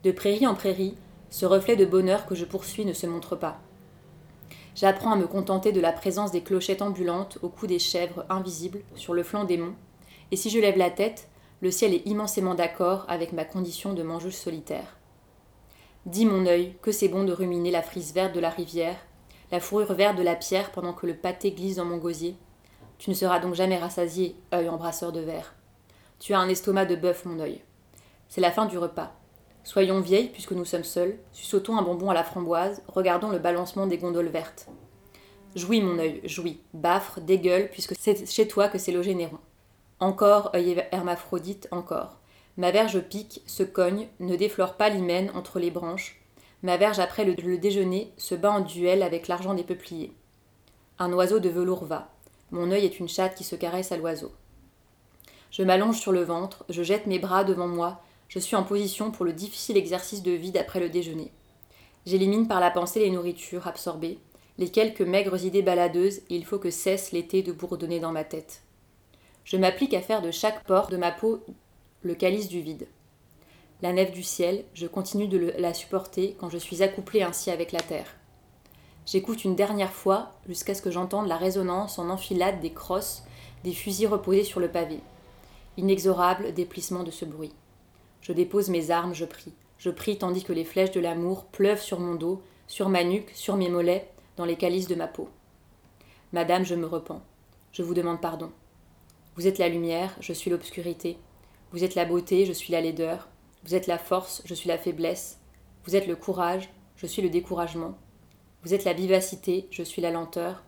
[0.04, 0.94] De prairie en prairie,
[1.30, 3.60] ce reflet de bonheur que je poursuis ne se montre pas.
[4.74, 8.80] J'apprends à me contenter de la présence des clochettes ambulantes au cou des chèvres invisibles
[8.94, 9.74] sur le flanc des monts,
[10.30, 11.28] et si je lève la tête,
[11.60, 14.96] le ciel est immensément d'accord avec ma condition de mangeuse solitaire.
[16.06, 18.96] Dis mon œil que c'est bon de ruminer la frise verte de la rivière,
[19.52, 22.36] la fourrure verte de la pierre pendant que le pâté glisse dans mon gosier.
[22.98, 25.54] Tu ne seras donc jamais rassasié, œil embrasseur de verre.
[26.18, 27.60] Tu as un estomac de bœuf, mon œil.
[28.28, 29.12] C'est la fin du repas.
[29.64, 33.86] Soyons vieilles, puisque nous sommes seuls, suçotons un bonbon à la framboise, regardons le balancement
[33.86, 34.68] des gondoles vertes.
[35.54, 39.38] Jouis, mon œil, jouis, baffre, dégueule, puisque c'est chez toi que s'est logé Néron.
[39.98, 42.18] Encore, œil hermaphrodite, encore.
[42.56, 46.20] Ma verge pique, se cogne, ne déflore pas l'hymen entre les branches,
[46.62, 50.12] Ma verge après le, déjeuner se bat en duel avec l'argent des peupliers.
[50.98, 52.10] Un oiseau de velours va.
[52.50, 54.32] Mon œil est une chatte qui se caresse à l'oiseau.
[55.50, 59.10] Je m'allonge sur le ventre, je jette mes bras devant moi, je suis en position
[59.10, 61.30] pour le difficile exercice de vide après le déjeuner.
[62.06, 64.18] J'élimine par la pensée les nourritures absorbées,
[64.56, 68.24] les quelques maigres idées baladeuses, et il faut que cesse l'été de bourdonner dans ma
[68.24, 68.62] tête.
[69.44, 71.44] Je m'applique à faire de chaque pore de ma peau
[72.02, 72.88] le calice du vide
[73.82, 77.72] la nef du ciel, je continue de la supporter quand je suis accouplée ainsi avec
[77.72, 78.14] la terre.
[79.06, 83.22] J'écoute une dernière fois jusqu'à ce que j'entende la résonance en enfilade des crosses
[83.64, 85.00] des fusils reposés sur le pavé.
[85.76, 87.52] Inexorable déplissement de ce bruit.
[88.20, 89.52] Je dépose mes armes, je prie.
[89.78, 93.30] Je prie tandis que les flèches de l'amour pleuvent sur mon dos, sur ma nuque,
[93.34, 95.28] sur mes mollets, dans les calices de ma peau.
[96.32, 97.22] Madame, je me repens.
[97.72, 98.52] Je vous demande pardon.
[99.36, 101.16] Vous êtes la lumière, je suis l'obscurité.
[101.72, 103.28] Vous êtes la beauté, je suis la laideur.
[103.64, 105.38] Vous êtes la force, je suis la faiblesse.
[105.84, 107.96] Vous êtes le courage, je suis le découragement.
[108.62, 110.62] Vous êtes la vivacité, je suis la lenteur.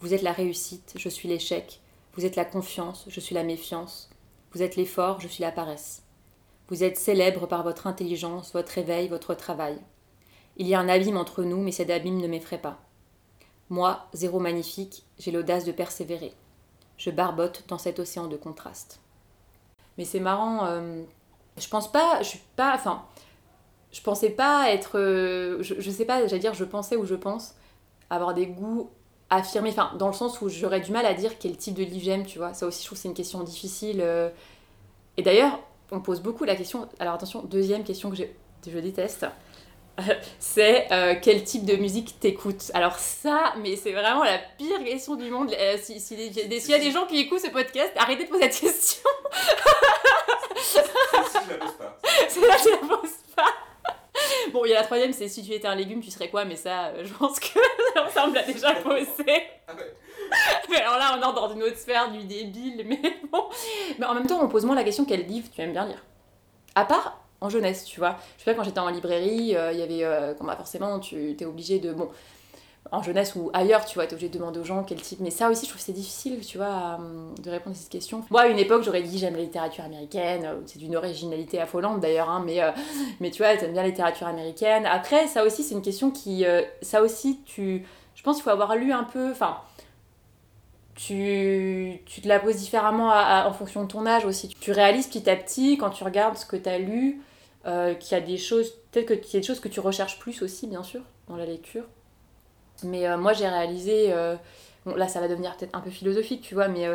[0.00, 1.80] Vous êtes la réussite, je suis l'échec.
[2.14, 4.10] Vous êtes la confiance, je suis la méfiance.
[4.52, 6.02] Vous êtes l'effort, je suis la paresse.
[6.68, 9.78] Vous êtes célèbre par votre intelligence, votre éveil, votre travail.
[10.56, 12.78] Il y a un abîme entre nous, mais cet abîme ne m'effraie pas.
[13.70, 16.34] Moi, zéro magnifique, j'ai l'audace de persévérer.
[16.96, 19.00] Je barbote dans cet océan de contraste.
[19.96, 21.02] Mais c'est marrant, euh,
[21.58, 23.04] je pense pas, je suis pas, enfin,
[23.92, 27.14] je pensais pas être, euh, je, je sais pas, j'allais dire je pensais ou je
[27.14, 27.54] pense
[28.10, 28.90] avoir des goûts
[29.30, 32.04] affirmés, enfin, dans le sens où j'aurais du mal à dire quel type de livre
[32.04, 32.54] j'aime, tu vois.
[32.54, 34.00] Ça aussi, je trouve c'est une question difficile.
[34.00, 34.30] euh.
[35.16, 35.58] Et d'ailleurs,
[35.90, 38.24] on pose beaucoup la question, alors attention, deuxième question que je,
[38.70, 39.26] je déteste,
[40.38, 42.70] c'est euh, quel type de musique t'écoutes?
[42.74, 45.52] Alors ça, mais c'est vraiment la pire question du monde.
[45.58, 48.50] Euh, si- si S'il y a des gens qui écoutent ce podcast, arrêtez de poser
[48.50, 49.08] cette question.
[52.28, 53.44] C'est là, je la pose pas.
[54.52, 56.44] Bon, il y a la troisième, c'est si tu étais un légume, tu serais quoi?
[56.44, 57.58] Mais ça, euh, je pense que
[58.12, 59.06] ça on me l'a déjà posé.
[60.70, 63.00] Mais alors là, on entre dans une autre sphère du débile, mais
[63.32, 63.44] bon.
[63.98, 66.04] Mais en même temps, on pose moins la question quel livre tu aimes bien lire?
[66.74, 68.16] À part en jeunesse, tu vois.
[68.36, 70.04] Je sais pas, quand j'étais en librairie, euh, il y avait.
[70.04, 71.92] euh, bah, forcément, tu t'es obligé de.
[71.92, 72.08] Bon,
[72.90, 75.20] en jeunesse ou ailleurs, tu vois, t'es obligé de demander aux gens quel type.
[75.20, 77.90] Mais ça aussi, je trouve que c'est difficile, tu vois, euh, de répondre à cette
[77.90, 78.24] question.
[78.30, 80.48] Moi, à une époque, j'aurais dit j'aime la littérature américaine.
[80.66, 82.70] C'est d'une originalité affolante d'ailleurs, hein, mais, euh,
[83.20, 84.86] mais tu vois, t'aimes bien la littérature américaine.
[84.86, 86.44] Après, ça aussi, c'est une question qui.
[86.82, 87.86] ça aussi, tu.
[88.14, 89.30] Je pense qu'il faut avoir lu un peu.
[89.30, 89.58] Enfin
[90.98, 94.48] tu, tu te la poses différemment en fonction de ton âge aussi.
[94.48, 97.20] Tu réalises petit à petit, quand tu regardes ce que tu as lu,
[97.66, 99.78] euh, qu'il y a des choses, peut-être que- qu'il y a des choses que tu
[99.78, 101.84] recherches plus aussi, bien sûr, dans la lecture.
[102.82, 104.34] Mais euh, moi, j'ai réalisé, euh,
[104.86, 106.86] bon, là, ça va devenir peut-être un peu philosophique, tu vois, mais.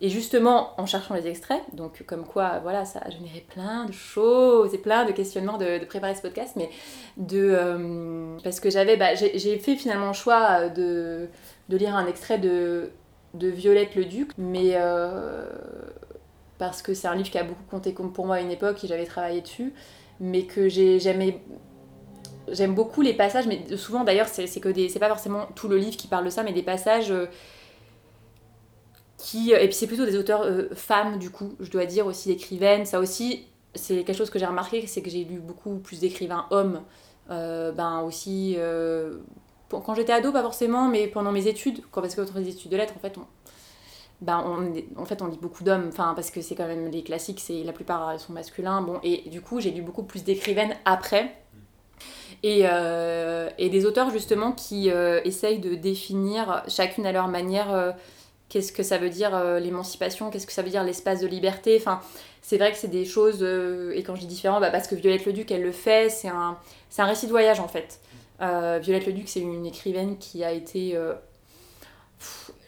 [0.00, 3.92] et justement, en cherchant les extraits, donc comme quoi, voilà, ça a généré plein de
[3.92, 6.70] choses et plein de questionnements de, de préparer ce podcast, mais
[7.16, 8.36] de.
[8.44, 8.96] parce que j'avais.
[8.96, 11.28] Bah, j'ai fait finalement le choix de,
[11.68, 12.90] de lire un extrait de,
[13.34, 15.46] de Violette le Duc, mais euh,
[16.58, 18.86] parce que c'est un livre qui a beaucoup compté pour moi à une époque et
[18.86, 19.72] j'avais travaillé dessus,
[20.20, 21.40] mais que j'ai j'aimais
[22.48, 25.96] j'aime beaucoup les passages, mais souvent d'ailleurs c'est que c'est pas forcément tout le livre
[25.96, 27.26] qui parle de ça, mais des passages euh,
[29.16, 32.28] qui et puis c'est plutôt des auteurs euh, femmes du coup, je dois dire aussi
[32.28, 36.00] d'écrivaines, ça aussi c'est quelque chose que j'ai remarqué, c'est que j'ai lu beaucoup plus
[36.00, 36.82] d'écrivains hommes,
[37.30, 39.18] euh, ben aussi euh,
[39.80, 42.70] quand j'étais ado, pas forcément, mais pendant mes études, quand, parce que entre les études
[42.70, 43.26] de lettres, en fait, on,
[44.20, 47.40] ben, on, en fait, on lit beaucoup d'hommes, parce que c'est quand même les classiques,
[47.40, 51.34] c'est la plupart sont masculins, bon, et du coup, j'ai lu beaucoup plus d'écrivaines après.
[52.42, 57.92] Et, euh, des auteurs justement qui euh, essayent de définir chacune à leur manière euh,
[58.50, 61.76] qu'est-ce que ça veut dire l'émancipation, qu'est-ce que ça veut dire l'espace de liberté.
[61.80, 62.00] Enfin,
[62.42, 65.24] c'est vrai que c'est des choses, et quand je dis différent, bah, parce que Violette
[65.24, 66.58] Leduc, elle le fait, c'est un,
[66.90, 68.00] c'est un récit de voyage en fait.
[68.40, 70.96] Euh, Violette Leduc, c'est une écrivaine qui a été.
[70.96, 71.14] euh,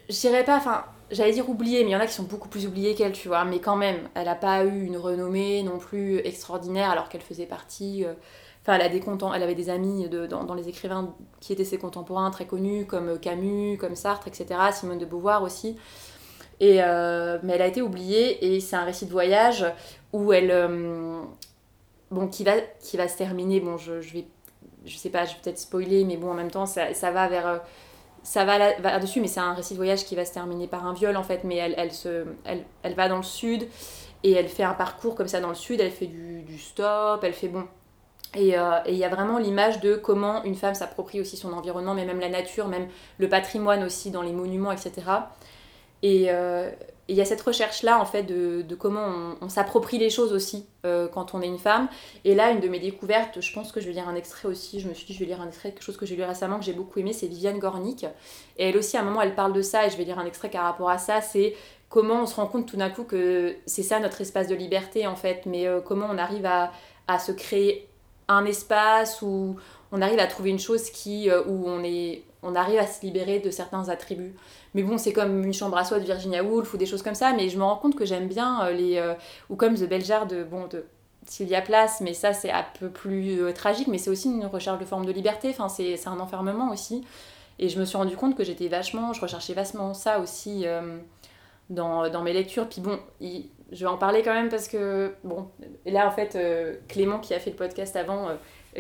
[0.09, 2.49] je dirais pas, enfin, j'allais dire oubliée, mais il y en a qui sont beaucoup
[2.49, 3.45] plus oubliées qu'elle, tu vois.
[3.45, 7.47] Mais quand même, elle a pas eu une renommée non plus extraordinaire alors qu'elle faisait
[7.47, 8.05] partie.
[8.05, 8.15] euh,
[8.63, 9.01] Enfin, elle, a des
[9.37, 12.85] elle avait des amis de- dans, dans les écrivains qui étaient ses contemporains très connus,
[12.85, 14.73] comme Camus, comme Sartre, etc.
[14.73, 15.77] Simone de Beauvoir aussi.
[16.61, 19.67] Et, euh, mais elle a été oubliée et c'est un récit de voyage
[20.13, 20.51] où elle.
[20.53, 21.21] euh,
[22.11, 23.61] bon, qui va, qui va se terminer.
[23.61, 24.27] Bon, je, je vais.
[24.87, 27.29] Je sais pas, je vais peut-être spoiler, mais bon, en même temps, ça, ça va
[27.29, 27.47] vers.
[27.47, 27.59] euh,
[28.25, 30.67] Ça va là- va là-dessus, mais c'est un récit de voyage qui va se terminer
[30.69, 31.45] par un viol en fait.
[31.45, 33.69] Mais elle, elle, se, elle, elle va dans le sud
[34.25, 35.81] et elle fait un parcours comme ça dans le sud.
[35.81, 37.65] Elle fait du, du stop, elle fait bon.
[38.35, 41.95] Et euh, il y a vraiment l'image de comment une femme s'approprie aussi son environnement,
[41.95, 42.89] mais même la nature, même
[43.19, 45.29] le patrimoine aussi dans les monuments, etc.
[46.03, 46.31] Et
[47.09, 50.33] et il y a cette recherche-là, en fait, de, de comment on, s'approprie les choses
[50.33, 51.89] aussi euh, quand on est une femme.
[52.25, 54.81] Et là, une de mes découvertes, je pense que je vais lire un extrait aussi,
[54.81, 56.59] je me suis dit, je vais lire un extrait, quelque chose que j'ai lu récemment,
[56.59, 58.05] que j'ai beaucoup aimé, c'est Viviane Gornick.
[58.57, 60.27] Et elle aussi, à un moment, elle parle de ça, et je vais lire un
[60.27, 61.55] extrait par rapport à ça, c'est
[61.89, 65.07] comment on se rend compte tout d'un coup que c'est ça notre espace de liberté,
[65.07, 66.73] en fait, mais euh, comment on arrive à,
[67.07, 67.89] à se créer
[68.29, 69.57] un espace où
[69.93, 73.05] on arrive à trouver une chose qui, euh, où on, est, on arrive à se
[73.05, 74.35] libérer de certains attributs.
[74.75, 77.15] Mais bon, c'est comme une chambre à soi de Virginia Woolf ou des choses comme
[77.15, 78.97] ça, mais je me rends compte que j'aime bien euh, les.
[78.99, 79.15] euh,
[79.49, 80.85] ou comme The Beljar de, bon, de
[81.27, 84.85] Sylvia Plath, mais ça c'est un peu plus tragique, mais c'est aussi une recherche de
[84.85, 87.05] forme de liberté, enfin, c'est un enfermement aussi.
[87.59, 89.13] Et je me suis rendu compte que j'étais vachement.
[89.13, 90.67] Je recherchais vachement ça aussi
[91.71, 92.69] dans, dans mes lectures.
[92.69, 95.49] Puis bon, je vais en parler quand même parce que, bon,
[95.87, 96.39] là en fait,
[96.87, 98.29] Clément qui a fait le podcast avant,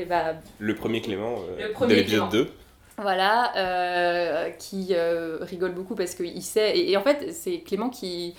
[0.04, 2.44] bah, Le premier Clément euh, Le premier de l'épisode Clément.
[2.44, 2.52] 2.
[2.98, 6.76] voilà, euh, qui euh, rigole beaucoup parce qu'il sait.
[6.76, 8.34] Et, et en fait, c'est Clément qui,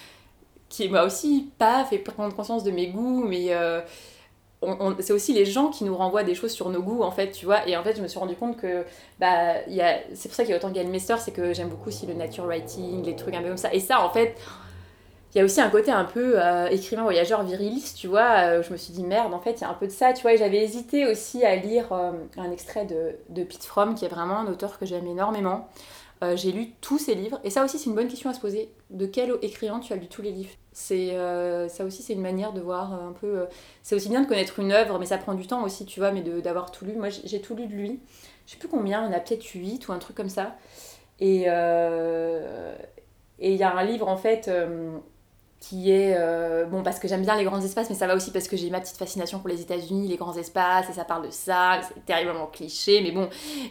[0.69, 3.51] qui m'a aussi pas fait prendre conscience de mes goûts, mais
[4.99, 7.45] c'est aussi les gens qui nous renvoient des choses sur nos goûts, en fait, tu
[7.45, 7.67] vois.
[7.67, 8.85] Et en fait, je me suis rendu compte que
[9.19, 9.55] bah,
[10.13, 12.13] c'est pour ça qu'il y a autant de Mester, c'est que j'aime beaucoup aussi le
[12.13, 13.73] nature writing, les trucs un peu comme ça.
[13.73, 14.35] Et ça, en fait.
[15.37, 18.49] Il il y a aussi un côté un peu euh, écrivain voyageur viriliste, tu vois.
[18.49, 20.11] euh, je me suis dit, merde, en fait, il y a un peu de ça,
[20.11, 20.33] tu vois.
[20.33, 24.07] Et j'avais hésité aussi à lire euh, un extrait de, de Pete Fromm, qui est
[24.07, 25.69] vraiment un auteur que j'aime énormément.
[26.35, 27.39] J'ai lu tous ses livres.
[27.43, 28.71] Et ça aussi, c'est une bonne question à se poser.
[28.89, 30.49] De quel écrivain tu as lu tous les livres?
[30.73, 31.15] C'est
[31.69, 33.45] Ça aussi, c'est une manière de voir un peu.
[33.83, 36.11] c'est aussi bien de connaître une œuvre, mais ça prend du temps aussi, tu vois,
[36.11, 36.93] mais d'avoir tout lu.
[36.95, 37.99] Moi, j'ai tout lu de lui.
[38.47, 40.55] Je sais plus combien, il en a peut-être 8 ou un truc comme ça.
[41.19, 42.75] Et euh,
[43.39, 44.49] et il y a un livre, en fait.
[45.59, 48.31] Qui est euh, bon parce que j'aime bien les grands espaces mais ça va aussi
[48.31, 51.25] parce que j'ai ma petite fascination pour les États-Unis les grands espaces et ça parle
[51.25, 53.27] de ça c'est terriblement cliché mais bon.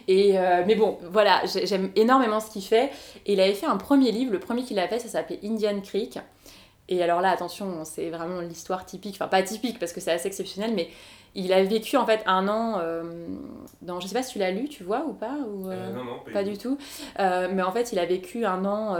[0.07, 2.91] Et euh, mais bon voilà j'ai- j'aime énormément ce qu'il fait.
[3.25, 5.79] Et il avait fait un premier livre le premier qu'il a fait ça s'appelait Indian
[5.81, 6.19] Creek.
[6.89, 10.27] Et alors là attention c'est vraiment l'histoire typique enfin pas typique parce que c'est assez
[10.27, 10.89] exceptionnel mais
[11.35, 13.03] il a vécu en fait un an euh,
[13.81, 16.03] dans je sais pas si tu l'as lu tu vois ou pas ou, euh, non,
[16.03, 16.77] non, pas du tout.
[17.17, 18.95] Mais en fait, il a vécu un an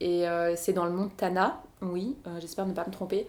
[0.00, 0.24] et
[0.56, 3.26] c'est dans le Montana, oui, euh, j'espère ne pas me tromper.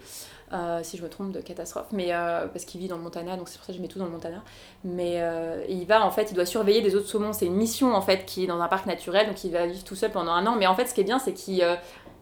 [0.52, 3.36] euh, si je me trompe de catastrophe, mais euh, parce qu'il vit dans le Montana,
[3.36, 4.42] donc c'est pour ça que je mets tout dans le Montana.
[4.84, 5.20] Mais
[5.68, 7.32] il va en fait, il doit surveiller des autres saumons.
[7.32, 9.84] C'est une mission en fait qui est dans un parc naturel, donc il va vivre
[9.84, 10.56] tout seul pendant un an.
[10.56, 11.66] Mais en fait, ce qui est bien, c'est qu'il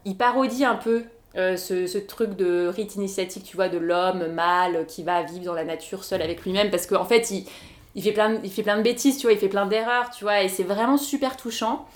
[0.05, 1.05] il parodie un peu
[1.35, 5.65] ce, truc de rite initiatique, tu vois, de l'homme mâle qui va vivre dans la
[5.65, 7.47] nature seul avec lui-même, parce qu'en fait, il,
[7.95, 10.11] il, fait plein de, il fait plein de bêtises, tu vois, il fait plein d'erreurs,
[10.11, 11.87] tu vois, et c'est vraiment super touchant.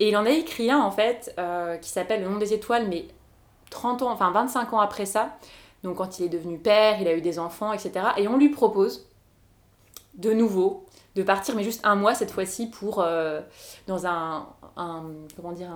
[0.00, 1.34] Et il en a écrit un, en fait,
[1.80, 3.06] qui s'appelle Le nom des étoiles, mais
[3.70, 5.36] 30 ans, enfin 25 ans après ça,
[5.82, 7.92] donc quand il est devenu père, il a eu des enfants, etc.
[8.16, 9.06] Et on lui propose,
[10.14, 10.84] de nouveau,
[11.14, 13.40] de partir, mais juste un mois cette fois-ci, pour euh,
[13.86, 14.46] dans un,
[14.76, 15.04] un-
[15.36, 15.70] comment dire,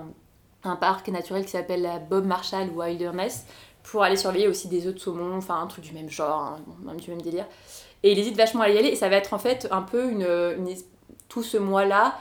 [0.64, 3.46] un, parc naturel qui s'appelle Bob Marshall Wilderness,
[3.82, 6.56] pour aller surveiller aussi des œufs de saumon, enfin un truc du même genre, hein,
[6.88, 7.46] un petit même délire.
[8.04, 10.10] Et il hésite vachement à y aller, et ça va être en fait un peu
[10.10, 10.74] une, une
[11.28, 12.16] tout ce mois-là.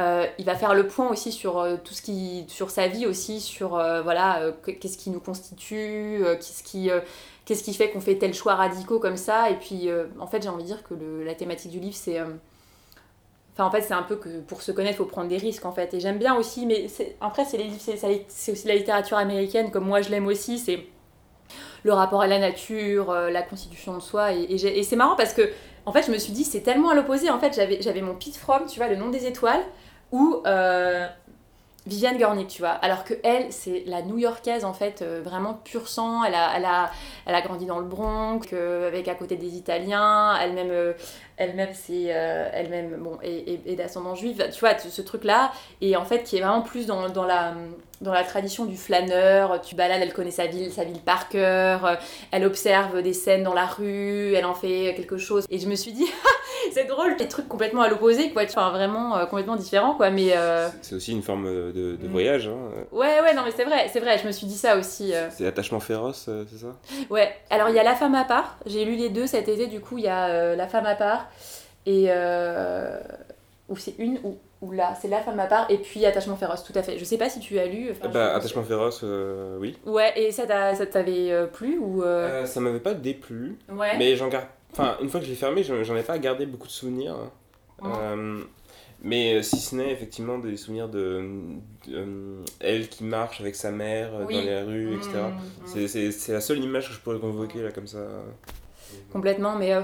[0.00, 3.06] Euh, il va faire le point aussi sur euh, tout ce qui sur sa vie
[3.06, 6.90] aussi sur euh, voilà que- qu'est-ce qui nous constitue qu'est-ce qui
[7.44, 9.88] qu'est-ce qui fait qu'on fait tel choix radicaux comme ça et puis
[10.18, 10.94] en fait j'ai envie de dire que
[11.24, 12.20] la thématique du livre c'est
[13.52, 15.64] Enfin, en fait, c'est un peu que pour se connaître, il faut prendre des risques,
[15.64, 15.94] en fait.
[15.94, 16.86] Et j'aime bien aussi, mais
[17.20, 20.58] après, c'est aussi la littérature américaine, comme moi je l'aime aussi.
[20.58, 20.86] C'est
[21.84, 24.32] le rapport à la nature, la constitution de soi.
[24.32, 25.50] Et, et c'est marrant parce que,
[25.86, 27.30] en fait, je me suis dit, c'est tellement à l'opposé.
[27.30, 29.62] En fait, j'avais mon Pete Fromm, tu vois, Le nom des étoiles,
[30.12, 31.06] ou euh,
[31.86, 32.70] Viviane Gornick, tu vois.
[32.70, 36.24] Alors que elle, c'est la New-Yorkaise, en fait, euh, vraiment pur sang.
[36.24, 36.90] Elle a, elle, a,
[37.26, 38.40] elle a grandi dans le Bronx,
[38.86, 40.34] avec à côté des Italiens.
[40.40, 40.94] Elle-même, euh,
[41.36, 44.48] elle-même, c'est euh, elle-même, bon, et, d'ascendance juive.
[44.50, 45.52] Tu vois, ce truc-là,
[45.82, 47.52] et en fait, qui est vraiment plus dans, la
[48.00, 51.98] dans la tradition du flâneur, tu balades, elle connaît sa ville, sa ville par cœur,
[52.30, 55.44] elle observe des scènes dans la rue, elle en fait quelque chose.
[55.50, 56.06] Et je me suis dit,
[56.72, 60.10] c'est drôle, des trucs complètement à l'opposé, quoi, enfin vraiment euh, complètement différents, quoi.
[60.10, 62.10] Mais euh, C'est aussi une forme de, de Mm.
[62.10, 62.48] voyage.
[62.48, 62.56] hein.
[62.92, 65.14] ouais, ouais, non, mais c'est vrai, c'est vrai, je me suis dit ça aussi.
[65.14, 65.28] euh.
[65.30, 66.76] C'est attachement féroce, euh, c'est ça?
[67.10, 69.66] Ouais, alors il y a La femme à part, j'ai lu les deux cet été,
[69.66, 71.28] du coup il y a euh, La femme à part,
[71.86, 72.06] et.
[72.08, 72.98] Euh...
[73.70, 76.62] Ou c'est une ou, ou là, c'est La femme à part, et puis Attachement féroce,
[76.64, 76.98] tout à fait.
[76.98, 77.90] Je sais pas si tu as lu.
[77.92, 79.74] enfin, Bah, attachement féroce, euh, oui.
[79.86, 82.02] Ouais, et ça t'a- ça t'avait euh, plu ou.
[82.02, 83.96] euh, Euh, ça m'avait pas déplu, Ouais.
[83.96, 84.44] mais j'en garde.
[84.76, 87.16] Enfin, une fois que je l'ai fermé, j'en ai pas gardé beaucoup de souvenirs.
[87.80, 87.90] Ouais.
[87.94, 88.42] Euh,
[89.02, 91.24] mais euh, si ce n'est effectivement des souvenirs de,
[91.86, 94.34] de, euh, elle qui marche avec sa mère Oui.
[94.34, 95.10] dans les rues, etc.
[95.76, 95.86] Mmh, mmh.
[96.10, 97.98] C'est- la seule image que je pourrais convoquer là comme ça.
[99.12, 99.82] Complètement, mais euh,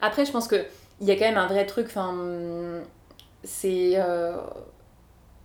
[0.00, 0.56] après, je pense que
[1.00, 1.86] il y a quand même un vrai truc.
[1.86, 2.14] Enfin,
[3.44, 3.96] c'est.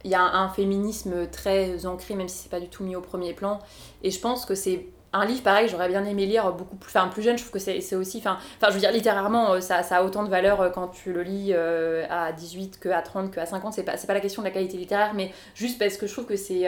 [0.05, 2.95] Il y a un, un féminisme très ancré, même si c'est pas du tout mis
[2.95, 3.59] au premier plan.
[4.01, 7.07] Et je pense que c'est un livre pareil, j'aurais bien aimé lire beaucoup plus, enfin
[7.07, 7.37] plus jeune.
[7.37, 10.29] Je trouve que c'est aussi, enfin, je veux dire littérairement, euh, ça, a autant de
[10.29, 13.73] valeur euh, quand tu le lis euh, à 18 que à 30 que à 50.
[13.73, 16.25] C'est pas, pas la question de la qualité littéraire, mais juste parce que je trouve
[16.25, 16.67] que c'est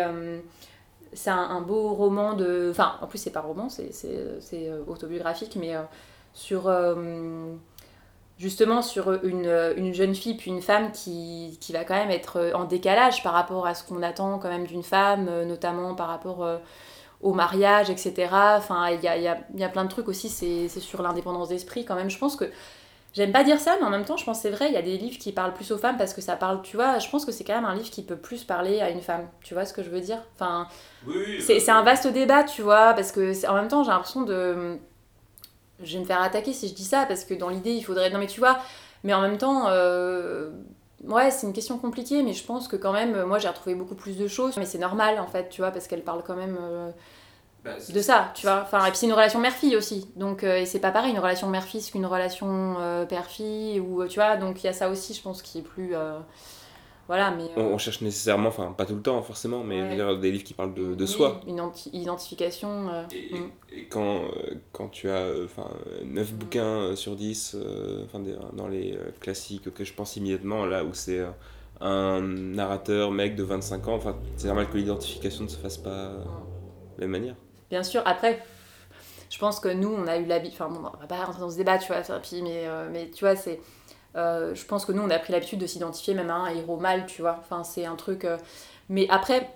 [1.14, 2.68] c'est un, beau roman de.
[2.72, 5.74] Enfin, en plus, c'est pas roman, c'est c'est- autobiographique, mais
[6.34, 6.72] sur.
[8.38, 12.52] justement, sur une, une jeune fille puis une femme qui, qui va quand même être
[12.54, 16.46] en décalage par rapport à ce qu'on attend quand même d'une femme, notamment par rapport
[17.22, 18.56] au mariage, etc.
[18.58, 21.50] Enfin, il y a, y, a, y a plein de trucs aussi, c'est sur l'indépendance
[21.50, 22.10] d'esprit quand même.
[22.10, 22.46] Je pense que.
[23.14, 24.78] J'aime pas dire ça, mais en même temps, je pense que c'est vrai, il y
[24.78, 27.10] a des livres qui parlent plus aux femmes parce que ça parle, tu vois, je
[27.10, 29.30] pense que c'est quand même un livre qui peut plus parler à une femme.
[29.42, 30.20] Tu vois ce que je veux dire?
[30.36, 30.68] Enfin,
[31.40, 34.78] c'est c'est un vaste débat, tu vois, parce que en même temps, j'ai l'impression de.
[35.84, 38.10] Je vais me faire attaquer si je dis ça, parce que dans l'idée, il faudrait.
[38.10, 38.60] Non, mais tu vois,
[39.04, 39.68] mais en même temps.
[39.70, 40.52] euh,
[41.08, 43.96] Ouais, c'est une question compliquée, mais je pense que quand même, moi j'ai retrouvé beaucoup
[43.96, 44.58] plus de choses.
[44.58, 46.92] Mais c'est normal en fait, tu vois, parce qu'elle parle quand même euh,
[47.90, 48.62] de ça, tu vois.
[48.64, 50.10] Enfin, et puis c'est une relation mère-fille aussi.
[50.16, 54.20] Donc, euh, et c'est pas pareil une relation mère-fils qu'une relation euh, père-fille, ou tu
[54.20, 54.38] vois.
[54.38, 55.94] Donc il y a ça aussi, je pense, qui est plus.
[57.06, 57.44] Euh, voilà, mais.
[57.58, 59.96] On, on cherche nécessairement, enfin pas tout le temps forcément, mais je veux Ouais.
[59.96, 61.40] dire, des livres qui parlent de, de oui, soi.
[61.48, 61.62] Une
[61.94, 62.90] identification.
[62.90, 63.52] euh, Et, mm.
[63.74, 65.70] et quand, euh, quand tu as euh, enfin,
[66.04, 70.16] 9 bouquins euh, sur 10 euh, enfin, des- dans les euh, classiques que je pense
[70.16, 71.30] immédiatement, là où c'est euh,
[71.82, 75.90] un narrateur, mec de 25 ans, enfin, c'est normal que l'identification ne se fasse pas
[75.90, 76.20] euh,
[76.98, 77.36] de la même manière.
[77.70, 78.42] Bien sûr, après,
[79.30, 80.58] je pense que nous, on a eu l'habitude.
[80.62, 83.10] Enfin, bon, on va pas rentrer dans ce débat, tu vois, puis, mais, euh, mais
[83.10, 83.60] tu vois, c'est.
[84.16, 86.78] Euh, je pense que nous, on a pris l'habitude de s'identifier même à un héros
[86.78, 87.38] mâle, tu vois.
[87.40, 88.26] Enfin, c'est un truc.
[88.26, 88.38] euh,
[88.90, 89.50] Mais après,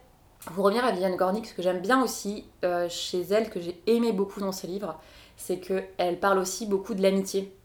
[0.55, 3.81] pour revenir à Viviane Gornick, ce que j'aime bien aussi euh, chez elle, que j'ai
[3.87, 4.99] aimé beaucoup dans ses livres,
[5.37, 7.55] c'est qu'elle parle aussi beaucoup de l'amitié.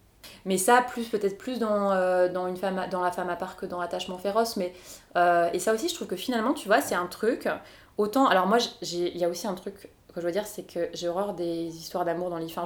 [0.44, 1.90] Mais ça, plus peut-être plus dans,
[2.30, 4.56] dans, une femme, dans La femme à part que dans Attachement féroce.
[4.56, 4.72] Mais,
[5.52, 7.46] et ça aussi, je trouve que finalement, tu vois, c'est un truc.
[7.98, 10.88] Autant, alors moi, il y a aussi un truc que je dois dire, c'est que
[10.94, 12.46] j'ai horreur des histoires d'amour dans les.
[12.46, 12.64] Enfin,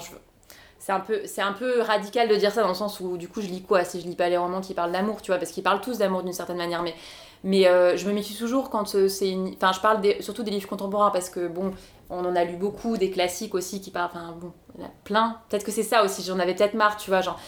[0.78, 3.28] c'est un, peu, c'est un peu radical de dire ça dans le sens où, du
[3.28, 5.38] coup, je lis quoi Si je lis pas les romans qui parlent d'amour, tu vois,
[5.38, 6.82] parce qu'ils parlent tous d'amour d'une certaine manière.
[7.44, 9.48] Mais, euh, je me méfie toujours quand euh, c'est une.
[9.54, 11.72] Enfin, je parle des- surtout des livres contemporains parce que, bon,
[12.10, 14.10] on en a lu beaucoup, des classiques aussi qui parlent.
[14.12, 14.52] Enfin, bon,
[15.04, 15.38] plein.
[15.48, 17.38] Peut-être que c'est ça aussi, j'en avais peut-être marre, tu vois, genre.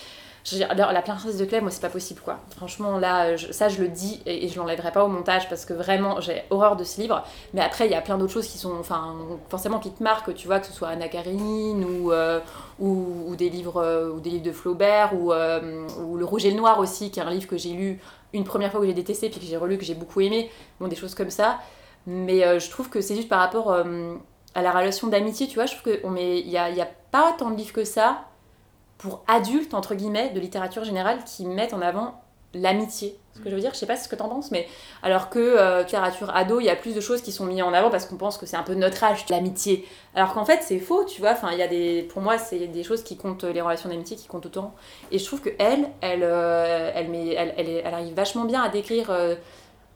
[0.68, 2.38] Alors, la princesse de Clèves, moi, c'est pas possible, quoi.
[2.56, 5.72] Franchement, là, ça, je le dis et, et je l'enlèverai pas au montage parce que
[5.72, 7.22] vraiment, j'ai horreur de ce livre.
[7.52, 9.16] Mais après, il y a plein d'autres choses qui sont, enfin,
[9.48, 12.40] forcément qui te marquent, tu vois, que ce soit Anna Karenine ou, euh,
[12.78, 16.46] ou, ou des livres, euh, ou des livres de Flaubert ou, euh, ou Le Rouge
[16.46, 18.00] et le Noir aussi, qui est un livre que j'ai lu
[18.32, 20.50] une première fois que j'ai détesté puis que j'ai relu que j'ai beaucoup aimé.
[20.80, 21.58] Bon, des choses comme ça.
[22.06, 23.72] Mais je trouve que c'est juste par rapport
[24.54, 25.66] à la relation d'amitié, tu vois.
[25.66, 28.22] Je trouve qu'il n'y a, y a pas tant de livres que ça
[29.00, 32.20] pour adultes, entre guillemets, de littérature générale qui mettent en avant
[32.52, 33.18] l'amitié.
[33.34, 34.68] Ce que je veux dire, je sais pas ce que t'en penses, mais
[35.02, 37.72] alors que euh, littérature ado, il y a plus de choses qui sont mises en
[37.72, 39.86] avant parce qu'on pense que c'est un peu notre âge, l'amitié.
[40.14, 41.30] Alors qu'en fait, c'est faux, tu vois.
[41.30, 44.16] Enfin, il y a des, pour moi, c'est des choses qui comptent, les relations d'amitié
[44.16, 44.74] qui comptent autant.
[45.10, 48.68] Et je trouve que elle, elle, euh, elle, met, elle, elle, arrive vachement bien à
[48.68, 49.36] décrire euh,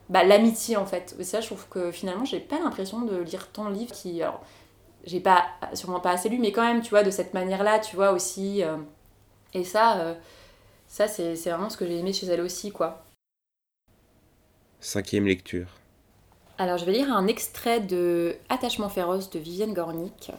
[0.08, 1.14] bah, l'amitié en fait.
[1.18, 4.22] Et ça, je trouve que finalement, j'ai pas l'impression de lire tant de livres qui,
[4.22, 4.40] alors,
[5.06, 7.96] j'ai pas, sûrement pas assez lu, mais quand même, tu vois, de cette manière-là, tu
[7.96, 8.62] vois aussi.
[8.62, 8.76] euh,
[9.54, 10.14] et ça, euh,
[10.88, 13.04] ça c'est vraiment ce que j'ai aimé chez elle aussi, quoi.
[14.78, 15.80] Cinquième lecture.
[16.58, 20.32] Alors, je vais lire un extrait de Attachement féroce de Vivienne Gornick.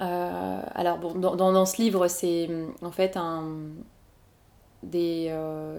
[0.00, 2.48] Euh, alors, bon, dans, dans- dans ce livre, c'est
[2.82, 3.44] en fait un.
[4.82, 5.34] Des,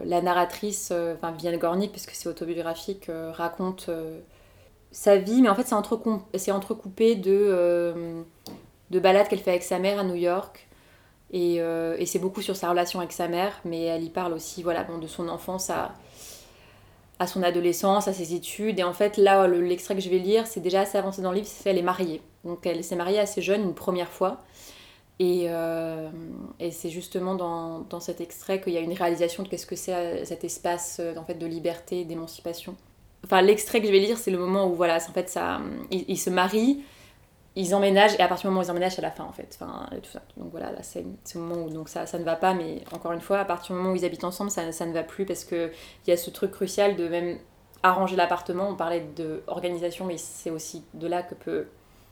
[0.05, 3.89] la narratrice, enfin Vivienne Gornick, parce que c'est autobiographique, raconte
[4.97, 5.67] sa vie, mais en fait,
[6.37, 8.23] c'est entrecoupé de, euh,
[8.89, 10.67] de balades qu'elle fait avec sa mère à New York.
[11.31, 14.33] Et, euh, et c'est beaucoup sur sa relation avec sa mère, mais elle y parle
[14.33, 15.93] aussi voilà, bon, de son enfance à,
[17.19, 18.79] à son adolescence, à ses études.
[18.79, 21.31] Et en fait, là, le- l'extrait que je vais lire, c'est déjà assez avancé dans
[21.31, 22.21] le livre, c'est elle est mariée.
[22.43, 24.39] Donc elle s'est mariée assez jeune, une première fois.
[25.19, 26.09] Et, euh,
[26.59, 29.75] et c'est justement dans, dans cet extrait qu'il y a une réalisation de qu'est-ce que
[29.75, 32.75] c'est cet espace en fait, de liberté, d'émancipation.
[33.23, 35.59] Enfin, l'extrait que je vais lire, c'est le moment où, voilà, en fait, ça,
[35.91, 36.83] ils, se marient,
[37.55, 39.57] ils emménagent, et à partir du moment où ils emménagent, c'est la fin, en fait.
[39.59, 40.21] Enfin, ça.
[40.37, 42.83] Donc voilà, là, c'est c'est le moment où donc ça, ça ne va pas, mais
[42.93, 45.03] encore une fois, à partir du moment où ils habitent ensemble, ça, ça ne va
[45.03, 45.71] plus, parce qu'il
[46.07, 47.37] y a ce truc crucial de même
[47.83, 48.69] arranger l'appartement.
[48.69, 51.67] On parlait d'organisation, mais c'est aussi de là que peut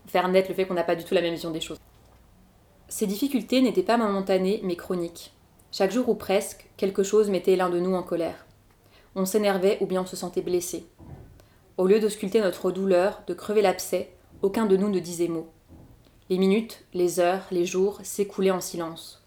[0.07, 1.79] faire naître le fait qu'on n'a pas du tout la même vision des choses.
[2.87, 5.33] Ces difficultés n'étaient pas momentanées, mais chroniques.
[5.71, 8.45] Chaque jour ou presque, quelque chose mettait l'un de nous en colère.
[9.15, 10.85] On s'énervait ou bien on se sentait blessé.
[11.77, 14.09] Au lieu d'ausculter notre douleur, de crever l'abcès,
[14.41, 15.49] aucun de nous ne disait mot.
[16.29, 19.25] Les minutes, les heures, les jours s'écoulaient en silence.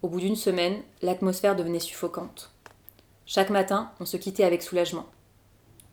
[0.00, 2.50] Au bout d'une semaine, l'atmosphère devenait suffocante.
[3.26, 5.04] Chaque matin, on se quittait avec soulagement.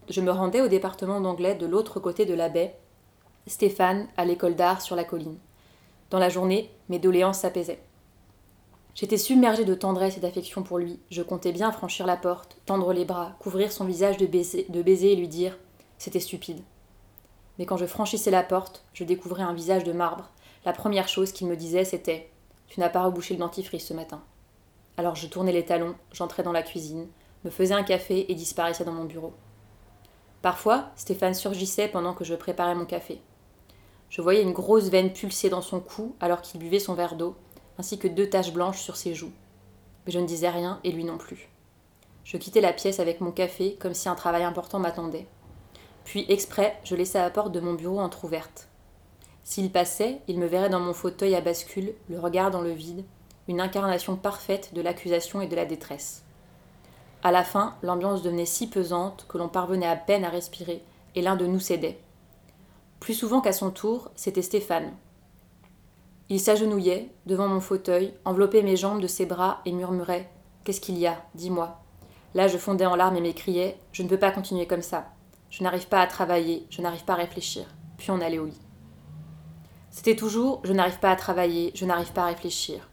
[0.10, 2.78] Je me rendais au département d'anglais de l'autre côté de la baie,
[3.48, 5.40] Stéphane à l'école d'art sur la colline.
[6.10, 7.82] Dans la journée, mes doléances s'apaisaient.
[8.96, 11.00] J'étais submergée de tendresse et d'affection pour lui.
[11.10, 14.82] Je comptais bien franchir la porte, tendre les bras, couvrir son visage de baisers, de
[14.82, 15.58] baisers et lui dire
[16.02, 16.64] C'était stupide.
[17.60, 20.32] Mais quand je franchissais la porte, je découvrais un visage de marbre.
[20.66, 22.32] La première chose qu'il me disait, c'était
[22.66, 24.24] Tu n'as pas rebouché le dentifrice ce matin.
[24.98, 27.08] Alors je tournais les talons, j'entrais dans la cuisine,
[27.44, 29.36] me faisais un café et disparaissais dans mon bureau.
[30.42, 33.22] Parfois, Stéphane surgissait pendant que je préparais mon café.
[34.10, 37.36] Je voyais une grosse veine pulser dans son cou alors qu'il buvait son verre d'eau,
[37.78, 39.34] ainsi que deux taches blanches sur ses joues.
[40.08, 41.48] Mais je ne disais rien et lui non plus.
[42.24, 45.28] Je quittais la pièce avec mon café comme si un travail important m'attendait.
[46.04, 48.68] Puis, exprès, je laissais la porte de mon bureau entr'ouverte.
[49.44, 53.04] S'il passait, il me verrait dans mon fauteuil à bascule, le regard dans le vide,
[53.48, 56.24] une incarnation parfaite de l'accusation et de la détresse.
[57.24, 60.84] À la fin, l'ambiance devenait si pesante que l'on parvenait à peine à respirer,
[61.16, 62.00] et l'un de nous cédait.
[63.00, 64.94] Plus souvent qu'à son tour, c'était Stéphane.
[66.30, 70.30] Il s'agenouillait devant mon fauteuil, enveloppait mes jambes de ses bras et murmurait
[70.64, 71.22] Qu'est-ce qu'il y a?
[71.36, 71.80] Dis-moi.
[72.36, 75.08] Là, je fondais en larmes et m'écriais Je ne peux pas continuer comme ça.
[75.52, 77.66] Je n'arrive pas à travailler, je n'arrive pas à réfléchir.
[77.98, 78.62] Puis on allait au lit.
[79.92, 82.90] C'était toujours Je n'arrive pas à travailler, je n'arrive pas à réfléchir.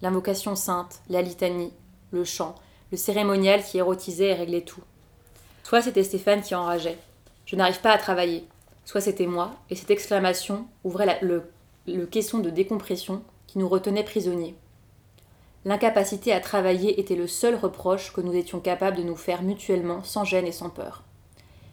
[0.00, 1.72] L'invocation sainte, la litanie,
[2.12, 2.54] le chant,
[2.92, 4.82] le cérémonial qui érotisait et réglait tout.
[5.64, 6.98] Soit c'était Stéphane qui enrageait.
[7.44, 8.46] Je n'arrive pas à travailler.
[8.84, 14.54] Soit c'était moi, et cette exclamation ouvrait le, caisson de décompression qui nous retenait prisonniers.
[15.64, 20.02] L'incapacité à travailler était le seul reproche que nous étions capables de nous faire mutuellement
[20.02, 21.02] sans gêne et sans peur.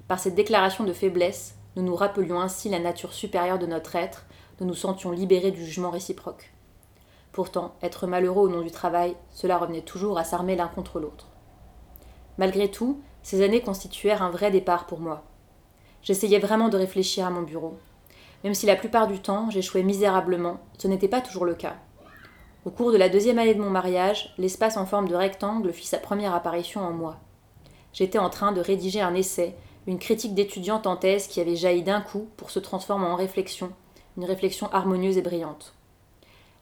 [0.07, 4.25] Par cette déclaration de faiblesse, nous nous rappelions ainsi la nature supérieure de notre être,
[4.59, 6.53] nous nous sentions libérés du jugement réciproque.
[7.33, 11.27] Pourtant, être malheureux au nom du travail, cela revenait toujours à s'armer l'un contre l'autre.
[12.37, 15.23] Malgré tout, ces années constituèrent un vrai départ pour moi.
[16.01, 17.77] J'essayais vraiment de réfléchir à mon bureau.
[18.43, 21.75] Même si la plupart du temps j'échouais misérablement, ce n'était pas toujours le cas.
[22.65, 25.85] Au cours de la deuxième année de mon mariage, l'espace en forme de rectangle fit
[25.85, 27.17] sa première apparition en moi.
[27.93, 29.55] J'étais en train de rédiger un essai,
[29.87, 33.71] une critique d'étudiante en thèse qui avait jailli d'un coup pour se transformer en réflexion,
[34.17, 35.73] une réflexion harmonieuse et brillante.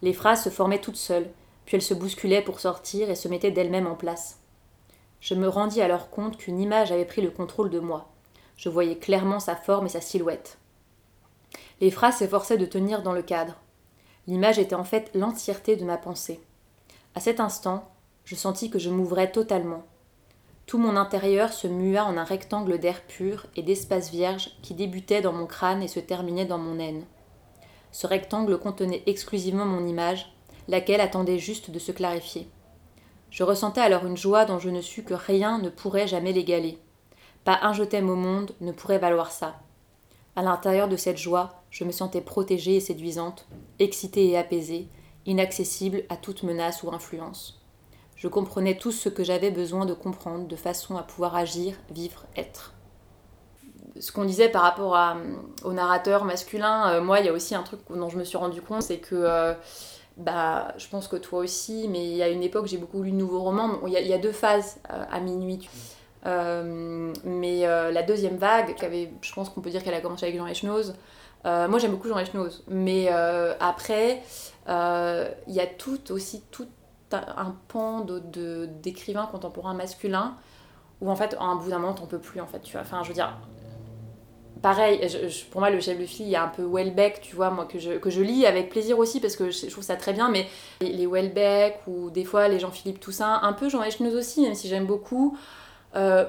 [0.04, 1.30] Les phrases se formaient toutes seules,
[1.66, 4.38] puis elles se bousculaient pour sortir et se mettaient d'elles-mêmes en place.
[5.22, 8.08] Je me rendis alors compte qu'une image avait pris le contrôle de moi.
[8.58, 10.60] Je voyais clairement sa forme et sa silhouette.
[11.82, 13.56] Les phrases s'efforçaient de tenir dans le cadre.
[14.28, 16.40] L'image était en fait l'entièreté de ma pensée.
[17.16, 17.90] À cet instant,
[18.24, 19.84] je sentis que je m'ouvrais totalement.
[20.66, 25.22] Tout mon intérieur se mua en un rectangle d'air pur et d'espace vierge qui débutait
[25.22, 27.06] dans mon crâne et se terminait dans mon aine.
[27.92, 30.34] Ce rectangle contenait exclusivement mon image,
[30.68, 32.50] laquelle attendait juste de se clarifier.
[33.30, 36.80] Je ressentais alors une joie dont je ne sus que rien ne pourrait jamais l'égaler.
[37.44, 39.60] Pas un je t'aime au monde ne pourrait valoir ça.
[40.36, 43.46] À l'intérieur de cette joie, je me sentais protégée et séduisante,
[43.78, 44.88] excitée et apaisée,
[45.28, 47.65] inaccessible à toute menace ou influence.
[48.26, 52.26] Je comprenais tout ce que j'avais besoin de comprendre de façon à pouvoir agir, vivre,
[52.36, 52.74] être.
[54.00, 54.98] Ce qu'on disait par rapport
[55.64, 58.36] au narrateur masculin, euh, moi il y a aussi un truc dont je me suis
[58.36, 59.54] rendu compte, c'est que euh,
[60.18, 63.12] bah, je pense que toi aussi, mais il y a une époque j'ai beaucoup lu
[63.12, 63.80] de nouveaux romans.
[63.86, 65.70] Il y, a, deux phases euh, à minuit.
[66.24, 70.48] mais la deuxième vague, avait, je pense qu'on peut dire qu'elle a commencé avec Jean
[70.48, 70.96] Echnoz.
[71.44, 73.08] moi j'aime beaucoup Jean Echnoz, mais
[73.60, 74.24] après
[74.68, 76.66] il y a tout aussi tout
[77.12, 78.06] un pan
[78.82, 80.36] d'écrivains de, contemporains masculins
[81.02, 82.82] où en fait à un bout d'un moment t'en peux plus en fait tu vois.
[82.82, 83.38] Enfin je veux dire
[84.62, 85.00] pareil
[85.52, 87.66] pour moi le chef de fille il y a un peu Welbeck tu vois moi
[87.66, 90.30] que je, que je lis avec plaisir aussi parce que je, trouve ça très bien
[90.30, 90.48] mais
[90.82, 94.68] les Welbeck ou des fois les Jean-Philippe Toussaint un peu Jean Echneuse aussi même si
[94.68, 95.38] j'aime beaucoup
[95.96, 96.26] euh,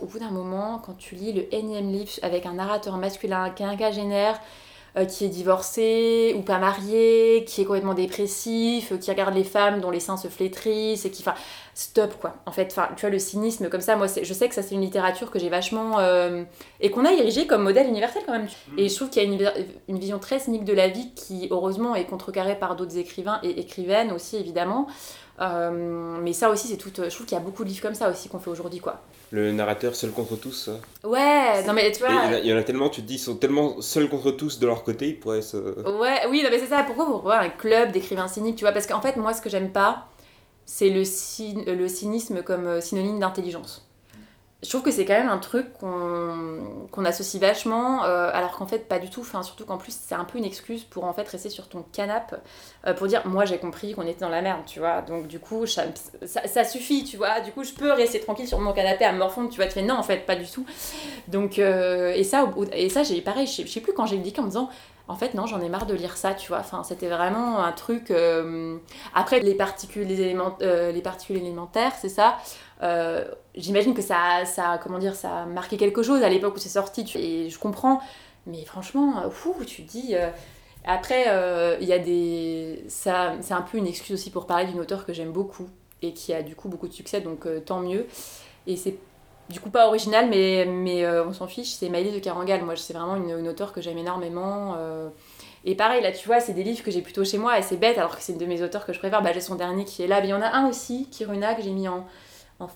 [0.00, 4.34] au bout d'un moment quand tu lis le énième livre avec un narrateur masculin quinquagénaire
[4.34, 4.65] euh,
[5.04, 9.80] qui est divorcé ou pas marié, qui est complètement dépressif, euh, qui regarde les femmes
[9.80, 11.22] dont les seins se flétrissent et qui.
[11.22, 11.34] Enfin,
[11.74, 12.36] stop quoi.
[12.46, 14.80] En fait, tu vois, le cynisme comme ça, moi je sais que ça c'est une
[14.80, 15.98] littérature que j'ai vachement.
[15.98, 16.44] Euh,
[16.80, 18.48] et qu'on a érigée comme modèle universel quand même.
[18.72, 18.78] Mm.
[18.78, 19.52] Et je trouve qu'il y a une,
[19.88, 23.60] une, vision très cynique de la vie qui, heureusement, est contrecarrée par d'autres écrivains et
[23.60, 24.86] écrivaines aussi, évidemment.
[25.38, 26.90] Mais ça aussi, c'est tout.
[26.96, 29.02] Je trouve qu'il y a beaucoup de livres comme ça aussi qu'on fait aujourd'hui, quoi
[29.32, 30.70] le narrateur seul contre tous.
[31.04, 32.38] Ouais, non mais tu vois.
[32.42, 34.66] Il y en a tellement, tu te dis, ils sont tellement seuls contre tous de
[34.66, 35.56] leur côté, ils pourraient se.
[35.56, 36.82] Ouais, oui, non mais c'est ça.
[36.84, 38.72] Pourquoi pour voir un club d'écrivains cyniques, tu vois?
[38.72, 40.06] Parce qu'en fait, moi, ce que j'aime pas,
[40.64, 41.02] c'est le,
[41.74, 43.85] le cynisme comme euh, synonyme d'intelligence
[44.66, 48.88] je trouve que c'est quand même un truc qu'on associe vachement, euh, alors qu'en fait
[48.88, 51.28] pas du tout, enfin, surtout qu'en plus c'est un peu une excuse pour en fait
[51.28, 52.34] rester sur ton canapé
[52.84, 55.38] euh, pour dire moi j'ai compris qu'on était dans la merde, tu vois, donc du
[55.38, 55.84] coup ça,
[56.64, 59.56] suffit, tu vois, du coup je peux rester tranquille sur mon canapé à morfondre, tu
[59.56, 60.66] vois, tu fais non en fait pas du tout.
[61.28, 64.34] Donc, euh, et ça, et ça j'ai pareil, je sais plus quand j'ai le dit
[64.36, 64.68] en me disant
[65.08, 67.72] en fait non j'en ai marre de lire ça tu vois enfin c'était vraiment un
[67.72, 68.12] truc
[69.14, 72.38] après les particules les particules élémentaires c'est ça
[72.82, 73.24] euh,
[73.54, 76.68] j'imagine que ça, ça, comment dire, ça a marqué quelque chose à l'époque où c'est
[76.68, 78.00] sorti, et je comprends,
[78.46, 80.14] mais franchement, euh, fou, tu dis.
[80.14, 80.30] Euh,
[80.84, 81.26] après,
[81.80, 82.84] il y a des.
[82.88, 85.68] Ça, c'est un peu une excuse aussi pour parler d'une auteure que j'aime beaucoup
[86.00, 88.06] et qui a du coup beaucoup de succès, donc tant mieux.
[88.68, 88.96] Et c'est
[89.48, 92.62] du coup pas original, mais, mais on s'en fiche, c'est Maïlis de Carangal.
[92.62, 94.76] Moi, c'est vraiment une, une auteure que j'aime énormément.
[95.66, 97.76] Et pareil, là, tu vois, c'est des livres que j'ai plutôt chez moi et c'est
[97.76, 99.20] bête, alors que c'est une de mes auteurs que je préfère.
[99.20, 101.56] Bah, j'ai son dernier qui est là, mais il y en a un aussi, Kiruna,
[101.56, 102.06] que j'ai mis en,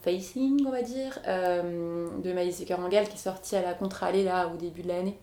[0.02, 4.48] facing, on va dire, euh, de Maïs Carangal qui est sorti à la contre-allée là
[4.52, 5.16] au début de l'année.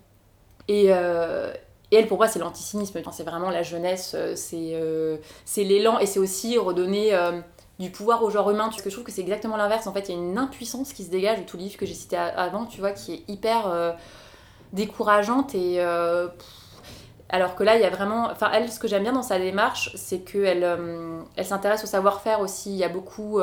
[0.70, 1.52] Et, euh,
[1.92, 3.02] et, elle, pour moi, c'est l'anticynisme.
[3.12, 7.12] C'est vraiment la jeunesse, euh, c'est l'élan et c'est aussi redonner
[7.80, 8.70] du pouvoir au genre humain.
[8.70, 9.88] Parce que je trouve que c'est exactement l'inverse.
[9.88, 11.94] En fait, il y a une impuissance qui se dégage de tout livre que j'ai
[11.94, 13.96] cité avant, tu vois, qui est hyper
[14.74, 15.80] décourageante et.
[17.30, 18.30] alors que là, il y a vraiment.
[18.32, 20.64] Enfin, elle, ce que j'aime bien dans sa démarche, c'est qu'elle
[21.36, 22.72] elle s'intéresse au savoir-faire aussi.
[22.72, 23.40] Il y a beaucoup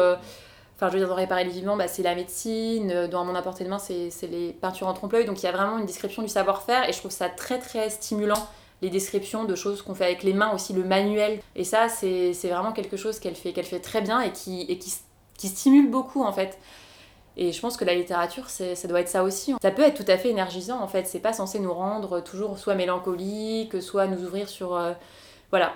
[0.76, 2.90] Enfin, je veux dire, dans Réparer les vivants, bah, c'est la médecine.
[2.90, 5.24] euh, Dans mon apportée de main, c'est les peintures en trompe-l'œil.
[5.24, 6.88] Donc, il y a vraiment une description du savoir-faire.
[6.88, 8.48] Et je trouve ça très, très stimulant,
[8.84, 11.40] les descriptions de choses qu'on fait avec les mains, aussi le manuel.
[11.56, 14.78] Et ça, c'est vraiment quelque chose qu'elle fait, fait très bien et qui,
[15.38, 16.58] stimule beaucoup, en fait.
[17.36, 19.54] Et je pense que la littérature, ça doit être ça aussi.
[19.62, 21.06] Ça peut être tout à fait énergisant, en fait.
[21.06, 24.74] C'est pas censé nous rendre toujours soit mélancoliques, soit nous ouvrir sur...
[24.74, 24.92] euh,
[25.50, 25.74] Voilà.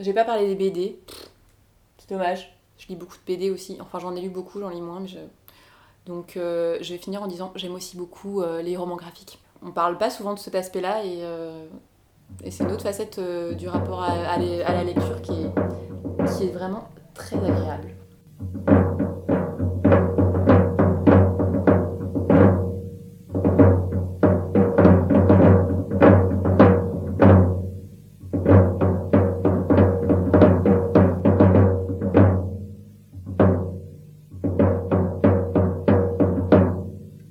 [0.00, 0.98] J'ai pas parlé des BD.
[1.98, 2.52] C'est dommage.
[2.78, 3.78] Je lis beaucoup de BD aussi.
[3.80, 5.04] Enfin, j'en ai lu beaucoup, j'en lis moins.
[6.06, 9.38] Donc, euh, je vais finir en disant j'aime aussi beaucoup euh, les romans graphiques.
[9.62, 11.66] On parle pas souvent de cet aspect-là et, euh,
[12.48, 15.46] c'est une autre facette euh, du rapport à, à la lecture qui
[16.44, 17.94] est vraiment très agréable.